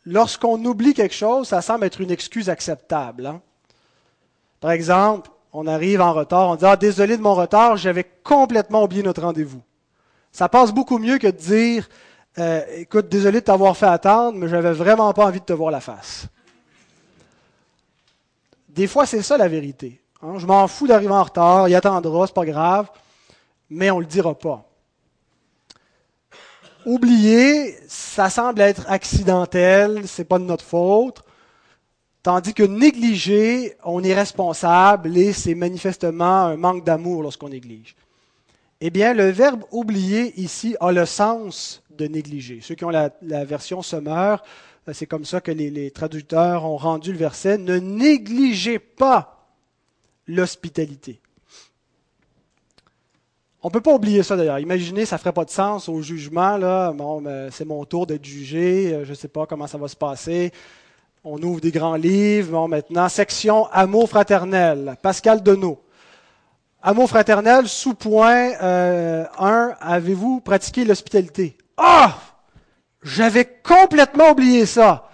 Lorsqu'on 0.06 0.64
oublie 0.64 0.94
quelque 0.94 1.14
chose, 1.14 1.50
ça 1.50 1.62
semble 1.62 1.84
être 1.84 2.00
une 2.00 2.12
excuse 2.12 2.50
acceptable. 2.50 3.26
Hein. 3.26 3.42
Par 4.62 4.72
exemple, 4.72 5.30
on 5.52 5.68
arrive 5.68 6.00
en 6.00 6.14
retard, 6.14 6.50
on 6.50 6.56
dit 6.56 6.66
Ah, 6.66 6.78
désolé 6.78 7.18
de 7.18 7.22
mon 7.22 7.36
retard, 7.36 7.76
j'avais 7.76 8.06
complètement 8.24 8.84
oublié 8.84 9.04
notre 9.04 9.22
rendez-vous. 9.22 9.62
Ça 10.32 10.50
passe 10.50 10.72
beaucoup 10.72 10.98
mieux 10.98 11.18
que 11.18 11.28
de 11.28 11.32
dire 11.32 11.90
euh, 12.38 12.62
Écoute, 12.78 13.10
désolé 13.10 13.40
de 13.40 13.46
t'avoir 13.46 13.76
fait 13.76 13.88
attendre, 13.88 14.38
mais 14.38 14.48
j'avais 14.48 14.74
vraiment 14.74 15.12
pas 15.14 15.26
envie 15.26 15.40
de 15.40 15.46
te 15.46 15.54
voir 15.54 15.72
la 15.72 15.82
face. 15.82 16.28
Des 18.70 18.88
fois, 18.88 19.06
c'est 19.06 19.22
ça 19.22 19.38
la 19.38 19.48
vérité. 19.48 20.00
Hein. 20.22 20.38
Je 20.38 20.46
m'en 20.46 20.68
fous 20.68 20.88
d'arriver 20.88 21.12
en 21.12 21.24
retard, 21.24 21.68
il 21.68 21.76
attendra, 21.76 22.28
c'est 22.28 22.34
pas 22.34 22.46
grave, 22.46 22.90
mais 23.70 23.92
on 23.92 23.98
ne 23.98 24.02
le 24.02 24.08
dira 24.08 24.34
pas. 24.38 24.66
Oublier, 26.86 27.78
ça 27.88 28.30
semble 28.30 28.62
être 28.62 28.86
accidentel, 28.88 30.08
c'est 30.08 30.24
pas 30.24 30.40
de 30.40 30.46
notre 30.46 30.64
faute. 30.64 31.24
Tandis 32.24 32.54
que 32.54 32.64
négliger, 32.64 33.76
on 33.84 34.04
est 34.04 34.14
responsable 34.14 35.18
et 35.18 35.34
c'est 35.34 35.56
manifestement 35.56 36.46
un 36.46 36.58
manque 36.58 36.84
d'amour 36.84 37.24
lorsqu'on 37.24 37.50
néglige. 37.50 37.96
Eh 38.82 38.90
bien, 38.90 39.14
le 39.14 39.30
verbe 39.30 39.64
oublier 39.72 40.40
ici 40.40 40.76
a 40.80 40.92
le 40.92 41.06
sens 41.06 41.84
de 41.90 42.08
négliger. 42.08 42.60
Ceux 42.62 42.76
qui 42.76 42.86
ont 42.86 42.90
la, 42.90 43.12
version 43.22 43.82
Sommeur, 43.82 44.42
euh, 44.88 44.94
c'est 44.94 45.06
comme 45.06 45.26
ça 45.26 45.42
que 45.42 45.52
les, 45.52 45.70
les, 45.70 45.92
traducteurs 45.92 46.64
ont 46.64 46.78
rendu 46.78 47.12
le 47.12 47.18
verset. 47.18 47.58
Ne 47.58 47.78
négligez 47.78 48.80
pas 48.80 49.50
l'hospitalité. 50.28 51.20
On 53.62 53.68
ne 53.68 53.74
peut 53.74 53.82
pas 53.82 53.94
oublier 53.94 54.24
ça 54.24 54.38
d'ailleurs. 54.38 54.60
Imaginez, 54.60 55.06
ça 55.06 55.18
ne 55.18 55.20
ferait 55.20 55.34
pas 55.34 55.44
de 55.44 55.50
sens 55.50 55.90
au 55.90 56.02
jugement. 56.02 56.56
Là. 56.56 56.94
Bon, 56.94 57.22
ben, 57.22 57.52
c'est 57.52 57.66
mon 57.66 57.84
tour 57.84 58.08
d'être 58.08 58.24
jugé. 58.24 58.94
Euh, 58.94 59.04
je 59.04 59.10
ne 59.10 59.16
sais 59.16 59.28
pas 59.28 59.46
comment 59.46 59.68
ça 59.68 59.78
va 59.78 59.90
se 59.90 59.98
passer. 59.98 60.54
On 61.26 61.42
ouvre 61.44 61.60
des 61.60 61.72
grands 61.72 61.98
livres. 61.98 62.52
Bon, 62.52 62.70
maintenant, 62.70 63.10
section 63.10 63.66
amour 63.66 64.08
fraternel. 64.08 64.96
Pascal 65.02 65.44
Denot. 65.44 65.84
Amour 66.82 67.10
fraternel, 67.10 67.68
sous-point 67.68 68.54
1, 68.54 68.64
euh, 68.64 69.26
avez-vous 69.82 70.40
pratiqué 70.40 70.86
l'hospitalité? 70.86 71.58
Ah! 71.76 72.18
J'avais 73.04 73.44
complètement 73.46 74.32
oublié 74.32 74.66
ça. 74.66 75.10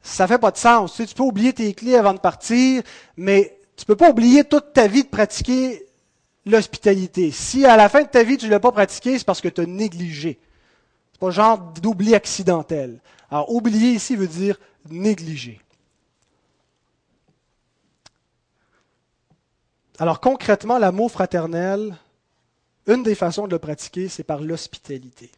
Ça 0.00 0.26
fait 0.26 0.38
pas 0.38 0.50
de 0.50 0.56
sens. 0.56 0.92
Tu, 0.92 0.96
sais, 0.96 1.06
tu 1.06 1.14
peux 1.14 1.22
oublier 1.22 1.52
tes 1.52 1.74
clés 1.74 1.96
avant 1.96 2.14
de 2.14 2.18
partir, 2.18 2.82
mais 3.18 3.58
tu 3.76 3.84
peux 3.84 3.96
pas 3.96 4.08
oublier 4.08 4.44
toute 4.44 4.72
ta 4.72 4.86
vie 4.86 5.04
de 5.04 5.08
pratiquer 5.08 5.84
l'hospitalité. 6.46 7.30
Si 7.32 7.66
à 7.66 7.76
la 7.76 7.90
fin 7.90 8.02
de 8.02 8.08
ta 8.08 8.22
vie 8.22 8.38
tu 8.38 8.46
ne 8.46 8.50
l'as 8.50 8.60
pas 8.60 8.72
pratiqué, 8.72 9.18
c'est 9.18 9.26
parce 9.26 9.42
que 9.42 9.48
tu 9.48 9.60
as 9.60 9.66
négligé. 9.66 10.38
C'est 11.12 11.20
pas 11.20 11.30
genre 11.30 11.58
d'oubli 11.58 12.14
accidentel. 12.14 13.00
Alors, 13.30 13.50
oublier 13.50 13.90
ici 13.90 14.16
veut 14.16 14.26
dire 14.26 14.58
négliger. 14.88 15.60
Alors, 19.98 20.20
concrètement, 20.20 20.78
l'amour 20.78 21.10
fraternel, 21.10 21.96
une 22.86 23.02
des 23.02 23.14
façons 23.14 23.46
de 23.46 23.52
le 23.52 23.58
pratiquer, 23.58 24.08
c'est 24.08 24.24
par 24.24 24.40
l'hospitalité. 24.40 25.30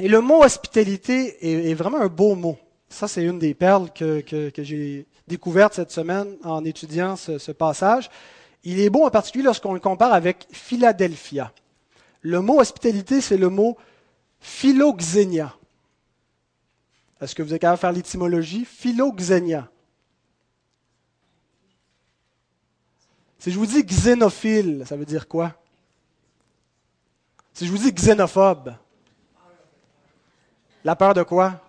Et 0.00 0.08
le 0.08 0.20
mot 0.20 0.42
hospitalité 0.42 1.70
est, 1.70 1.74
vraiment 1.74 2.00
un 2.00 2.08
beau 2.08 2.34
mot. 2.34 2.58
Ça, 2.88 3.08
c'est 3.08 3.22
une 3.22 3.38
des 3.38 3.54
perles 3.54 3.90
que, 3.94 4.22
j'ai 4.58 5.06
découvertes 5.28 5.74
cette 5.74 5.92
semaine 5.92 6.36
en 6.42 6.64
étudiant 6.64 7.16
ce, 7.16 7.38
ce 7.38 7.52
passage. 7.52 8.10
Il 8.64 8.80
est 8.80 8.90
beau 8.90 9.04
en 9.04 9.10
particulier 9.10 9.44
lorsqu'on 9.44 9.74
le 9.74 9.80
compare 9.80 10.12
avec 10.12 10.46
Philadelphia. 10.50 11.52
Le 12.20 12.40
mot 12.40 12.60
hospitalité, 12.60 13.20
c'est 13.20 13.36
le 13.36 13.48
mot 13.48 13.76
philoxénia. 14.40 15.54
Est-ce 17.20 17.34
que 17.34 17.42
vous 17.42 17.54
êtes 17.54 17.60
capable 17.60 17.78
de 17.78 17.80
faire 17.80 17.92
l'étymologie? 17.92 18.64
Philoxénia. 18.64 19.70
Si 23.42 23.50
je 23.50 23.58
vous 23.58 23.66
dis 23.66 23.82
xénophile, 23.82 24.84
ça 24.86 24.94
veut 24.94 25.04
dire 25.04 25.26
quoi? 25.26 25.52
Si 27.52 27.66
je 27.66 27.72
vous 27.72 27.78
dis 27.78 27.92
xénophobe, 27.92 28.72
la 30.84 30.94
peur 30.94 31.12
de 31.12 31.24
quoi? 31.24 31.60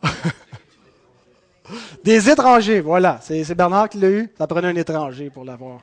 Des 2.04 2.30
étrangers, 2.30 2.80
voilà. 2.80 3.20
C'est 3.24 3.56
Bernard 3.56 3.90
qui 3.90 3.98
l'a 3.98 4.12
eu. 4.12 4.32
Ça 4.38 4.46
prenait 4.46 4.68
un 4.68 4.76
étranger 4.76 5.32
pour 5.32 5.46
l'avoir. 5.46 5.80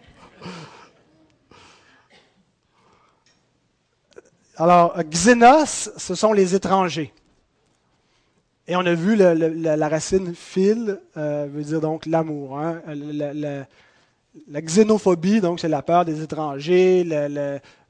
Alors, 4.58 4.96
xénos, 5.10 5.90
ce 5.96 6.14
sont 6.14 6.32
les 6.32 6.54
étrangers. 6.54 7.12
Et 8.68 8.76
on 8.76 8.86
a 8.86 8.94
vu 8.94 9.16
la 9.16 9.88
racine 9.88 10.36
phil, 10.36 11.00
euh, 11.16 11.48
veut 11.50 11.64
dire 11.64 11.80
donc 11.80 12.06
l'amour. 12.06 12.60
Hein. 12.60 12.80
La, 14.48 14.60
xénophobie, 14.62 15.40
donc 15.40 15.58
c'est 15.58 15.68
la 15.68 15.82
peur 15.82 16.04
des 16.04 16.22
étrangers, 16.22 17.04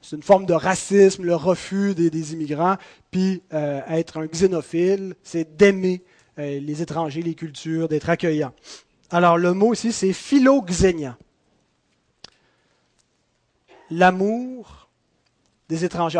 c'est 0.01 0.15
une 0.15 0.23
forme 0.23 0.47
de 0.47 0.53
racisme, 0.53 1.23
le 1.23 1.35
refus 1.35 1.93
des, 1.93 2.33
immigrants. 2.33 2.77
Puis 3.11 3.43
euh, 3.53 3.81
être 3.87 4.17
un 4.17 4.25
xénophile, 4.25 5.13
c'est 5.21 5.55
d'aimer 5.55 6.01
euh, 6.39 6.59
les 6.59 6.81
étrangers, 6.81 7.21
les 7.21 7.35
cultures, 7.35 7.87
d'être 7.87 8.09
accueillant. 8.09 8.53
Alors 9.11 9.37
le 9.37 9.53
mot 9.53 9.73
ici, 9.73 9.91
c'est 9.91 10.13
philoxénia. 10.13 11.15
L'amour 13.91 14.89
des 15.69 15.85
étrangers. 15.85 16.19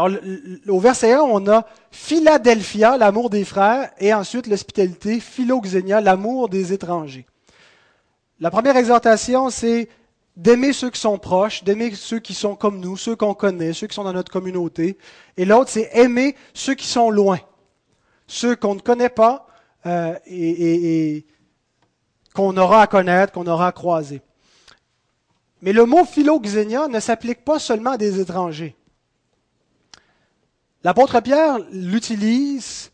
au 0.67 0.79
verset 0.79 1.13
1, 1.13 1.21
on 1.21 1.47
a 1.49 1.65
Philadelphia, 1.89 2.95
l'amour 2.95 3.31
des 3.31 3.43
frères, 3.43 3.91
et 3.99 4.13
ensuite 4.13 4.45
l'hospitalité, 4.45 5.19
Philoxénia, 5.19 5.99
l'amour 5.99 6.47
des 6.47 6.73
étrangers. 6.73 7.25
La 8.39 8.49
première 8.49 8.77
exhortation, 8.77 9.49
c'est 9.49 9.89
d'aimer 10.35 10.73
ceux 10.73 10.89
qui 10.89 10.99
sont 10.99 11.17
proches, 11.17 11.63
d'aimer 11.63 11.93
ceux 11.93 12.19
qui 12.19 12.33
sont 12.33 12.55
comme 12.55 12.79
nous, 12.79 12.97
ceux 12.97 13.15
qu'on 13.15 13.33
connaît, 13.33 13.73
ceux 13.73 13.87
qui 13.87 13.95
sont 13.95 14.03
dans 14.03 14.13
notre 14.13 14.31
communauté. 14.31 14.97
Et 15.37 15.45
l'autre, 15.45 15.69
c'est 15.69 15.89
aimer 15.93 16.35
ceux 16.53 16.73
qui 16.73 16.87
sont 16.87 17.09
loin, 17.09 17.39
ceux 18.27 18.55
qu'on 18.55 18.75
ne 18.75 18.79
connaît 18.79 19.09
pas 19.09 19.47
euh, 19.85 20.17
et, 20.25 21.25
qu'on 22.33 22.55
aura 22.55 22.81
à 22.81 22.87
connaître, 22.87 23.33
qu'on 23.33 23.47
aura 23.47 23.67
à 23.67 23.71
croiser. 23.71 24.21
Mais 25.61 25.73
le 25.73 25.85
mot 25.85 26.05
philoxénia 26.05 26.87
ne 26.87 26.99
s'applique 26.99 27.43
pas 27.43 27.59
seulement 27.59 27.91
à 27.91 27.97
des 27.97 28.19
étrangers. 28.19 28.75
L'apôtre 30.83 31.19
Pierre 31.19 31.59
l'utilise 31.71 32.91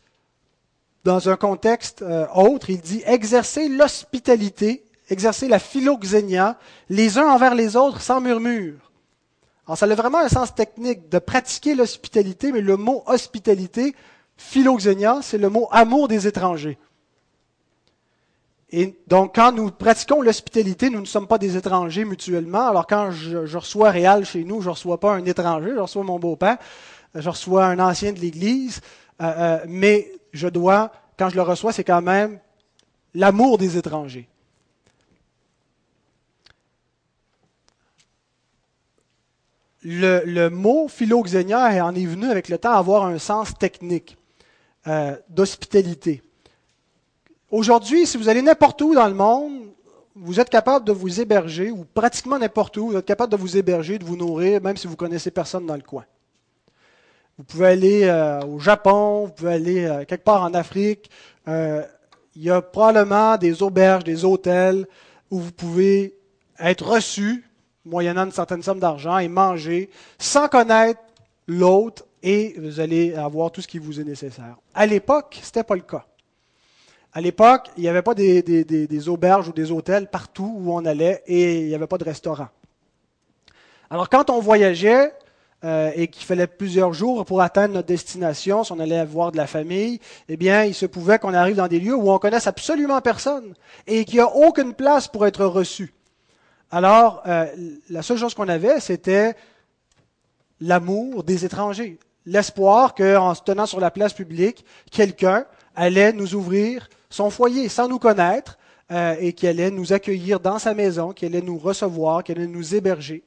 dans 1.04 1.28
un 1.28 1.36
contexte 1.36 2.02
euh, 2.02 2.26
autre. 2.34 2.68
Il 2.68 2.80
dit 2.80 3.02
exercer 3.06 3.68
l'hospitalité, 3.68 4.84
exercer 5.08 5.48
la 5.48 5.58
philoxénia, 5.58 6.58
les 6.88 7.18
uns 7.18 7.28
envers 7.28 7.54
les 7.54 7.76
autres 7.76 8.00
sans 8.00 8.20
murmure. 8.20 8.90
Alors, 9.66 9.76
ça 9.76 9.86
a 9.86 9.94
vraiment 9.94 10.18
un 10.18 10.28
sens 10.28 10.54
technique 10.54 11.08
de 11.08 11.18
pratiquer 11.18 11.74
l'hospitalité, 11.74 12.52
mais 12.52 12.60
le 12.60 12.76
mot 12.76 13.02
hospitalité, 13.06 13.94
philoxénia, 14.36 15.20
c'est 15.22 15.38
le 15.38 15.50
mot 15.50 15.68
amour 15.70 16.08
des 16.08 16.26
étrangers. 16.26 16.78
Et 18.70 18.98
donc, 19.06 19.34
quand 19.34 19.52
nous 19.52 19.70
pratiquons 19.70 20.20
l'hospitalité, 20.20 20.90
nous 20.90 21.00
ne 21.00 21.06
sommes 21.06 21.26
pas 21.26 21.38
des 21.38 21.56
étrangers 21.56 22.04
mutuellement. 22.04 22.68
Alors, 22.68 22.86
quand 22.86 23.10
je, 23.10 23.56
reçois 23.56 23.90
Réal 23.90 24.26
chez 24.26 24.44
nous, 24.44 24.60
je 24.60 24.66
ne 24.66 24.72
reçois 24.72 25.00
pas 25.00 25.12
un 25.12 25.24
étranger, 25.24 25.72
je 25.74 25.80
reçois 25.80 26.04
mon 26.04 26.18
beau-père 26.18 26.58
je 27.14 27.28
reçois 27.28 27.66
un 27.66 27.78
ancien 27.78 28.12
de 28.12 28.20
l'Église, 28.20 28.80
euh, 29.20 29.32
euh, 29.36 29.64
mais 29.66 30.12
je 30.32 30.48
dois, 30.48 30.92
quand 31.18 31.28
je 31.28 31.36
le 31.36 31.42
reçois, 31.42 31.72
c'est 31.72 31.84
quand 31.84 32.02
même 32.02 32.38
l'amour 33.14 33.58
des 33.58 33.76
étrangers. 33.76 34.28
Le, 39.84 40.48
mot 40.48 40.88
philoxénia 40.88 41.84
en 41.84 41.94
est 41.94 42.04
venu 42.04 42.26
avec 42.26 42.48
le 42.48 42.58
temps 42.58 42.72
avoir 42.72 43.06
un 43.06 43.18
sens 43.18 43.56
technique 43.56 44.16
euh, 44.86 45.16
d'hospitalité. 45.28 46.22
Aujourd'hui, 47.50 48.06
si 48.06 48.16
vous 48.16 48.28
allez 48.28 48.42
n'importe 48.42 48.82
où 48.82 48.94
dans 48.94 49.06
le 49.06 49.14
monde, 49.14 49.68
vous 50.16 50.40
êtes 50.40 50.50
capable 50.50 50.84
de 50.84 50.92
vous 50.92 51.20
héberger, 51.20 51.70
ou 51.70 51.84
pratiquement 51.84 52.38
n'importe 52.38 52.76
où, 52.76 52.88
vous 52.88 52.96
êtes 52.96 53.06
capable 53.06 53.30
de 53.30 53.36
vous 53.36 53.56
héberger, 53.56 53.98
de 53.98 54.04
vous 54.04 54.16
nourrir, 54.16 54.60
même 54.60 54.76
si 54.76 54.88
vous 54.88 54.96
connaissez 54.96 55.30
personne 55.30 55.64
dans 55.64 55.76
le 55.76 55.82
coin. 55.82 56.04
Vous 57.38 57.44
pouvez 57.44 57.66
aller 57.68 58.04
euh, 58.04 58.40
au 58.42 58.58
Japon, 58.58 59.26
vous 59.26 59.32
pouvez 59.32 59.52
aller 59.52 59.84
euh, 59.84 60.04
quelque 60.04 60.24
part 60.24 60.42
en 60.42 60.54
Afrique. 60.54 61.08
Il 61.46 62.44
y 62.44 62.50
a 62.50 62.60
probablement 62.60 63.36
des 63.36 63.62
auberges, 63.62 64.04
des 64.04 64.24
hôtels 64.24 64.86
où 65.30 65.38
vous 65.38 65.52
pouvez 65.52 66.14
être 66.58 66.86
reçu, 66.86 67.47
moyennant 67.88 68.24
une 68.24 68.32
certaine 68.32 68.62
somme 68.62 68.78
d'argent, 68.78 69.18
et 69.18 69.28
manger 69.28 69.90
sans 70.18 70.48
connaître 70.48 71.00
l'autre, 71.46 72.04
et 72.22 72.54
vous 72.58 72.80
allez 72.80 73.14
avoir 73.14 73.50
tout 73.50 73.60
ce 73.60 73.68
qui 73.68 73.78
vous 73.78 74.00
est 74.00 74.04
nécessaire. 74.04 74.56
À 74.74 74.86
l'époque, 74.86 75.38
ce 75.40 75.46
n'était 75.46 75.64
pas 75.64 75.76
le 75.76 75.82
cas. 75.82 76.04
À 77.12 77.20
l'époque, 77.20 77.70
il 77.76 77.82
n'y 77.82 77.88
avait 77.88 78.02
pas 78.02 78.14
des, 78.14 79.08
auberges 79.08 79.48
ou 79.48 79.52
des 79.52 79.72
hôtels 79.72 80.08
partout 80.08 80.54
où 80.58 80.72
on 80.72 80.84
allait, 80.84 81.22
et 81.26 81.60
il 81.60 81.68
n'y 81.68 81.74
avait 81.74 81.86
pas 81.86 81.98
de 81.98 82.04
restaurant. 82.04 82.48
Alors 83.90 84.08
quand 84.08 84.28
on 84.30 84.40
voyageait, 84.40 85.12
euh, 85.64 85.90
et 85.96 86.06
qu'il 86.06 86.24
fallait 86.24 86.46
plusieurs 86.46 86.92
jours 86.92 87.24
pour 87.24 87.40
atteindre 87.40 87.74
notre 87.74 87.88
destination, 87.88 88.62
si 88.62 88.70
on 88.70 88.78
allait 88.78 89.04
voir 89.04 89.32
de 89.32 89.36
la 89.36 89.48
famille, 89.48 89.98
eh 90.28 90.36
bien, 90.36 90.62
il 90.62 90.74
se 90.74 90.86
pouvait 90.86 91.18
qu'on 91.18 91.34
arrive 91.34 91.56
dans 91.56 91.66
des 91.66 91.80
lieux 91.80 91.96
où 91.96 92.12
on 92.12 92.18
connaisse 92.18 92.46
absolument 92.46 93.00
personne 93.00 93.54
et 93.88 94.04
qu'il 94.04 94.16
n'y 94.16 94.20
a 94.20 94.32
aucune 94.32 94.74
place 94.74 95.08
pour 95.08 95.26
être 95.26 95.44
reçu. 95.44 95.92
Alors, 96.70 97.22
euh, 97.26 97.46
la 97.88 98.02
seule 98.02 98.18
chose 98.18 98.34
qu'on 98.34 98.48
avait, 98.48 98.78
c'était 98.80 99.34
l'amour 100.60 101.24
des 101.24 101.44
étrangers, 101.44 101.98
l'espoir 102.26 102.94
qu'en 102.94 103.34
se 103.34 103.42
tenant 103.42 103.64
sur 103.64 103.80
la 103.80 103.90
place 103.90 104.12
publique, 104.12 104.64
quelqu'un 104.90 105.46
allait 105.74 106.12
nous 106.12 106.34
ouvrir 106.34 106.90
son 107.08 107.30
foyer 107.30 107.70
sans 107.70 107.88
nous 107.88 107.98
connaître 107.98 108.58
euh, 108.90 109.16
et 109.18 109.32
qui 109.32 109.46
allait 109.46 109.70
nous 109.70 109.94
accueillir 109.94 110.40
dans 110.40 110.58
sa 110.58 110.74
maison, 110.74 111.12
qui 111.12 111.24
allait 111.24 111.40
nous 111.40 111.56
recevoir, 111.56 112.22
qui 112.22 112.32
allait 112.32 112.46
nous 112.46 112.74
héberger. 112.74 113.24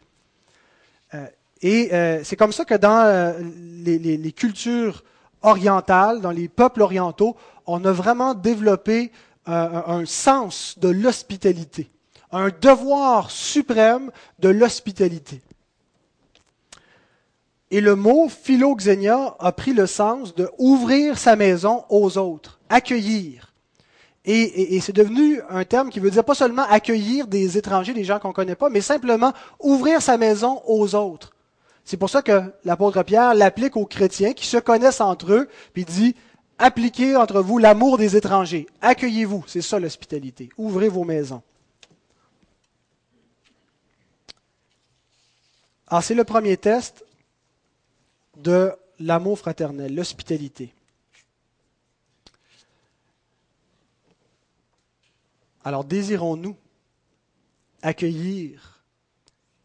Et 1.61 1.89
euh, 1.93 2.23
c'est 2.23 2.35
comme 2.35 2.53
ça 2.53 2.63
que 2.63 2.73
dans 2.75 3.35
les, 3.83 4.31
cultures 4.31 5.03
orientales, 5.41 6.21
dans 6.21 6.31
les 6.31 6.47
peuples 6.47 6.81
orientaux, 6.81 7.35
on 7.65 7.83
a 7.85 7.91
vraiment 7.91 8.33
développé 8.33 9.11
un 9.45 10.05
sens 10.05 10.77
de 10.79 10.89
l'hospitalité, 10.89 11.91
un 12.31 12.49
devoir 12.49 13.31
suprême 13.31 14.11
de 14.39 14.49
l'hospitalité. 14.49 15.41
Et 17.69 17.81
le 17.81 17.95
mot 17.95 18.27
philoxénia 18.27 19.35
a 19.39 19.51
pris 19.51 19.73
le 19.73 19.87
sens 19.87 20.35
de 20.35 20.49
ouvrir 20.57 21.17
sa 21.17 21.35
maison 21.35 21.85
aux 21.89 22.17
autres, 22.17 22.59
accueillir. 22.69 23.53
Et, 24.25 24.75
et 24.75 24.81
c'est 24.81 24.93
devenu 24.93 25.41
un 25.49 25.63
terme 25.63 25.89
qui 25.89 25.99
veut 25.99 26.11
dire 26.11 26.23
pas 26.23 26.35
seulement 26.35 26.65
accueillir 26.69 27.27
des 27.27 27.57
étrangers, 27.57 27.93
des 27.93 28.03
gens 28.03 28.19
qu'on 28.19 28.29
ne 28.29 28.33
connaît 28.33 28.55
pas, 28.55 28.69
mais 28.69 28.81
simplement 28.81 29.33
ouvrir 29.59 30.01
sa 30.01 30.17
maison 30.17 30.61
aux 30.67 30.95
autres. 30.95 31.33
C'est 31.85 31.97
pour 31.97 32.09
ça 32.09 32.21
que 32.21 32.41
l'apôtre 32.63 33.01
Pierre 33.03 33.33
l'applique 33.33 33.77
aux 33.77 33.85
chrétiens 33.85 34.33
qui 34.33 34.45
se 34.45 34.57
connaissent 34.57 35.01
entre 35.01 35.31
eux, 35.31 35.49
puis 35.73 35.85
dit, 35.85 36.15
appliquez 36.59 37.15
entre 37.15 37.41
vous 37.41 37.57
l'amour 37.57 37.97
des 37.97 38.15
étrangers, 38.15 38.67
accueillez-vous, 38.81 39.45
c'est 39.47 39.61
ça 39.61 39.79
l'hospitalité, 39.79 40.49
ouvrez 40.57 40.89
vos 40.89 41.03
maisons. 41.03 41.41
Alors, 45.91 46.05
c'est 46.05 46.15
le 46.15 46.23
premier 46.23 46.55
test 46.55 47.05
de 48.37 48.71
l'amour 48.97 49.37
fraternel, 49.37 49.93
l'hospitalité. 49.93 50.73
Alors, 55.65 55.83
désirons-nous 55.83 56.55
accueillir 57.81 58.85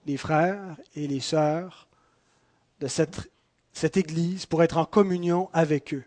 les 0.04 0.16
frères 0.16 0.76
et 0.96 1.06
les 1.06 1.20
sœurs 1.20 1.86
de 2.80 2.88
cette, 2.88 3.30
cette 3.72 3.96
Église 3.96 4.46
pour 4.46 4.64
être 4.64 4.78
en 4.78 4.84
communion 4.84 5.48
avec 5.52 5.94
eux? 5.94 6.04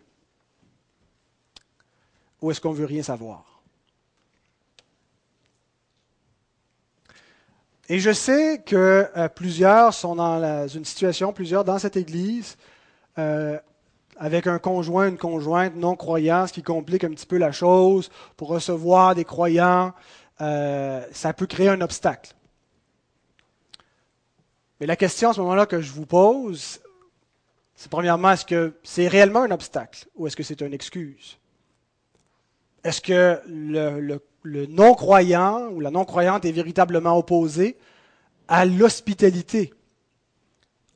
Ou 2.42 2.50
est-ce 2.50 2.60
qu'on 2.60 2.72
ne 2.72 2.76
veut 2.76 2.84
rien 2.84 3.02
savoir? 3.02 3.59
Et 7.92 7.98
je 7.98 8.12
sais 8.12 8.62
que 8.64 9.08
euh, 9.16 9.28
plusieurs 9.28 9.92
sont 9.92 10.14
dans 10.14 10.68
une 10.68 10.84
situation, 10.84 11.32
plusieurs 11.32 11.64
dans 11.64 11.80
cette 11.80 11.96
Église, 11.96 12.56
euh, 13.18 13.58
avec 14.16 14.46
un 14.46 14.60
conjoint, 14.60 15.08
une 15.08 15.18
conjointe 15.18 15.74
non 15.74 15.96
croyant, 15.96 16.46
ce 16.46 16.52
qui 16.52 16.62
complique 16.62 17.02
un 17.02 17.10
petit 17.10 17.26
peu 17.26 17.36
la 17.36 17.50
chose. 17.50 18.08
Pour 18.36 18.46
recevoir 18.46 19.16
des 19.16 19.24
croyants, 19.24 19.92
euh, 20.40 21.04
ça 21.10 21.32
peut 21.32 21.46
créer 21.46 21.68
un 21.68 21.80
obstacle. 21.80 22.32
Mais 24.78 24.86
la 24.86 24.94
question 24.94 25.30
à 25.30 25.32
ce 25.32 25.40
moment-là 25.40 25.66
que 25.66 25.80
je 25.80 25.90
vous 25.90 26.06
pose, 26.06 26.78
c'est 27.74 27.90
premièrement, 27.90 28.30
est-ce 28.30 28.46
que 28.46 28.72
c'est 28.84 29.08
réellement 29.08 29.42
un 29.42 29.50
obstacle 29.50 30.06
ou 30.14 30.28
est-ce 30.28 30.36
que 30.36 30.44
c'est 30.44 30.60
une 30.60 30.74
excuse? 30.74 31.40
Est-ce 32.84 33.00
que 33.00 33.40
le, 33.48 33.98
le 33.98 34.20
non-croyant 34.44 35.68
ou 35.70 35.80
la 35.80 35.90
non-croyante 35.90 36.44
est 36.44 36.52
véritablement 36.52 37.16
opposée 37.16 37.76
à 38.48 38.64
l'hospitalité 38.64 39.72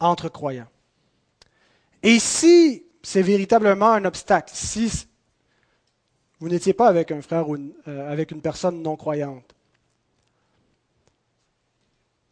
entre 0.01 0.29
croyants? 0.29 0.69
Et 2.03 2.19
si 2.19 2.85
c'est 3.03 3.23
véritablement 3.23 3.93
un 3.93 4.05
obstacle, 4.05 4.53
si 4.55 5.07
vous 6.41 6.49
n'étiez 6.49 6.75
pas 6.75 6.89
avec 6.89 7.11
un 7.11 7.23
frère 7.23 7.49
ou 7.49 7.57
euh, 7.89 8.13
avec 8.13 8.31
une 8.31 8.43
personne 8.43 8.83
non-croyante, 8.83 9.55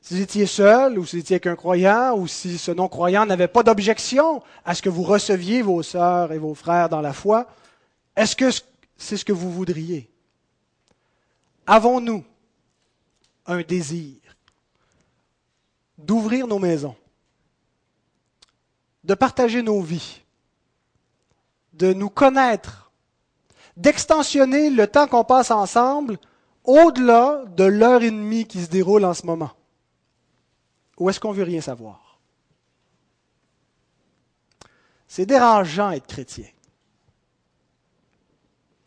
si 0.03 0.15
vous 0.15 0.21
étiez 0.21 0.47
seul, 0.47 0.99
ou 0.99 1.07
si 1.07 1.17
vous 1.17 1.21
étiez 1.21 1.37
avec 1.37 1.47
un 1.47 1.55
croyant, 1.55 2.19
ou 2.19 2.27
si 2.27 2.59
ce 2.59 2.73
non-croyant 2.73 3.25
n'avait 3.25 3.49
pas 3.49 3.63
d'objection 3.63 4.43
à 4.65 4.75
ce 4.75 4.83
que 4.83 4.89
vous 4.89 5.05
receviez 5.05 5.63
vos 5.63 5.83
sœurs 5.83 6.33
et 6.33 6.39
vos 6.39 6.55
frères 6.55 6.89
dans 6.89 7.01
la 7.01 7.13
foi, 7.13 7.47
est-ce 8.17 8.35
que 8.35 8.51
c'est 8.97 9.17
ce 9.17 9.25
que 9.25 9.33
vous 9.33 9.51
voudriez? 9.51 10.12
Avons-nous 11.67 12.25
un 13.47 13.63
désir 13.63 14.17
d'ouvrir 15.99 16.47
nos 16.47 16.59
maisons, 16.59 16.97
de 19.05 19.15
partager 19.15 19.63
nos 19.63 19.81
vies, 19.81 20.23
de 21.73 21.93
nous 21.93 22.11
connaître, 22.11 22.91
d'extensionner 23.77 24.71
le 24.71 24.87
temps 24.87 25.07
qu'on 25.07 25.25
passe 25.25 25.51
ensemble 25.51 26.19
au-delà 26.65 27.45
de 27.57 27.65
l'heure 27.65 28.03
et 28.03 28.11
demie 28.11 28.47
qui 28.47 28.63
se 28.63 28.69
déroule 28.69 29.05
en 29.05 29.15
ce 29.15 29.27
moment? 29.27 29.53
Ou 30.99 31.11
est-ce 31.11 31.21
qu'on 31.21 31.33
veut 31.33 31.43
rien 31.43 31.61
savoir? 31.61 32.21
C'est 35.09 35.27
dérangeant 35.27 35.91
être 35.91 36.07
chrétien. 36.07 36.49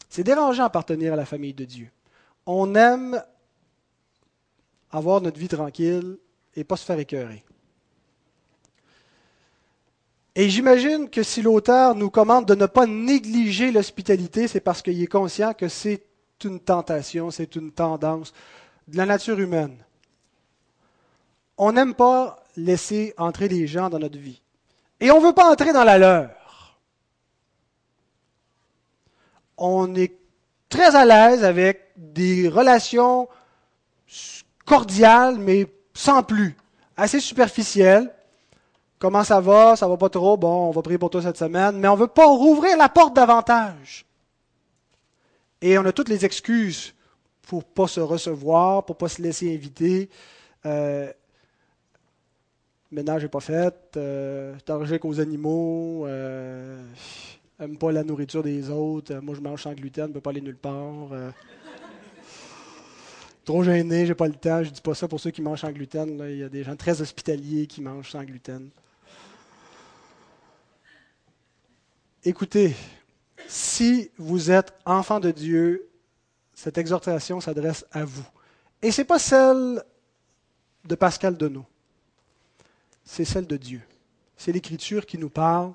C'est 0.09 0.23
dérangeant 0.23 0.63
appartenir 0.63 1.13
à 1.13 1.15
la 1.15 1.25
famille 1.25 1.53
de 1.53 1.65
Dieu. 1.65 1.91
On 2.45 2.75
aime 2.75 3.23
avoir 4.91 5.21
notre 5.21 5.39
vie 5.39 5.47
tranquille 5.47 6.17
et 6.55 6.63
pas 6.63 6.77
se 6.77 6.86
faire 6.86 6.99
écœurer. 6.99 7.43
Et 10.36 10.49
j'imagine 10.49 11.10
que 11.10 11.23
si 11.23 11.41
l'auteur 11.41 11.95
nous 11.95 12.10
commande 12.10 12.45
de 12.45 12.55
ne 12.55 12.65
pas 12.65 12.86
négliger 12.86 13.71
l'hospitalité, 13.71 14.47
c'est 14.47 14.60
parce 14.60 14.81
qu'il 14.81 15.01
est 15.01 15.08
conscient 15.08 15.53
que 15.53 15.69
c'est 15.69 16.03
une 16.43 16.60
tentation, 16.60 17.31
c'est 17.31 17.55
une 17.55 17.71
tendance 17.71 18.34
de 18.88 18.97
la 18.97 19.05
nature 19.05 19.39
humaine 19.39 19.86
on 21.58 21.71
n'aime 21.71 21.93
pas 21.93 22.43
laisser 22.58 23.13
entrer 23.17 23.47
les 23.47 23.67
gens 23.67 23.89
dans 23.89 23.99
notre 23.99 24.17
vie. 24.17 24.41
Et 24.99 25.12
on 25.12 25.21
ne 25.21 25.27
veut 25.27 25.34
pas 25.34 25.51
entrer 25.51 25.73
dans 25.73 25.84
la 25.84 25.97
leur. 25.97 26.79
On 29.58 29.93
est 29.95 30.17
très 30.75 30.95
à 30.95 31.05
l'aise 31.05 31.43
avec 31.43 31.91
des 31.95 32.49
relations 32.49 33.29
cordiales, 34.65 35.38
mais 35.38 35.67
sans 35.93 36.21
plus, 36.21 36.55
assez 36.97 37.21
superficielles. 37.21 38.11
Comment 38.99 39.23
ça 39.23 39.39
va? 39.39 39.75
Ça 39.75 39.88
va 39.88 39.95
pas 39.95 40.09
trop? 40.09 40.35
Bon, 40.35 40.67
on 40.67 40.71
va 40.71 40.81
prier 40.81 40.97
pour 40.97 41.09
toi 41.09 41.21
cette 41.21 41.38
semaine. 41.38 41.77
Mais 41.77 41.88
on 41.88 41.95
ne 41.95 42.01
veut 42.01 42.07
pas 42.07 42.27
rouvrir 42.27 42.77
la 42.77 42.89
porte 42.89 43.15
davantage. 43.15 44.05
Et 45.61 45.77
on 45.77 45.85
a 45.85 45.91
toutes 45.91 46.09
les 46.09 46.25
excuses 46.25 46.93
pour 47.43 47.59
ne 47.59 47.63
pas 47.63 47.88
se 47.88 48.01
recevoir, 48.01 48.85
pour 48.85 48.95
ne 48.95 48.99
pas 48.99 49.07
se 49.07 49.21
laisser 49.21 49.53
inviter. 49.53 50.09
Euh, 50.65 51.11
ménage 52.91 53.23
n'est 53.23 53.29
pas 53.29 53.39
fait, 53.39 53.75
euh, 53.95 54.55
allergique 54.67 55.05
aux 55.05 55.19
animaux, 55.19 56.05
euh, 56.05 56.81
n'aime 57.59 57.77
pas 57.77 57.91
la 57.91 58.03
nourriture 58.03 58.43
des 58.43 58.69
autres, 58.69 59.13
euh, 59.13 59.21
moi 59.21 59.35
je 59.35 59.41
mange 59.41 59.63
sans 59.63 59.73
gluten, 59.73 60.05
je 60.05 60.09
ne 60.09 60.13
peux 60.13 60.21
pas 60.21 60.31
aller 60.31 60.41
nulle 60.41 60.57
part. 60.57 61.11
Euh. 61.11 61.31
trop 63.43 63.63
gêné, 63.63 64.05
j'ai 64.05 64.15
pas 64.15 64.27
le 64.27 64.33
temps, 64.33 64.63
je 64.63 64.69
dis 64.69 64.81
pas 64.81 64.95
ça 64.95 65.07
pour 65.07 65.19
ceux 65.19 65.31
qui 65.31 65.41
mangent 65.41 65.61
sans 65.61 65.71
gluten, 65.71 66.19
il 66.29 66.37
y 66.37 66.43
a 66.43 66.49
des 66.49 66.63
gens 66.63 66.75
très 66.75 67.01
hospitaliers 67.01 67.67
qui 67.67 67.81
mangent 67.81 68.11
sans 68.11 68.23
gluten. 68.23 68.69
Écoutez, 72.23 72.75
si 73.47 74.09
vous 74.17 74.49
êtes 74.49 74.73
enfant 74.85 75.19
de 75.19 75.31
Dieu, 75.31 75.87
cette 76.53 76.77
exhortation 76.77 77.39
s'adresse 77.39 77.85
à 77.91 78.03
vous. 78.03 78.25
Et 78.81 78.91
ce 78.91 79.01
n'est 79.01 79.05
pas 79.05 79.19
celle 79.19 79.83
de 80.85 80.95
Pascal 80.95 81.37
Denot 81.37 81.65
c'est 83.05 83.23
celle 83.23 83.45
de 83.45 83.55
Dieu. 83.55 83.81
C'est 84.35 84.51
l'Écriture 84.51 85.05
qui 85.05 85.17
nous 85.17 85.29
parle 85.29 85.73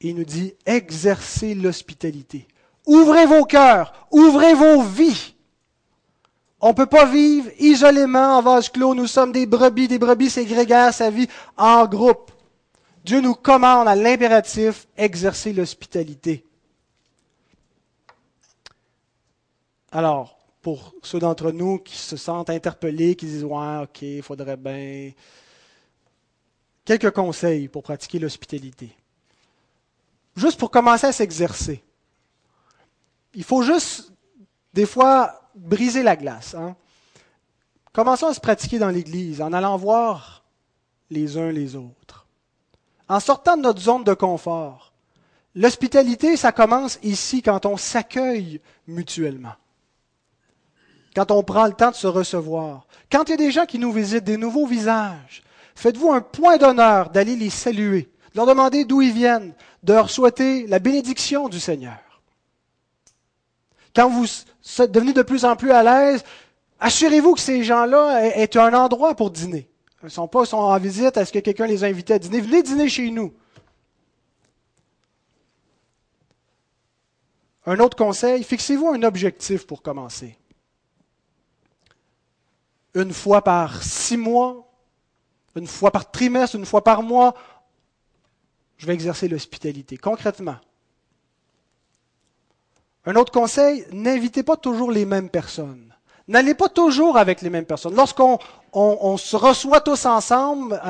et 0.00 0.12
nous 0.12 0.24
dit 0.24 0.54
exercez 0.66 1.54
l'hospitalité. 1.54 2.46
Ouvrez 2.86 3.26
vos 3.26 3.44
cœurs, 3.44 3.92
ouvrez 4.10 4.54
vos 4.54 4.82
vies. 4.82 5.34
On 6.60 6.68
ne 6.68 6.74
peut 6.74 6.86
pas 6.86 7.06
vivre 7.06 7.50
isolément 7.58 8.38
en 8.38 8.42
vase 8.42 8.68
clos. 8.68 8.94
Nous 8.94 9.06
sommes 9.06 9.30
des 9.30 9.46
brebis. 9.46 9.86
Des 9.86 9.98
brebis, 9.98 10.30
c'est 10.30 10.44
grégaire 10.44 10.92
sa 10.92 11.10
vie 11.10 11.28
en 11.56 11.86
groupe. 11.86 12.32
Dieu 13.04 13.20
nous 13.20 13.34
commande 13.34 13.86
à 13.86 13.94
l'impératif 13.94 14.88
exercer 14.96 15.52
l'hospitalité. 15.52 16.44
Alors, 19.92 20.36
pour 20.60 20.94
ceux 21.02 21.18
d'entre 21.18 21.52
nous 21.52 21.78
qui 21.78 21.96
se 21.96 22.16
sentent 22.16 22.50
interpellés, 22.50 23.14
qui 23.14 23.26
disent 23.26 23.44
Ouais, 23.44 23.82
ok, 23.84 24.02
il 24.02 24.22
faudrait 24.22 24.56
bien 24.56 25.12
quelques 26.84 27.12
conseils 27.12 27.68
pour 27.68 27.82
pratiquer 27.82 28.18
l'hospitalité. 28.18 28.90
Juste 30.38 30.58
pour 30.58 30.70
commencer 30.70 31.08
à 31.08 31.12
s'exercer. 31.12 31.82
Il 33.34 33.42
faut 33.42 33.62
juste, 33.62 34.12
des 34.72 34.86
fois, 34.86 35.50
briser 35.56 36.04
la 36.04 36.14
glace. 36.14 36.54
Hein. 36.54 36.76
Commençons 37.92 38.28
à 38.28 38.34
se 38.34 38.40
pratiquer 38.40 38.78
dans 38.78 38.88
l'Église 38.88 39.42
en 39.42 39.52
allant 39.52 39.76
voir 39.76 40.44
les 41.10 41.36
uns 41.36 41.50
les 41.50 41.74
autres. 41.74 42.26
En 43.08 43.18
sortant 43.18 43.56
de 43.56 43.62
notre 43.62 43.80
zone 43.80 44.04
de 44.04 44.14
confort. 44.14 44.92
L'hospitalité, 45.56 46.36
ça 46.36 46.52
commence 46.52 47.00
ici 47.02 47.42
quand 47.42 47.66
on 47.66 47.76
s'accueille 47.76 48.60
mutuellement. 48.86 49.56
Quand 51.16 51.32
on 51.32 51.42
prend 51.42 51.66
le 51.66 51.72
temps 51.72 51.90
de 51.90 51.96
se 51.96 52.06
recevoir. 52.06 52.86
Quand 53.10 53.24
il 53.24 53.30
y 53.30 53.34
a 53.34 53.38
des 53.38 53.50
gens 53.50 53.66
qui 53.66 53.80
nous 53.80 53.90
visitent, 53.90 54.22
des 54.22 54.36
nouveaux 54.36 54.66
visages, 54.66 55.42
faites-vous 55.74 56.12
un 56.12 56.20
point 56.20 56.58
d'honneur 56.58 57.10
d'aller 57.10 57.34
les 57.34 57.50
saluer, 57.50 58.08
de 58.32 58.36
leur 58.36 58.46
demander 58.46 58.84
d'où 58.84 59.00
ils 59.00 59.12
viennent, 59.12 59.54
de 59.82 59.92
leur 59.92 60.10
souhaiter 60.10 60.66
la 60.66 60.78
bénédiction 60.78 61.48
du 61.48 61.60
Seigneur. 61.60 61.98
Quand 63.94 64.08
vous 64.08 64.26
devenez 64.86 65.12
de 65.12 65.22
plus 65.22 65.44
en 65.44 65.56
plus 65.56 65.72
à 65.72 65.82
l'aise, 65.82 66.22
assurez-vous 66.78 67.34
que 67.34 67.40
ces 67.40 67.64
gens-là 67.64 68.26
aient 68.26 68.56
un 68.56 68.74
endroit 68.74 69.14
pour 69.14 69.30
dîner. 69.30 69.68
Ils 70.02 70.06
ne 70.06 70.10
sont 70.10 70.28
pas 70.28 70.54
en 70.54 70.78
visite, 70.78 71.16
est-ce 71.16 71.32
que 71.32 71.40
quelqu'un 71.40 71.66
les 71.66 71.82
a 71.82 71.88
à 71.88 72.18
dîner? 72.18 72.40
Venez 72.40 72.62
dîner 72.62 72.88
chez 72.88 73.10
nous. 73.10 73.32
Un 77.66 77.80
autre 77.80 77.96
conseil, 77.96 78.44
fixez-vous 78.44 78.88
un 78.88 79.02
objectif 79.02 79.66
pour 79.66 79.82
commencer. 79.82 80.38
Une 82.94 83.12
fois 83.12 83.42
par 83.42 83.82
six 83.82 84.16
mois, 84.16 84.70
une 85.54 85.66
fois 85.66 85.90
par 85.90 86.10
trimestre, 86.10 86.56
une 86.56 86.64
fois 86.64 86.82
par 86.82 87.02
mois, 87.02 87.34
je 88.78 88.86
vais 88.86 88.94
exercer 88.94 89.28
l'hospitalité, 89.28 89.96
concrètement. 89.96 90.56
Un 93.04 93.16
autre 93.16 93.32
conseil, 93.32 93.84
n'invitez 93.92 94.42
pas 94.42 94.56
toujours 94.56 94.92
les 94.92 95.04
mêmes 95.04 95.30
personnes. 95.30 95.94
N'allez 96.28 96.54
pas 96.54 96.68
toujours 96.68 97.16
avec 97.16 97.40
les 97.40 97.50
mêmes 97.50 97.64
personnes. 97.64 97.94
Lorsqu'on 97.94 98.38
on, 98.72 99.16
se 99.16 99.34
reçoit 99.34 99.80
tous 99.80 100.04
ensemble 100.04 100.80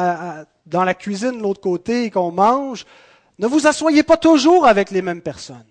dans 0.67 0.85
la 0.85 0.95
cuisine 0.95 1.39
de 1.39 1.43
l'autre 1.43 1.61
côté 1.61 2.05
et 2.05 2.11
qu'on 2.11 2.33
mange, 2.33 2.85
ne 3.39 3.47
vous 3.47 3.67
asseyez 3.67 4.03
pas 4.03 4.17
toujours 4.17 4.67
avec 4.67 4.91
les 4.91 5.01
mêmes 5.01 5.23
personnes. 5.23 5.65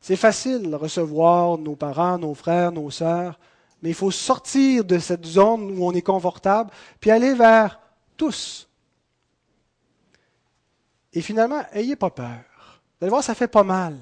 C'est 0.00 0.16
facile 0.16 0.70
de 0.70 0.74
recevoir 0.74 1.58
nos 1.58 1.76
parents, 1.76 2.18
nos 2.18 2.34
frères, 2.34 2.72
nos 2.72 2.90
sœurs, 2.90 3.38
mais 3.82 3.90
il 3.90 3.94
faut 3.94 4.10
sortir 4.10 4.84
de 4.84 4.98
cette 4.98 5.26
zone 5.26 5.78
où 5.78 5.84
on 5.84 5.92
est 5.92 6.02
confortable, 6.02 6.70
puis 6.98 7.10
aller 7.10 7.34
vers 7.34 7.78
tous. 8.16 8.68
Et 11.12 11.20
finalement, 11.20 11.62
ayez 11.72 11.96
pas 11.96 12.10
peur. 12.10 12.40
Vous 13.00 13.04
allez 13.04 13.10
voir, 13.10 13.24
ça 13.24 13.34
fait 13.34 13.48
pas 13.48 13.64
mal. 13.64 13.96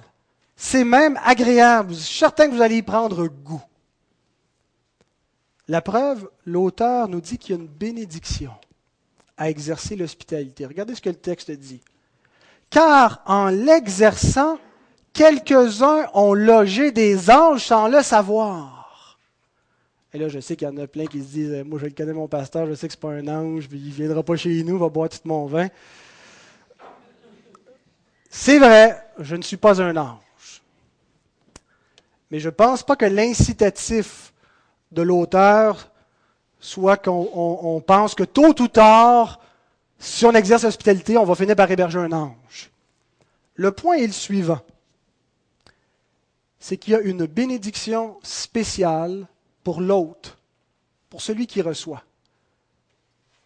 C'est 0.57 0.85
même 0.85 1.19
agréable. 1.25 1.95
Je 1.95 2.01
suis 2.01 2.19
certain 2.19 2.49
que 2.49 2.55
vous 2.55 2.63
allez 2.63 2.77
y 2.77 2.83
prendre 2.83 3.27
goût. 3.27 3.63
La 5.69 5.81
preuve, 5.81 6.29
l'auteur 6.45 7.09
nous 7.09 7.21
dit 7.21 7.39
qu'il 7.39 7.55
y 7.55 7.59
a 7.59 7.63
une 7.63 7.69
bénédiction 7.69 8.53
à 9.37 9.49
exercer 9.49 9.97
l'hospitalité. 9.97 10.67
Regardez 10.67 10.95
ce 10.95 11.01
que 11.01 11.09
le 11.09 11.17
texte 11.17 11.51
dit. 11.51 11.81
Car 12.69 13.23
en 13.25 13.47
l'exerçant, 13.47 14.59
quelques-uns 15.13 16.09
ont 16.13 16.35
logé 16.35 16.93
des 16.93 17.31
anges 17.31 17.65
sans 17.65 17.89
le 17.89 18.03
savoir. 18.03 19.19
Et 20.13 20.19
là, 20.19 20.29
je 20.29 20.41
sais 20.41 20.57
qu'il 20.57 20.69
y 20.69 20.71
en 20.71 20.77
a 20.77 20.87
plein 20.87 21.07
qui 21.07 21.21
se 21.23 21.29
disent, 21.29 21.65
moi 21.65 21.79
je 21.81 21.87
connais 21.87 22.13
mon 22.13 22.27
pasteur, 22.27 22.67
je 22.67 22.75
sais 22.75 22.89
que 22.89 22.95
ce 22.95 22.99
n'est 22.99 23.01
pas 23.01 23.13
un 23.13 23.29
ange, 23.29 23.69
il 23.71 23.87
ne 23.87 23.93
viendra 23.93 24.23
pas 24.23 24.37
chez 24.37 24.63
nous, 24.65 24.75
il 24.75 24.81
va 24.81 24.89
boire 24.89 25.09
tout 25.09 25.19
mon 25.25 25.47
vin. 25.47 25.69
C'est 28.31 28.61
vrai, 28.61 29.05
je 29.19 29.35
ne 29.35 29.43
suis 29.43 29.57
pas 29.57 29.83
un 29.83 29.97
ange. 29.97 30.63
Mais 32.31 32.39
je 32.39 32.49
ne 32.49 32.55
pense 32.55 32.85
pas 32.85 32.95
que 32.95 33.05
l'incitatif 33.05 34.33
de 34.93 35.03
l'auteur 35.03 35.91
soit 36.61 36.97
qu'on 36.97 37.83
pense 37.85 38.15
que 38.15 38.23
tôt 38.23 38.55
ou 38.61 38.69
tard, 38.69 39.41
si 39.99 40.25
on 40.25 40.33
exerce 40.33 40.63
l'hospitalité, 40.63 41.19
on 41.19 41.25
va 41.25 41.35
finir 41.35 41.57
par 41.57 41.71
héberger 41.71 41.99
un 41.99 42.13
ange. 42.13 42.71
Le 43.57 43.73
point 43.73 43.97
est 43.97 44.07
le 44.07 44.13
suivant. 44.13 44.61
C'est 46.61 46.77
qu'il 46.77 46.93
y 46.93 46.97
a 46.97 47.01
une 47.01 47.27
bénédiction 47.27 48.19
spéciale 48.23 49.27
pour 49.65 49.81
l'hôte, 49.81 50.39
pour 51.09 51.21
celui 51.21 51.47
qui 51.47 51.63
reçoit. 51.63 52.05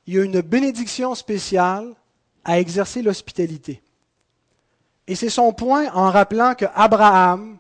Il 0.06 0.14
y 0.14 0.18
a 0.18 0.24
une 0.24 0.42
bénédiction 0.42 1.14
spéciale 1.14 1.94
à 2.44 2.60
exercer 2.60 3.00
l'hospitalité. 3.00 3.80
Et 5.06 5.14
c'est 5.14 5.30
son 5.30 5.52
point 5.52 5.92
en 5.92 6.10
rappelant 6.10 6.54
que 6.54 6.64
Abraham, 6.74 7.58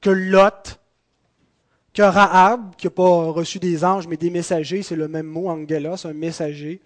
que 0.00 0.10
Lot, 0.10 0.78
que 1.94 2.02
Rahab, 2.02 2.74
qui 2.76 2.86
n'a 2.86 2.90
pas 2.90 3.30
reçu 3.30 3.58
des 3.58 3.84
anges, 3.84 4.06
mais 4.06 4.16
des 4.16 4.30
messagers, 4.30 4.82
c'est 4.82 4.96
le 4.96 5.08
même 5.08 5.26
mot, 5.26 5.48
angelos, 5.48 6.06
un 6.06 6.12
messager, 6.12 6.82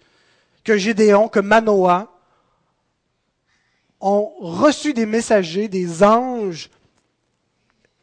que 0.63 0.77
Gédéon, 0.77 1.27
que 1.27 1.39
Manoah, 1.39 2.07
ont 3.99 4.31
reçu 4.39 4.93
des 4.93 5.05
messagers, 5.05 5.67
des 5.67 6.03
anges, 6.03 6.69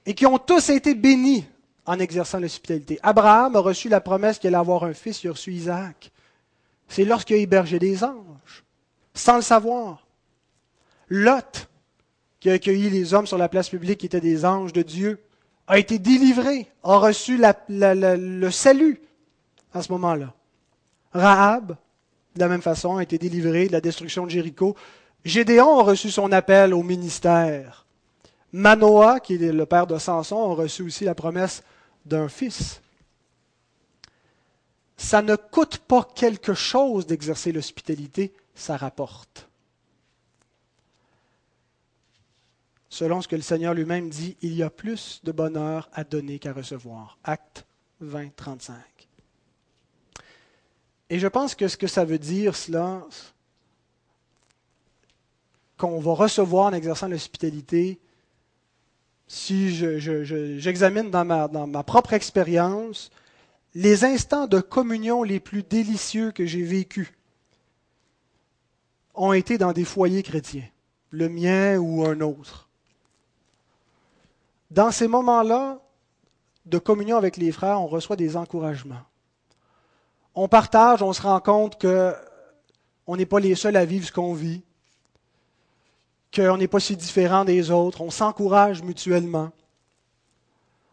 et 0.04 0.14
qui 0.14 0.26
ont 0.26 0.38
tous 0.38 0.68
été 0.68 0.94
bénis 0.94 1.46
en 1.86 1.98
exerçant 1.98 2.40
l'hospitalité. 2.40 2.98
Abraham 3.02 3.56
a 3.56 3.60
reçu 3.60 3.88
la 3.88 4.00
promesse 4.00 4.38
qu'il 4.38 4.48
allait 4.48 4.56
avoir 4.56 4.84
un 4.84 4.92
fils, 4.92 5.22
il 5.22 5.28
a 5.28 5.32
reçu 5.32 5.52
Isaac. 5.52 6.10
C'est 6.88 7.04
lorsqu'il 7.04 7.36
a 7.36 7.38
hébergé 7.38 7.78
des 7.78 8.04
anges, 8.04 8.64
sans 9.14 9.36
le 9.36 9.42
savoir. 9.42 10.06
Lot, 11.08 11.68
qui 12.46 12.50
a 12.50 12.54
accueilli 12.54 12.90
les 12.90 13.12
hommes 13.12 13.26
sur 13.26 13.38
la 13.38 13.48
place 13.48 13.68
publique 13.70 13.98
qui 13.98 14.06
étaient 14.06 14.20
des 14.20 14.44
anges 14.44 14.72
de 14.72 14.82
Dieu, 14.82 15.18
a 15.66 15.80
été 15.80 15.98
délivré, 15.98 16.68
a 16.84 16.96
reçu 16.96 17.40
le 17.68 18.50
salut 18.52 19.00
à 19.74 19.82
ce 19.82 19.90
moment-là. 19.90 20.32
Rahab, 21.12 21.76
de 22.36 22.40
la 22.40 22.46
même 22.46 22.62
façon, 22.62 22.98
a 22.98 23.02
été 23.02 23.18
délivré 23.18 23.66
de 23.66 23.72
la 23.72 23.80
destruction 23.80 24.26
de 24.26 24.30
Jéricho. 24.30 24.76
Gédéon 25.24 25.80
a 25.80 25.82
reçu 25.82 26.08
son 26.08 26.30
appel 26.30 26.72
au 26.72 26.84
ministère. 26.84 27.84
Manoah, 28.52 29.18
qui 29.18 29.34
est 29.34 29.50
le 29.50 29.66
père 29.66 29.88
de 29.88 29.98
Samson, 29.98 30.52
a 30.52 30.54
reçu 30.54 30.82
aussi 30.82 31.04
la 31.04 31.16
promesse 31.16 31.64
d'un 32.04 32.28
fils. 32.28 32.80
Ça 34.96 35.20
ne 35.20 35.34
coûte 35.34 35.78
pas 35.78 36.06
quelque 36.14 36.54
chose 36.54 37.08
d'exercer 37.08 37.50
l'hospitalité, 37.50 38.32
ça 38.54 38.76
rapporte. 38.76 39.48
Selon 42.96 43.20
ce 43.20 43.28
que 43.28 43.36
le 43.36 43.42
Seigneur 43.42 43.74
lui-même 43.74 44.08
dit, 44.08 44.36
il 44.40 44.54
y 44.54 44.62
a 44.62 44.70
plus 44.70 45.20
de 45.22 45.30
bonheur 45.30 45.90
à 45.92 46.02
donner 46.02 46.38
qu'à 46.38 46.54
recevoir. 46.54 47.18
Acte 47.24 47.66
20, 48.00 48.34
35. 48.34 48.74
Et 51.10 51.18
je 51.18 51.26
pense 51.28 51.54
que 51.54 51.68
ce 51.68 51.76
que 51.76 51.86
ça 51.86 52.06
veut 52.06 52.18
dire, 52.18 52.56
cela, 52.56 53.02
qu'on 55.76 56.00
va 56.00 56.12
recevoir 56.14 56.66
en 56.66 56.72
exerçant 56.72 57.06
l'hospitalité, 57.06 58.00
si 59.28 59.74
j'examine 60.58 61.10
dans, 61.10 61.24
ma, 61.24 61.48
dans 61.48 61.66
ma 61.66 61.82
propre 61.82 62.14
expérience, 62.14 63.10
les 63.74 64.04
instants 64.04 64.46
de 64.46 64.60
communion 64.60 65.22
les 65.22 65.38
plus 65.38 65.62
délicieux 65.62 66.32
que 66.32 66.46
j'ai 66.46 66.62
vécus 66.62 67.12
ont 69.14 69.34
été 69.34 69.58
dans 69.58 69.74
des 69.74 69.84
foyers 69.84 70.22
chrétiens, 70.22 70.68
le 71.10 71.28
mien 71.28 71.76
ou 71.76 72.06
un 72.06 72.20
autre. 72.22 72.65
Dans 74.70 74.90
ces 74.90 75.06
moments-là 75.08 75.78
de 76.64 76.78
communion 76.78 77.16
avec 77.16 77.36
les 77.36 77.52
frères, 77.52 77.80
on 77.80 77.86
reçoit 77.86 78.16
des 78.16 78.36
encouragements. 78.36 79.02
On 80.34 80.48
partage, 80.48 81.02
on 81.02 81.12
se 81.12 81.22
rend 81.22 81.40
compte 81.40 81.78
que 81.78 82.14
on 83.06 83.16
n'est 83.16 83.26
pas 83.26 83.38
les 83.38 83.54
seuls 83.54 83.76
à 83.76 83.84
vivre 83.84 84.06
ce 84.06 84.12
qu'on 84.12 84.34
vit, 84.34 84.62
qu'on 86.34 86.56
n'est 86.56 86.66
pas 86.66 86.80
si 86.80 86.96
différent 86.96 87.44
des 87.44 87.70
autres, 87.70 88.00
on 88.00 88.10
s'encourage 88.10 88.82
mutuellement. 88.82 89.50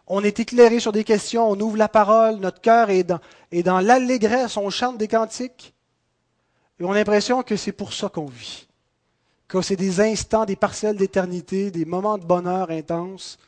On 0.06 0.24
est 0.24 0.40
éclairé 0.40 0.80
sur 0.80 0.92
des 0.92 1.04
questions, 1.04 1.50
on 1.50 1.60
ouvre 1.60 1.78
la 1.78 1.90
parole, 1.90 2.36
notre 2.36 2.62
cœur 2.62 2.92
est 2.92 3.04
dans, 3.04 3.20
est 3.52 3.64
dans 3.64 3.80
l'allégresse, 3.80 4.58
on 4.58 4.70
chante 4.70 5.00
des 5.00 5.08
cantiques. 5.08 5.74
Et 6.80 6.84
on 6.84 6.92
a 6.92 6.96
l'impression 6.96 7.42
que 7.42 7.56
c'est 7.56 7.72
pour 7.72 7.94
ça 7.94 8.10
qu'on 8.10 8.26
vit. 8.26 8.68
Que 9.48 9.62
c'est 9.62 9.76
des 9.76 10.02
instants, 10.02 10.46
des 10.46 10.56
parcelles 10.56 10.98
d'éternité, 10.98 11.72
des 11.72 11.86
moments 11.86 12.18
de 12.18 12.26
bonheur 12.26 12.70
intenses 12.70 13.40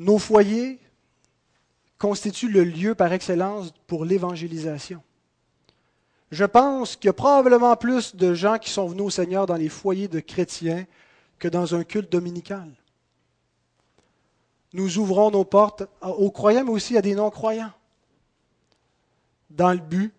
Nos 0.00 0.16
foyers 0.16 0.80
constituent 1.98 2.48
le 2.48 2.64
lieu 2.64 2.94
par 2.94 3.12
excellence 3.12 3.70
pour 3.86 4.06
l'évangélisation. 4.06 5.02
Je 6.30 6.46
pense 6.46 6.96
qu'il 6.96 7.08
y 7.08 7.10
a 7.10 7.12
probablement 7.12 7.76
plus 7.76 8.16
de 8.16 8.32
gens 8.32 8.56
qui 8.56 8.70
sont 8.70 8.86
venus 8.86 9.02
au 9.02 9.10
Seigneur 9.10 9.44
dans 9.44 9.56
les 9.56 9.68
foyers 9.68 10.08
de 10.08 10.20
chrétiens 10.20 10.86
que 11.38 11.48
dans 11.48 11.74
un 11.74 11.84
culte 11.84 12.10
dominical. 12.10 12.72
Nous 14.72 14.96
ouvrons 14.96 15.30
nos 15.30 15.44
portes 15.44 15.82
aux 16.00 16.30
croyants, 16.30 16.64
mais 16.64 16.70
aussi 16.70 16.96
à 16.96 17.02
des 17.02 17.14
non-croyants, 17.14 17.74
dans 19.50 19.72
le 19.72 19.80
but 19.80 20.14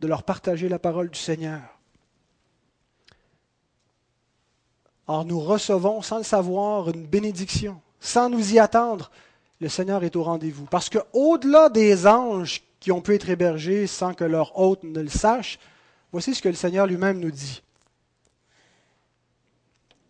de 0.00 0.06
leur 0.06 0.22
partager 0.22 0.70
la 0.70 0.78
parole 0.78 1.10
du 1.10 1.18
Seigneur. 1.18 1.71
Or, 5.08 5.24
nous 5.24 5.40
recevons 5.40 6.02
sans 6.02 6.18
le 6.18 6.24
savoir 6.24 6.88
une 6.90 7.06
bénédiction, 7.06 7.80
sans 8.00 8.28
nous 8.28 8.54
y 8.54 8.58
attendre. 8.58 9.10
Le 9.60 9.68
Seigneur 9.68 10.04
est 10.04 10.16
au 10.16 10.22
rendez-vous. 10.22 10.66
Parce 10.66 10.88
que 10.88 10.98
au-delà 11.12 11.68
des 11.68 12.06
anges 12.06 12.62
qui 12.80 12.92
ont 12.92 13.00
pu 13.00 13.14
être 13.14 13.28
hébergés 13.28 13.86
sans 13.86 14.14
que 14.14 14.24
leur 14.24 14.58
hôte 14.58 14.82
ne 14.82 15.00
le 15.00 15.08
sache, 15.08 15.58
voici 16.10 16.34
ce 16.34 16.42
que 16.42 16.48
le 16.48 16.54
Seigneur 16.54 16.86
lui-même 16.86 17.18
nous 17.18 17.30
dit. 17.30 17.62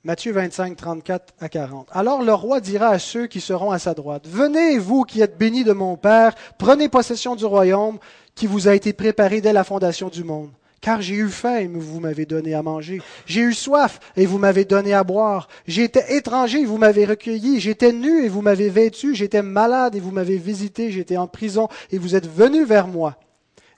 Matthieu 0.05 0.33
25, 0.33 0.77
34 0.77 1.35
à 1.39 1.49
40. 1.49 1.89
Alors 1.93 2.23
le 2.23 2.35
roi 2.35 2.61
dira 2.61 2.89
à 2.89 2.99
ceux 2.99 3.29
qui 3.29 3.41
seront 3.41 3.71
à 3.71 3.79
sa 3.79 3.95
droite, 3.95 4.27
Venez, 4.27 4.79
vous 4.79 5.05
qui 5.05 5.21
êtes 5.21 5.39
bénis 5.39 5.63
de 5.63 5.73
mon 5.73 5.97
Père, 5.97 6.35
prenez 6.59 6.89
possession 6.89 7.37
du 7.37 7.45
royaume 7.45 7.99
qui 8.35 8.49
vous 8.49 8.67
a 8.67 8.75
été 8.75 8.93
préparé 8.93 9.41
dès 9.41 9.53
la 9.53 9.63
fondation 9.63 10.09
du 10.09 10.25
monde. 10.25 10.51
Car 10.83 11.01
j'ai 11.01 11.15
eu 11.15 11.29
faim 11.29 11.59
et 11.59 11.69
vous 11.69 12.01
m'avez 12.01 12.27
donné 12.27 12.55
à 12.55 12.63
manger. 12.63 13.01
J'ai 13.25 13.43
eu 13.43 13.55
soif 13.55 14.01
et 14.17 14.27
vous 14.27 14.39
m'avez 14.39 14.65
donné 14.65 14.93
à 14.93 15.05
boire. 15.05 15.47
J'étais 15.69 16.17
étranger 16.17 16.63
et 16.63 16.65
vous 16.65 16.77
m'avez 16.77 17.05
recueilli. 17.05 17.61
J'étais 17.61 17.93
nu 17.93 18.25
et 18.25 18.29
vous 18.29 18.43
m'avez 18.43 18.69
vêtu. 18.69 19.15
J'étais 19.15 19.43
malade 19.43 19.95
et 19.95 20.01
vous 20.01 20.11
m'avez 20.11 20.39
visité. 20.39 20.91
J'étais 20.91 21.17
en 21.17 21.29
prison 21.29 21.69
et 21.93 21.99
vous 21.99 22.17
êtes 22.17 22.29
venu 22.29 22.65
vers 22.65 22.89
moi. 22.89 23.17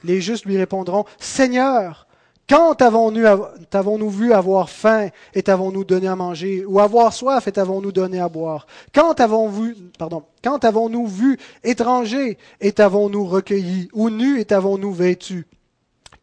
Les 0.03 0.23
justes 0.23 0.47
lui 0.47 0.57
répondront, 0.57 1.05
Seigneur, 1.19 2.07
quand 2.49 2.81
avons-nous 2.81 4.11
vu 4.11 4.33
avoir 4.33 4.71
faim 4.71 5.09
et 5.35 5.43
t'avons-nous 5.43 5.85
donné 5.85 6.09
à 6.09 6.17
manger, 6.17 6.65
ou 6.67 6.81
avoir 6.81 7.13
soif 7.13 7.47
et 7.49 7.53
t'avons-nous 7.53 7.93
donné 7.93 8.19
à 8.19 8.31
boire? 8.31 8.67
Quand 8.95 9.21
avons-nous 9.21 9.75
pardon, 9.99 10.25
quand 10.43 10.65
avons-nous 10.65 11.07
vu 11.07 11.39
étranger 11.63 12.39
et 12.63 12.73
t'avons-nous 12.73 13.27
recueilli, 13.27 13.89
ou 13.93 14.09
nu 14.11 14.41
et 14.41 14.45
t'avons-nous 14.47 14.93
vêtu? 14.93 15.47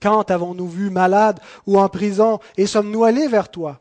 Quand 0.02 0.32
avons-nous 0.32 0.68
vu 0.68 0.90
malade 0.90 1.40
ou 1.66 1.80
en 1.80 1.90
prison 1.90 2.40
et 2.58 2.66
sommes-nous 2.66 3.04
allés 3.04 3.28
vers 3.28 3.50
toi? 3.50 3.80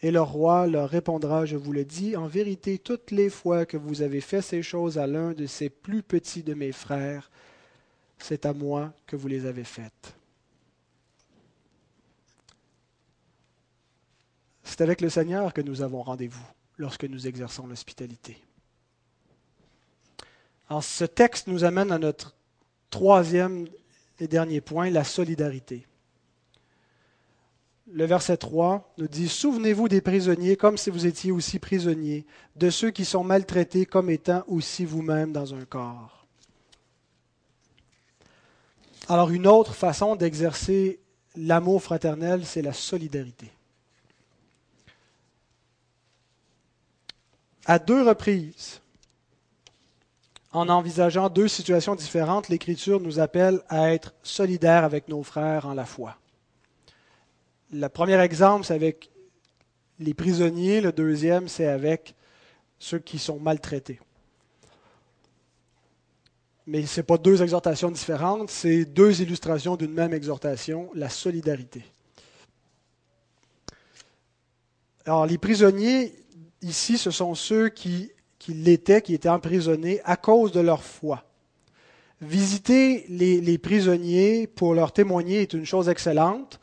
Et 0.00 0.10
le 0.10 0.20
roi 0.20 0.66
leur 0.66 0.88
répondra, 0.88 1.46
je 1.46 1.56
vous 1.56 1.72
le 1.72 1.84
dis, 1.84 2.16
en 2.16 2.26
vérité, 2.26 2.78
toutes 2.78 3.12
les 3.12 3.30
fois 3.30 3.66
que 3.66 3.76
vous 3.76 4.02
avez 4.02 4.20
fait 4.20 4.42
ces 4.42 4.62
choses 4.62 4.98
à 4.98 5.06
l'un 5.06 5.32
de 5.32 5.46
ces 5.46 5.70
plus 5.70 6.02
petits 6.02 6.42
de 6.42 6.54
mes 6.54 6.72
frères, 6.72 7.30
c'est 8.18 8.44
à 8.44 8.52
moi 8.52 8.92
que 9.06 9.14
vous 9.14 9.28
les 9.28 9.46
avez 9.46 9.64
faites. 9.64 10.16
c'est 14.72 14.80
avec 14.80 15.02
le 15.02 15.10
Seigneur 15.10 15.52
que 15.52 15.60
nous 15.60 15.82
avons 15.82 16.02
rendez-vous 16.02 16.46
lorsque 16.78 17.04
nous 17.04 17.26
exerçons 17.26 17.66
l'hospitalité. 17.66 18.42
Alors, 20.70 20.82
ce 20.82 21.04
texte 21.04 21.46
nous 21.46 21.64
amène 21.64 21.92
à 21.92 21.98
notre 21.98 22.34
troisième 22.88 23.68
et 24.22 24.28
dernier 24.28 24.60
point, 24.60 24.88
la 24.88 25.04
solidarité. 25.04 25.86
Le 27.90 28.04
verset 28.04 28.36
3 28.36 28.94
nous 28.98 29.08
dit, 29.08 29.28
Souvenez-vous 29.28 29.88
des 29.88 30.00
prisonniers 30.00 30.56
comme 30.56 30.78
si 30.78 30.90
vous 30.90 31.06
étiez 31.06 31.32
aussi 31.32 31.58
prisonniers, 31.58 32.24
de 32.56 32.70
ceux 32.70 32.90
qui 32.90 33.04
sont 33.04 33.24
maltraités 33.24 33.84
comme 33.84 34.10
étant 34.10 34.44
aussi 34.46 34.84
vous-même 34.84 35.32
dans 35.32 35.54
un 35.54 35.64
corps. 35.64 36.26
Alors 39.08 39.30
une 39.30 39.48
autre 39.48 39.74
façon 39.74 40.14
d'exercer 40.14 41.00
l'amour 41.36 41.82
fraternel, 41.82 42.46
c'est 42.46 42.62
la 42.62 42.72
solidarité. 42.72 43.50
À 47.64 47.78
deux 47.78 48.02
reprises, 48.02 48.81
en 50.52 50.68
envisageant 50.68 51.30
deux 51.30 51.48
situations 51.48 51.94
différentes, 51.94 52.48
l'Écriture 52.48 53.00
nous 53.00 53.18
appelle 53.18 53.62
à 53.68 53.92
être 53.92 54.14
solidaires 54.22 54.84
avec 54.84 55.08
nos 55.08 55.22
frères 55.22 55.66
en 55.66 55.74
la 55.74 55.86
foi. 55.86 56.16
Le 57.72 57.88
premier 57.88 58.20
exemple, 58.20 58.66
c'est 58.66 58.74
avec 58.74 59.10
les 59.98 60.12
prisonniers. 60.12 60.82
Le 60.82 60.92
deuxième, 60.92 61.48
c'est 61.48 61.66
avec 61.66 62.14
ceux 62.78 62.98
qui 62.98 63.18
sont 63.18 63.38
maltraités. 63.38 64.00
Mais 66.66 66.84
ce 66.84 67.00
n'est 67.00 67.04
pas 67.04 67.16
deux 67.16 67.42
exhortations 67.42 67.90
différentes, 67.90 68.50
c'est 68.50 68.84
deux 68.84 69.20
illustrations 69.20 69.76
d'une 69.76 69.92
même 69.92 70.12
exhortation, 70.12 70.90
la 70.94 71.08
solidarité. 71.08 71.82
Alors, 75.04 75.26
les 75.26 75.38
prisonniers, 75.38 76.14
ici, 76.60 76.98
ce 76.98 77.10
sont 77.10 77.34
ceux 77.34 77.68
qui, 77.68 78.12
qui 78.42 78.54
l'étaient, 78.54 79.02
qui 79.02 79.14
étaient 79.14 79.28
emprisonnés 79.28 80.00
à 80.04 80.16
cause 80.16 80.50
de 80.50 80.58
leur 80.58 80.82
foi. 80.82 81.22
Visiter 82.20 83.06
les, 83.08 83.56
prisonniers 83.58 84.48
pour 84.48 84.74
leur 84.74 84.92
témoigner 84.92 85.42
est 85.42 85.52
une 85.52 85.64
chose 85.64 85.88
excellente, 85.88 86.58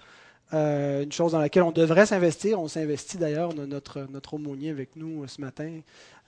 euh, 0.54 1.04
une 1.04 1.12
chose 1.14 1.32
dans 1.32 1.40
laquelle 1.40 1.64
on 1.64 1.72
devrait 1.72 2.06
s'investir. 2.06 2.60
On 2.60 2.68
s'investit 2.68 3.18
d'ailleurs, 3.18 3.54
notre, 3.54 4.08
notre 4.10 4.34
aumônier 4.34 4.72
avec 4.72 4.98
nous 4.98 5.26
ce 5.28 5.40
matin 5.40 5.80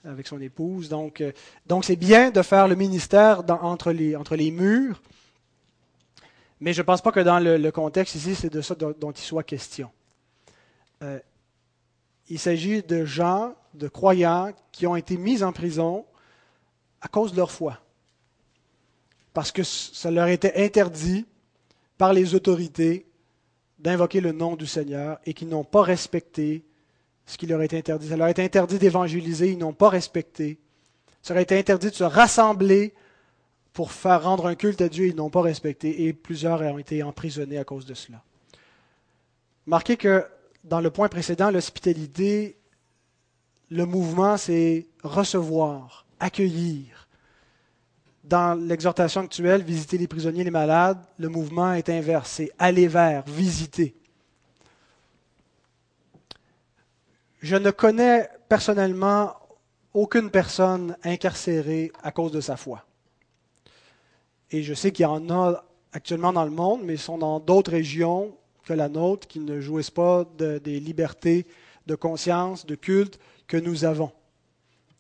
avec 0.06 0.26
son 0.26 0.39
épouse. 0.39 0.88
Donc, 0.88 1.20
euh, 1.20 1.34
donc 1.66 1.84
c'est 1.84 1.97
bien 1.97 2.32
de 2.32 2.41
faire 2.41 2.70
le 2.70 2.76
ministère 2.76 3.43
entre, 3.62 3.91
les, 3.91 4.16
entre 4.16 4.38
les 4.38 4.52
murs, 4.52 5.02
mais 6.62 6.72
je 6.72 6.82
ne 6.82 6.86
pense 6.86 7.02
pas 7.02 7.12
que 7.12 7.20
dans 7.20 7.39
le, 7.39 7.72
contexte 7.72 8.16
ici, 8.16 8.36
c'est 8.36 8.54
de 8.54 8.62
ça 8.62 8.74
dont, 8.76 9.12
il 9.12 9.22
soit 9.22 9.43
question. 9.43 9.91
Euh, 11.04 11.20
il 12.30 12.39
s'agit 12.39 12.84
de 12.84 13.04
gens, 13.04 13.54
de 13.74 13.88
croyants 13.88 14.51
qui 14.72 14.88
ont 14.88 14.95
été 14.95 15.17
mis 15.17 15.43
en 15.43 15.51
prison 15.51 16.05
à 17.01 17.07
cause 17.07 17.32
de 17.32 17.38
leur 17.38 17.51
foi. 17.51 17.80
Parce 19.34 19.51
que 19.51 19.63
ça 19.63 20.11
leur 20.11 20.28
était 20.28 20.63
interdit 20.63 21.26
par 21.97 22.13
les 22.13 22.36
autorités 22.36 23.05
d'invoquer 23.80 24.22
le 24.22 24.32
nom 24.32 24.55
du 24.55 24.67
Seigneur 24.67 25.19
et 25.26 25.34
qui 25.34 25.45
n'ont 25.45 25.63
pas 25.63 25.82
respecté 25.82 26.63
ce 27.26 27.38
qui 27.38 27.47
leur 27.47 27.61
est 27.61 27.74
interdit. 27.74 28.09
Ça 28.09 28.17
leur 28.17 28.28
est 28.28 28.39
interdit 28.39 28.78
d'évangéliser, 28.78 29.51
ils 29.51 29.57
n'ont 29.57 29.74
pas 29.74 29.89
respecté. 29.89 30.59
Ça 31.22 31.34
leur 31.34 31.41
été 31.41 31.57
interdit 31.57 31.89
de 31.89 31.95
se 31.95 32.03
rassembler 32.03 32.93
pour 33.74 33.91
faire 33.91 34.24
rendre 34.24 34.47
un 34.47 34.55
culte 34.55 34.82
à 34.82 34.89
Dieu, 34.89 35.07
ils 35.07 35.15
n'ont 35.15 35.30
pas 35.30 35.41
respecté, 35.41 36.05
et 36.05 36.13
plusieurs 36.13 36.61
ont 36.61 36.78
été 36.78 37.03
emprisonnés 37.03 37.57
à 37.57 37.63
cause 37.63 37.86
de 37.86 37.93
cela. 37.93 38.22
Marquez 39.65 39.95
que 39.95 40.26
dans 40.63 40.82
le 40.82 40.91
point 40.91 41.07
précédent, 41.07 41.51
l'hospitalité, 41.51 42.57
le 43.72 43.86
mouvement, 43.86 44.36
c'est 44.36 44.86
recevoir, 45.01 46.05
accueillir. 46.19 47.07
Dans 48.26 48.53
l'exhortation 48.53 49.22
actuelle, 49.22 49.63
visiter 49.63 49.97
les 49.97 50.07
prisonniers, 50.07 50.43
les 50.43 50.51
malades, 50.51 50.99
le 51.17 51.30
mouvement 51.30 51.74
est 51.74 51.89
inverse, 51.89 52.32
c'est 52.32 52.51
aller 52.59 52.88
vers, 52.88 53.24
visiter. 53.26 53.95
Je 57.41 57.55
ne 57.55 57.72
connais 57.72 58.30
personnellement 58.49 59.36
aucune 59.93 60.30
personne 60.30 60.97
incarcérée 61.03 61.93
à 62.03 62.11
cause 62.11 62.34
de 62.34 62.41
sa 62.41 62.57
foi. 62.57 62.86
Et 64.51 64.63
je 64.63 64.74
sais 64.74 64.91
qu'il 64.91 65.03
y 65.03 65.07
en 65.07 65.30
a 65.30 65.63
actuellement 65.93 66.34
dans 66.34 66.45
le 66.45 66.51
monde, 66.51 66.82
mais 66.84 66.95
ils 66.95 66.99
sont 66.99 67.17
dans 67.17 67.39
d'autres 67.39 67.72
régions 67.72 68.36
que 68.65 68.74
la 68.74 68.89
nôtre 68.89 69.28
qui 69.28 69.39
ne 69.39 69.61
jouissent 69.61 69.89
pas 69.89 70.26
des 70.38 70.80
libertés 70.80 71.47
de 71.88 71.95
conscience, 71.95 72.65
de 72.65 72.76
culte 72.76 73.17
que 73.52 73.58
nous 73.58 73.84
avons. 73.84 74.14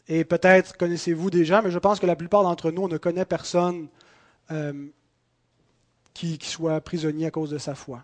Et 0.09 0.25
peut-être 0.25 0.75
connaissez-vous 0.75 1.29
déjà, 1.29 1.61
mais 1.61 1.71
je 1.71 1.79
pense 1.79 2.01
que 2.01 2.05
la 2.05 2.17
plupart 2.17 2.43
d'entre 2.43 2.69
nous, 2.69 2.83
on 2.83 2.89
ne 2.89 2.97
connaît 2.97 3.23
personne 3.23 3.87
euh, 4.51 4.87
qui 6.13 6.37
soit 6.41 6.81
prisonnier 6.81 7.27
à 7.27 7.31
cause 7.31 7.49
de 7.49 7.57
sa 7.57 7.75
foi. 7.75 8.03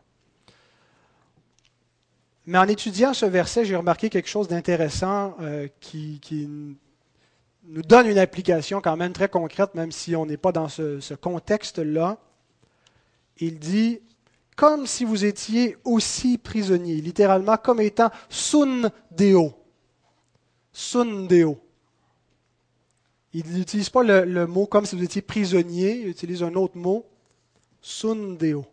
Mais 2.46 2.58
en 2.58 2.68
étudiant 2.70 3.14
ce 3.14 3.26
verset, 3.26 3.66
j'ai 3.66 3.76
remarqué 3.76 4.10
quelque 4.10 4.30
chose 4.30 4.48
d'intéressant 4.48 5.36
euh, 5.42 5.68
qui, 5.82 6.22
nous 7.70 7.82
donne 7.82 8.08
une 8.08 8.18
application 8.18 8.80
quand 8.80 8.96
même 8.96 9.12
très 9.12 9.28
concrète, 9.28 9.76
même 9.76 9.92
si 9.92 10.16
on 10.16 10.26
n'est 10.26 10.38
pas 10.38 10.54
dans 10.54 10.70
ce, 10.70 11.14
contexte-là. 11.14 12.20
Il 13.40 13.60
dit, 13.60 14.00
comme 14.56 14.88
si 14.88 15.04
vous 15.04 15.26
étiez 15.26 15.76
aussi 15.84 16.38
prisonnier, 16.38 17.02
littéralement 17.02 17.58
comme 17.58 17.82
étant 17.82 18.12
sun 18.30 18.90
deo. 19.12 19.67
Sun 20.80 21.26
deo. 21.26 21.58
Il 23.34 23.52
n'utilise 23.52 23.90
pas 23.90 24.04
le, 24.04 24.46
mot 24.46 24.68
comme 24.68 24.86
si 24.86 24.96
vous 24.96 25.04
étiez 25.04 25.24
prisonnier, 25.24 26.02
il 26.02 26.08
utilise 26.08 26.44
un 26.44 26.54
autre 26.54 26.78
mot, 26.78 27.04
sun 27.82 28.38
deo. 28.38 28.64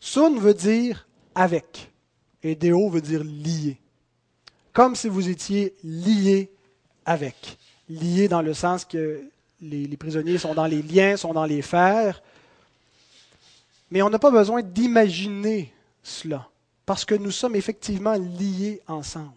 Sun 0.00 0.40
veut 0.40 0.54
dire 0.54 1.06
avec. 1.36 1.92
Et 2.42 2.56
Deo 2.56 2.90
veut 2.90 3.00
dire 3.00 3.22
lié. 3.22 3.78
Comme 4.72 4.96
si 4.96 5.08
vous 5.08 5.28
étiez 5.28 5.76
lié 5.84 6.50
avec. 7.06 7.58
Lié 7.88 8.26
dans 8.26 8.42
le 8.42 8.52
sens 8.52 8.84
que 8.84 9.22
les, 9.60 9.96
prisonniers 9.96 10.38
sont 10.38 10.54
dans 10.54 10.66
les 10.66 10.82
liens, 10.82 11.16
sont 11.16 11.32
dans 11.32 11.46
les 11.46 11.62
fers. 11.62 12.24
Mais 13.92 14.02
on 14.02 14.10
n'a 14.10 14.18
pas 14.18 14.32
besoin 14.32 14.62
d'imaginer 14.62 15.72
cela, 16.02 16.48
parce 16.84 17.04
que 17.04 17.14
nous 17.14 17.30
sommes 17.30 17.54
effectivement 17.54 18.14
liés 18.14 18.82
ensemble. 18.88 19.30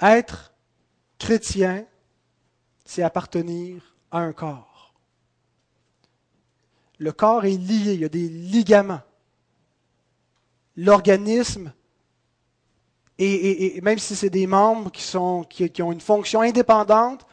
Être 0.00 0.52
chrétien, 1.18 1.84
c'est 2.84 3.02
appartenir 3.02 3.96
à 4.10 4.18
un 4.18 4.32
corps. 4.32 4.94
Le 6.98 7.12
corps 7.12 7.44
est 7.44 7.56
lié, 7.56 7.94
il 7.94 8.00
y 8.00 8.04
a 8.04 8.08
des 8.08 8.28
ligaments 8.28 9.02
l'organisme, 10.76 11.72
et, 13.18 13.80
même 13.82 13.98
si 13.98 14.14
c'est 14.14 14.30
des 14.30 14.46
membres 14.46 14.90
qui, 14.90 15.16
ont 15.82 15.92
une 15.92 16.00
fonction 16.00 16.42
indépendante, 16.42 17.26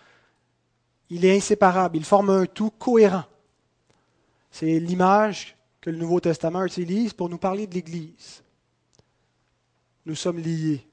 il 1.10 1.26
est 1.26 1.36
inséparable, 1.36 1.98
il 1.98 2.06
forme 2.06 2.30
un 2.30 2.46
tout 2.46 2.72
cohérent. 2.72 3.26
C'est 4.50 4.80
l'image 4.80 5.58
que 5.82 5.90
le 5.90 5.98
Nouveau 5.98 6.22
Testament 6.22 6.64
utilise 6.64 7.14
pour 7.14 7.28
nous 7.28 7.38
parler 7.38 7.68
de 7.68 7.74
l'Église. 7.74 8.44
Nous 10.06 10.16
sommes 10.16 10.40
liés 10.40 10.88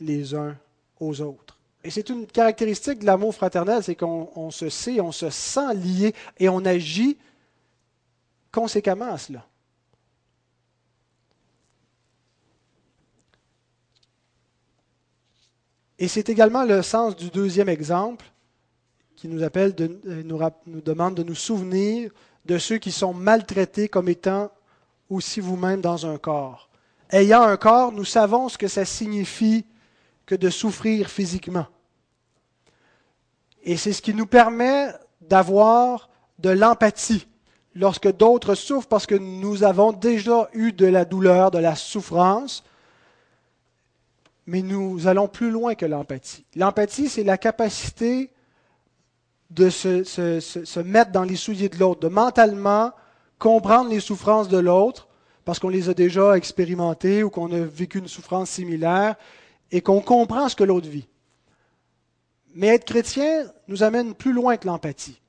les 0.00 0.34
uns 0.34 0.56
aux 1.00 1.20
autres. 1.20 1.58
Et 1.84 1.90
c'est 1.90 2.08
une 2.08 2.26
caractéristique 2.26 2.98
de 3.00 3.06
l'amour 3.06 3.34
fraternel, 3.34 3.82
c'est 3.82 3.94
qu'on 3.94 4.50
se 4.50 4.68
sait, 4.68 5.00
on 5.00 5.12
se 5.12 5.30
sent 5.30 5.74
lié 5.74 6.14
et 6.38 6.48
on 6.48 6.64
agit 6.64 7.16
conséquemment 8.50 9.12
à 9.12 9.18
cela. 9.18 9.46
Et 15.98 16.08
c'est 16.08 16.28
également 16.28 16.64
le 16.64 16.82
sens 16.82 17.16
du 17.16 17.30
deuxième 17.30 17.68
exemple 17.68 18.26
qui 19.14 19.28
nous 19.28 19.42
appelle, 19.42 19.74
euh, 19.80 20.22
nous 20.66 20.80
demande 20.80 21.14
de 21.14 21.22
nous 21.22 21.34
souvenir 21.34 22.10
de 22.44 22.58
ceux 22.58 22.78
qui 22.78 22.92
sont 22.92 23.14
maltraités 23.14 23.88
comme 23.88 24.08
étant 24.08 24.50
aussi 25.08 25.40
vous-même 25.40 25.80
dans 25.80 26.04
un 26.06 26.18
corps. 26.18 26.68
Ayant 27.10 27.42
un 27.42 27.56
corps, 27.56 27.92
nous 27.92 28.04
savons 28.04 28.48
ce 28.48 28.58
que 28.58 28.68
ça 28.68 28.84
signifie 28.84 29.64
que 30.26 30.34
de 30.34 30.50
souffrir 30.50 31.08
physiquement. 31.08 31.66
Et 33.62 33.76
c'est 33.76 33.92
ce 33.92 34.02
qui 34.02 34.14
nous 34.14 34.26
permet 34.26 34.92
d'avoir 35.20 36.10
de 36.38 36.50
l'empathie 36.50 37.26
lorsque 37.74 38.10
d'autres 38.10 38.54
souffrent 38.54 38.88
parce 38.88 39.06
que 39.06 39.14
nous 39.14 39.64
avons 39.64 39.92
déjà 39.92 40.48
eu 40.52 40.72
de 40.72 40.86
la 40.86 41.04
douleur, 41.04 41.50
de 41.50 41.58
la 41.58 41.74
souffrance, 41.74 42.64
mais 44.46 44.62
nous 44.62 45.06
allons 45.06 45.28
plus 45.28 45.50
loin 45.50 45.74
que 45.74 45.86
l'empathie. 45.86 46.44
L'empathie, 46.54 47.08
c'est 47.08 47.24
la 47.24 47.38
capacité 47.38 48.30
de 49.50 49.70
se, 49.70 50.80
mettre 50.80 51.12
dans 51.12 51.24
les 51.24 51.36
souliers 51.36 51.68
de 51.68 51.78
l'autre, 51.78 52.00
de 52.00 52.08
mentalement 52.08 52.92
comprendre 53.38 53.90
les 53.90 54.00
souffrances 54.00 54.48
de 54.48 54.58
l'autre, 54.58 55.08
parce 55.44 55.58
qu'on 55.58 55.68
les 55.68 55.88
a 55.88 55.94
déjà 55.94 56.36
expérimentés 56.36 57.22
ou 57.22 57.30
qu'on 57.30 57.52
a 57.52 57.60
vécu 57.60 57.98
une 57.98 58.08
souffrance 58.08 58.50
similaire 58.50 59.16
et 59.70 59.80
qu'on 59.80 60.00
comprend 60.00 60.48
ce 60.48 60.56
que 60.56 60.64
l'autre 60.64 60.88
vit. 60.88 61.08
Mais 62.54 62.68
être 62.68 62.84
chrétien 62.84 63.44
nous 63.68 63.82
amène 63.82 64.14
plus 64.14 64.32
loin 64.32 64.56
que 64.56 64.66
l'empathie. 64.66 65.20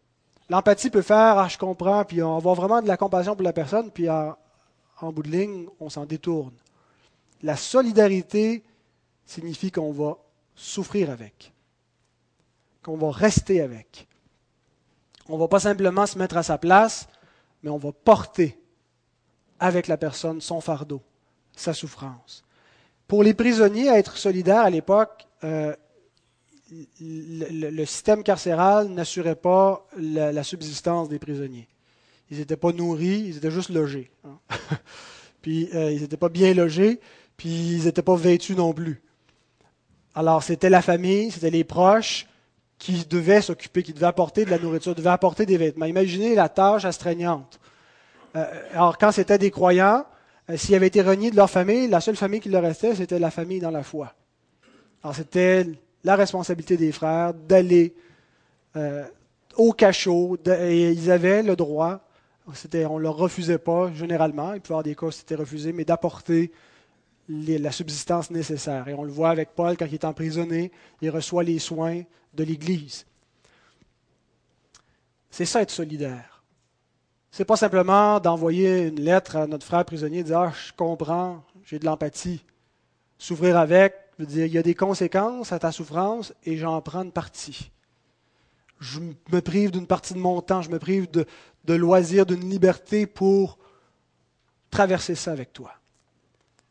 L'empathie 0.50 0.90
peut 0.90 1.02
faire 1.02 1.38
Ah, 1.38 1.48
je 1.48 1.58
comprends, 1.58 2.06
puis 2.06 2.24
on 2.24 2.32
va 2.32 2.38
avoir 2.38 2.56
vraiment 2.56 2.82
de 2.82 2.88
la 2.88 2.98
compassion 2.98 3.36
pour 3.36 3.44
la 3.44 3.54
personne, 3.54 3.92
puis 3.92 4.10
en, 4.10 4.38
en 5.02 5.12
bout 5.12 5.24
de 5.24 5.30
ligne, 5.32 5.68
on 5.80 5.90
s'en 5.90 6.06
détourne. 6.06 6.54
La 7.44 7.58
solidarité 7.58 8.64
signifie 9.26 9.72
qu'on 9.72 9.92
va 9.92 10.18
souffrir 10.56 11.10
avec, 11.12 11.54
qu'on 12.82 12.98
va 12.98 13.12
rester 13.12 13.62
avec. 13.62 14.08
On 15.30 15.36
ne 15.36 15.40
va 15.40 15.48
pas 15.48 15.60
simplement 15.60 16.06
se 16.06 16.18
mettre 16.18 16.38
à 16.38 16.44
sa 16.44 16.58
place, 16.58 17.08
mais 17.62 17.70
on 17.70 17.78
va 17.78 17.92
porter 17.92 18.58
avec 19.60 19.88
la 19.88 19.98
personne 19.98 20.40
son 20.40 20.62
fardeau, 20.62 21.02
sa 21.56 21.74
souffrance. 21.74 22.47
Pour 23.08 23.24
les 23.24 23.34
prisonniers, 23.34 23.90
à 23.90 23.98
être 23.98 24.18
solidaires 24.18 24.62
à 24.62 24.70
l'époque, 24.70 25.28
euh, 25.44 25.74
le, 27.00 27.86
système 27.86 28.24
carcéral 28.24 28.90
n'assurait 28.90 29.36
pas 29.36 29.88
la, 29.98 30.44
subsistance 30.44 31.08
des 31.08 31.20
prisonniers. 31.20 31.68
Ils 32.30 32.40
n'étaient 32.40 32.58
pas 32.58 32.74
nourris, 32.74 33.24
ils 33.28 33.38
étaient 33.38 33.52
juste 33.52 33.70
logés. 33.70 34.12
Hein. 34.26 34.38
puis 35.42 35.70
euh, 35.74 35.92
ils 35.92 36.02
n'étaient 36.02 36.18
pas 36.18 36.30
bien 36.30 36.54
logés, 36.54 37.00
puis 37.38 37.78
ils 37.78 37.86
n'étaient 37.86 38.02
pas 38.02 38.16
vêtus 38.16 38.56
non 38.56 38.74
plus. 38.74 39.02
Alors 40.14 40.44
c'était 40.44 40.70
la 40.70 40.82
famille, 40.82 41.32
c'était 41.32 41.52
les 41.52 41.64
proches 41.64 42.28
qui 42.78 43.06
devaient 43.06 43.42
s'occuper, 43.42 43.84
qui 43.84 43.94
devaient 43.94 44.08
apporter 44.08 44.44
de 44.44 44.50
la 44.50 44.60
nourriture, 44.60 44.94
devaient 44.94 45.10
apporter 45.10 45.46
des 45.46 45.58
vêtements. 45.58 45.86
Imaginez 45.86 46.36
la 46.36 46.50
tâche 46.50 46.84
astreignante. 46.84 47.60
Euh, 48.36 48.46
alors 48.74 48.98
quand 48.98 49.14
c'était 49.14 49.38
des 49.38 49.52
croyants, 49.52 50.06
s'ils 50.56 50.76
avaient 50.76 50.88
été 50.88 51.02
reniés 51.02 51.32
de 51.32 51.36
leur 51.36 51.50
famille, 51.50 51.88
la 51.88 52.00
seule 52.00 52.16
famille 52.16 52.40
qui 52.40 52.50
leur 52.50 52.64
restait, 52.64 52.96
c'était 52.96 53.20
la 53.20 53.32
famille 53.32 53.60
dans 53.60 53.72
la 53.72 53.84
foi. 53.84 54.14
Alors 55.04 55.16
c'était 55.16 55.66
la 56.04 56.16
responsabilité 56.16 56.78
des 56.78 56.92
frères 56.92 57.34
d'aller 57.34 57.94
euh, 58.76 59.06
au 59.56 59.74
cachot, 59.74 60.38
et 60.48 60.92
ils 60.92 61.12
avaient 61.12 61.44
le 61.44 61.56
droit, 61.56 62.00
on 62.48 62.98
ne 62.98 63.04
leur 63.04 63.18
refusait 63.18 63.58
pas 63.58 63.92
généralement, 63.94 64.54
il 64.54 64.62
pouvait 64.62 64.70
y 64.70 64.74
avoir 64.74 64.84
des 64.84 64.96
cas 64.96 65.08
où 65.08 65.12
c'était 65.12 65.36
refusé, 65.36 65.74
mais 65.74 65.84
d'apporter 65.84 66.52
la 67.28 67.72
subsistance 67.72 68.32
nécessaire. 68.32 68.88
Et 68.88 68.94
on 68.94 69.04
le 69.04 69.12
voit 69.12 69.30
avec 69.30 69.50
Paul 69.54 69.76
quand 69.76 69.86
il 69.86 69.96
est 69.96 70.06
emprisonné, 70.06 70.72
il 71.02 71.10
reçoit 71.10 71.44
les 71.44 71.60
soins 71.60 72.04
de 72.34 72.44
l'Église. 72.44 73.06
C'est 75.30 75.46
ça 75.46 75.62
être 75.62 75.72
solidaire. 75.72 76.37
C'est 77.38 77.46
pas 77.46 77.56
simplement 77.56 78.20
d'envoyer 78.20 78.88
une 78.88 79.00
lettre 79.00 79.36
à 79.36 79.46
notre 79.46 79.64
frère 79.64 79.86
prisonnier 79.86 80.22
et 80.22 80.24
dire 80.24 80.40
ah, 80.40 80.52
Je 80.52 80.74
comprends, 80.74 81.44
j'ai 81.66 81.78
de 81.78 81.86
l'empathie. 81.86 82.44
S'ouvrir 83.20 83.60
avec, 83.60 83.94
veut 84.18 84.26
dire 84.26 84.48
il 84.48 84.54
y 84.54 84.58
a 84.58 84.64
des 84.64 84.74
conséquences 84.74 85.52
à 85.52 85.60
ta 85.60 85.72
souffrance 85.72 86.34
et 86.46 86.58
j'en 86.58 86.82
prends 86.82 87.04
une 87.04 87.12
partie. 87.12 87.70
Je 88.80 89.02
me 89.32 89.40
prive 89.40 89.70
d'une 89.70 89.86
partie 89.86 90.16
de 90.16 90.18
mon 90.18 90.42
temps, 90.42 90.64
je 90.64 90.72
me 90.72 90.80
prive 90.80 91.12
de, 91.12 91.28
de 91.66 91.74
loisirs, 91.76 92.26
d'une 92.26 92.50
liberté 92.50 93.06
pour 93.06 93.60
traverser 94.72 95.14
ça 95.14 95.32
avec 95.32 95.54
toi. 95.54 95.74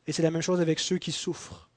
Et 0.09 0.13
c'est 0.13 0.25
la 0.25 0.33
même 0.33 0.43
chose 0.43 0.61
avec 0.61 0.81
ceux 0.81 0.99
qui 0.99 1.13
souffrent. 1.13 1.71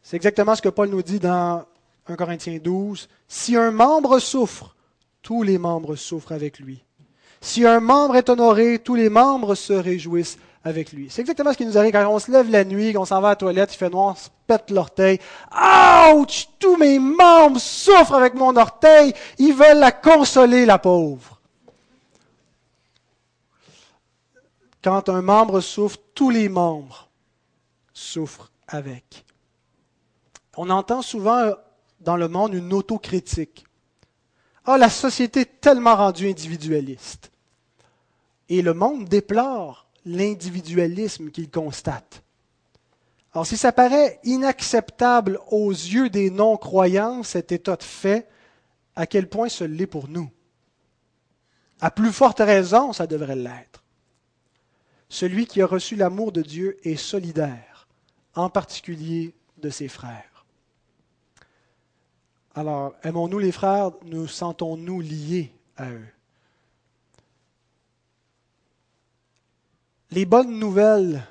C'est 0.00 0.16
exactement 0.16 0.54
ce 0.54 0.62
que 0.62 0.70
Paul 0.70 0.88
nous 0.88 1.02
dit 1.02 1.20
dans 1.20 1.66
1 2.06 2.16
Corinthiens 2.16 2.60
12. 2.64 3.10
Si 3.28 3.56
un 3.56 3.72
membre 3.72 4.20
souffre, 4.20 4.74
tous 5.20 5.42
les 5.42 5.58
membres 5.58 5.96
souffrent 5.96 6.32
avec 6.32 6.60
lui. 6.60 6.82
Si 7.40 7.64
un 7.64 7.80
membre 7.80 8.16
est 8.16 8.28
honoré, 8.28 8.78
tous 8.78 8.94
les 8.94 9.08
membres 9.08 9.54
se 9.54 9.72
réjouissent 9.72 10.38
avec 10.64 10.92
lui. 10.92 11.08
C'est 11.08 11.20
exactement 11.20 11.52
ce 11.52 11.58
qui 11.58 11.66
nous 11.66 11.78
arrive 11.78 11.92
quand 11.92 12.08
on 12.08 12.18
se 12.18 12.30
lève 12.30 12.50
la 12.50 12.64
nuit, 12.64 12.92
qu'on 12.92 13.04
s'en 13.04 13.20
va 13.20 13.28
à 13.28 13.30
la 13.32 13.36
toilette, 13.36 13.72
il 13.72 13.76
fait 13.76 13.90
noir, 13.90 14.06
on 14.06 14.14
se 14.14 14.28
pète 14.46 14.70
l'orteil. 14.70 15.18
Ouch! 16.12 16.48
Tous 16.58 16.76
mes 16.76 16.98
membres 16.98 17.60
souffrent 17.60 18.14
avec 18.14 18.34
mon 18.34 18.56
orteil. 18.56 19.14
Ils 19.38 19.54
veulent 19.54 19.78
la 19.78 19.92
consoler, 19.92 20.66
la 20.66 20.78
pauvre. 20.78 21.40
Quand 24.82 25.08
un 25.08 25.22
membre 25.22 25.60
souffre, 25.60 25.98
tous 26.14 26.30
les 26.30 26.48
membres 26.48 27.08
souffrent 27.92 28.50
avec. 28.66 29.24
On 30.56 30.70
entend 30.70 31.02
souvent 31.02 31.52
dans 32.00 32.16
le 32.16 32.28
monde 32.28 32.54
une 32.54 32.72
autocritique. 32.72 33.64
Ah, 34.70 34.76
la 34.76 34.90
société 34.90 35.40
est 35.40 35.60
tellement 35.62 35.96
rendue 35.96 36.28
individualiste. 36.28 37.30
Et 38.50 38.60
le 38.60 38.74
monde 38.74 39.08
déplore 39.08 39.86
l'individualisme 40.04 41.30
qu'il 41.30 41.50
constate. 41.50 42.22
Alors 43.32 43.46
si 43.46 43.56
ça 43.56 43.72
paraît 43.72 44.20
inacceptable 44.24 45.40
aux 45.50 45.70
yeux 45.70 46.10
des 46.10 46.28
non-croyants, 46.28 47.22
cet 47.22 47.50
état 47.50 47.76
de 47.76 47.82
fait, 47.82 48.28
à 48.94 49.06
quel 49.06 49.26
point 49.30 49.48
ce 49.48 49.64
l'est 49.64 49.86
pour 49.86 50.06
nous? 50.06 50.30
À 51.80 51.90
plus 51.90 52.12
forte 52.12 52.40
raison, 52.40 52.92
ça 52.92 53.06
devrait 53.06 53.36
l'être. 53.36 53.82
Celui 55.08 55.46
qui 55.46 55.62
a 55.62 55.66
reçu 55.66 55.96
l'amour 55.96 56.30
de 56.30 56.42
Dieu 56.42 56.76
est 56.82 56.96
solidaire, 56.96 57.88
en 58.34 58.50
particulier 58.50 59.34
de 59.56 59.70
ses 59.70 59.88
frères. 59.88 60.27
Alors, 62.58 62.94
aimons-nous 63.04 63.38
les 63.38 63.52
frères, 63.52 63.92
nous 64.04 64.26
sentons-nous 64.26 65.00
liés 65.00 65.52
à 65.76 65.88
eux? 65.90 66.08
Les 70.10 70.24
bonnes 70.24 70.58
nouvelles 70.58 71.22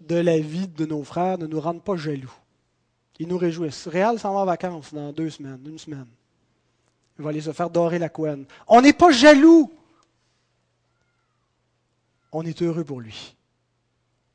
de 0.00 0.16
la 0.16 0.38
vie 0.38 0.68
de 0.68 0.84
nos 0.84 1.02
frères 1.04 1.38
ne 1.38 1.46
nous 1.46 1.58
rendent 1.58 1.82
pas 1.82 1.96
jaloux. 1.96 2.34
Ils 3.18 3.28
nous 3.28 3.38
réjouissent. 3.38 3.88
Réal 3.88 4.18
s'en 4.18 4.34
va 4.34 4.40
en 4.40 4.44
vacances 4.44 4.92
dans 4.92 5.10
deux 5.10 5.30
semaines, 5.30 5.62
une 5.64 5.78
semaine. 5.78 6.06
Il 7.18 7.24
va 7.24 7.30
aller 7.30 7.40
se 7.40 7.52
faire 7.52 7.70
dorer 7.70 7.98
la 7.98 8.10
couenne. 8.10 8.44
On 8.66 8.82
n'est 8.82 8.92
pas 8.92 9.10
jaloux 9.10 9.72
on 12.30 12.44
est 12.44 12.60
heureux 12.60 12.84
pour 12.84 13.00
lui. 13.00 13.34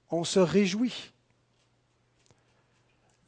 On 0.10 0.24
se 0.24 0.40
réjouit. 0.40 1.13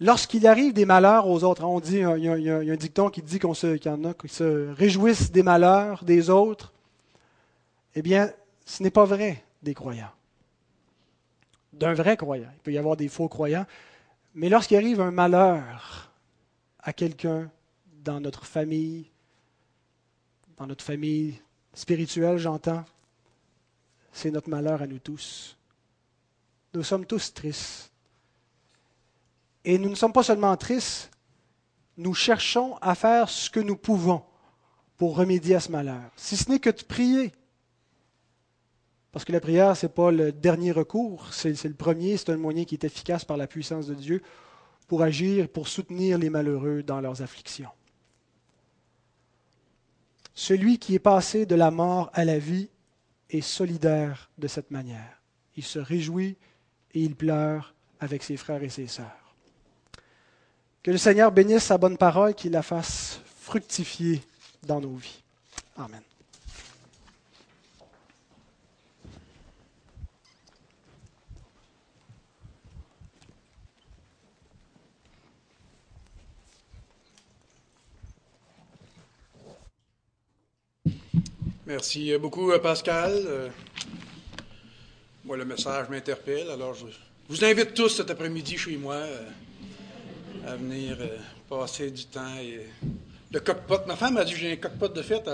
Lorsqu'il 0.01 0.45
arrive 0.45 0.73
des 0.73 0.85
malheurs 0.85 1.27
aux 1.27 1.43
autres, 1.43 1.63
on 1.63 1.79
dit, 1.79 1.99
il 1.99 1.99
y 1.99 2.49
a, 2.49 2.57
un 2.57 2.75
dicton 2.75 3.09
qui 3.09 3.21
dit 3.21 3.39
qu'on 3.39 3.53
se, 3.53 3.75
qu'il 3.75 5.31
des 5.31 5.43
malheurs 5.43 6.03
des 6.03 6.29
autres. 6.29 6.73
Eh 7.95 8.01
bien, 8.01 8.31
ce 8.65 8.83
n'est 8.83 8.91
pas 8.91 9.05
vrai 9.05 9.43
des 9.63 9.73
croyants. 9.73 10.11
D'un 11.71 11.93
vrai 11.93 12.17
croyant. 12.17 12.49
Il 12.55 12.59
peut 12.59 12.73
y 12.73 12.77
avoir 12.77 12.97
des 12.97 13.07
faux 13.07 13.29
croyants. 13.29 13.65
Mais 14.33 14.49
lorsqu'il 14.49 14.75
arrive 14.75 14.99
un 14.99 15.11
malheur 15.11 16.11
à 16.79 16.91
quelqu'un 16.91 17.49
dans 18.03 18.19
notre 18.19 18.45
famille, 18.45 19.09
dans 20.57 20.67
notre 20.67 20.83
famille 20.83 21.39
spirituelle, 21.73 22.37
j'entends, 22.37 22.83
c'est 24.11 24.31
notre 24.31 24.49
malheur 24.49 24.81
à 24.81 24.87
nous 24.87 24.99
tous. 24.99 25.57
Nous 26.73 26.83
sommes 26.83 27.05
tous 27.05 27.33
tristes. 27.33 27.91
Et 29.65 29.79
nous 29.79 29.89
ne 29.89 29.95
sommes 29.95 30.13
pas 30.13 30.23
seulement 30.23 30.55
tristes, 30.55 31.09
nous 31.97 32.13
cherchons 32.13 32.77
à 32.81 32.93
faire 32.93 33.29
ce 33.29 33.49
que 33.49 33.59
nous 33.59 33.75
pouvons 33.75 34.23
pour 34.95 35.17
remédier 35.17 35.55
à 35.55 35.59
ce 35.59 35.71
malheur. 35.71 36.11
Si 36.15 36.37
ce 36.37 36.49
n'est 36.49 36.59
que 36.59 36.69
de 36.69 36.83
prier. 36.83 37.31
Parce 39.11 39.25
que 39.25 39.31
la 39.31 39.39
prière, 39.39 39.75
ce 39.75 39.87
n'est 39.87 39.91
pas 39.91 40.11
le 40.11 40.31
dernier 40.31 40.71
recours, 40.71 41.33
c'est 41.33 41.63
le 41.63 41.73
premier, 41.73 42.15
c'est 42.15 42.29
un 42.29 42.37
moyen 42.37 42.63
qui 42.63 42.75
est 42.75 42.83
efficace 42.83 43.25
par 43.25 43.37
la 43.37 43.47
puissance 43.47 43.87
de 43.87 43.95
Dieu 43.95 44.21
pour 44.87 45.01
agir, 45.01 45.49
pour 45.49 45.67
soutenir 45.67 46.19
les 46.19 46.29
malheureux 46.29 46.83
dans 46.83 47.01
leurs 47.01 47.23
afflictions. 47.23 47.71
Celui 50.35 50.77
qui 50.77 50.93
est 50.93 50.99
passé 50.99 51.47
de 51.47 51.55
la 51.55 51.71
mort 51.71 52.11
à 52.13 52.23
la 52.23 52.37
vie 52.37 52.69
est 53.31 53.41
solidaire 53.41 54.29
de 54.37 54.47
cette 54.47 54.69
manière. 54.69 55.21
Il 55.55 55.63
se 55.63 55.79
réjouit 55.79 56.37
et 56.93 56.99
il 56.99 57.15
pleure 57.15 57.73
avec 57.99 58.21
ses 58.21 58.37
frères 58.37 58.61
et 58.61 58.69
ses 58.69 58.87
sœurs. 58.87 59.24
Que 60.85 60.91
le 60.91 60.99
Seigneur 60.99 61.31
bénisse 61.31 61.63
sa 61.63 61.79
bonne 61.79 61.97
parole, 61.97 62.35
qu'il 62.35 62.51
la 62.51 62.61
fasse 62.61 63.19
fructifier 63.41 64.21
dans 64.61 64.79
nos 64.79 64.93
vies. 64.93 65.23
Amen. 65.77 65.99
Merci 81.65 82.15
beaucoup, 82.19 82.51
euh, 82.51 82.59
Pascal. 82.59 83.11
Euh, 83.25 83.49
moi, 85.23 85.35
le 85.35 85.45
message 85.45 85.89
m'interpelle. 85.89 86.51
Alors, 86.51 86.75
je 86.75 86.85
vous 87.27 87.43
invite 87.43 87.73
tous 87.73 87.89
cet 87.89 88.11
après-midi 88.11 88.55
chez 88.55 88.77
moi 88.77 88.93
euh, 88.93 89.27
à 90.47 90.55
venir 90.55 90.97
passer 91.49 91.91
du 91.91 92.05
temps. 92.05 92.37
Et 92.39 92.67
le 93.31 93.39
cockpot. 93.39 93.85
Ma 93.87 93.95
femme 93.95 94.17
a 94.17 94.25
dit 94.25 94.35
j'ai 94.35 94.53
un 94.53 94.55
cockpot 94.57 94.89
de 94.89 95.01
fête. 95.01 95.23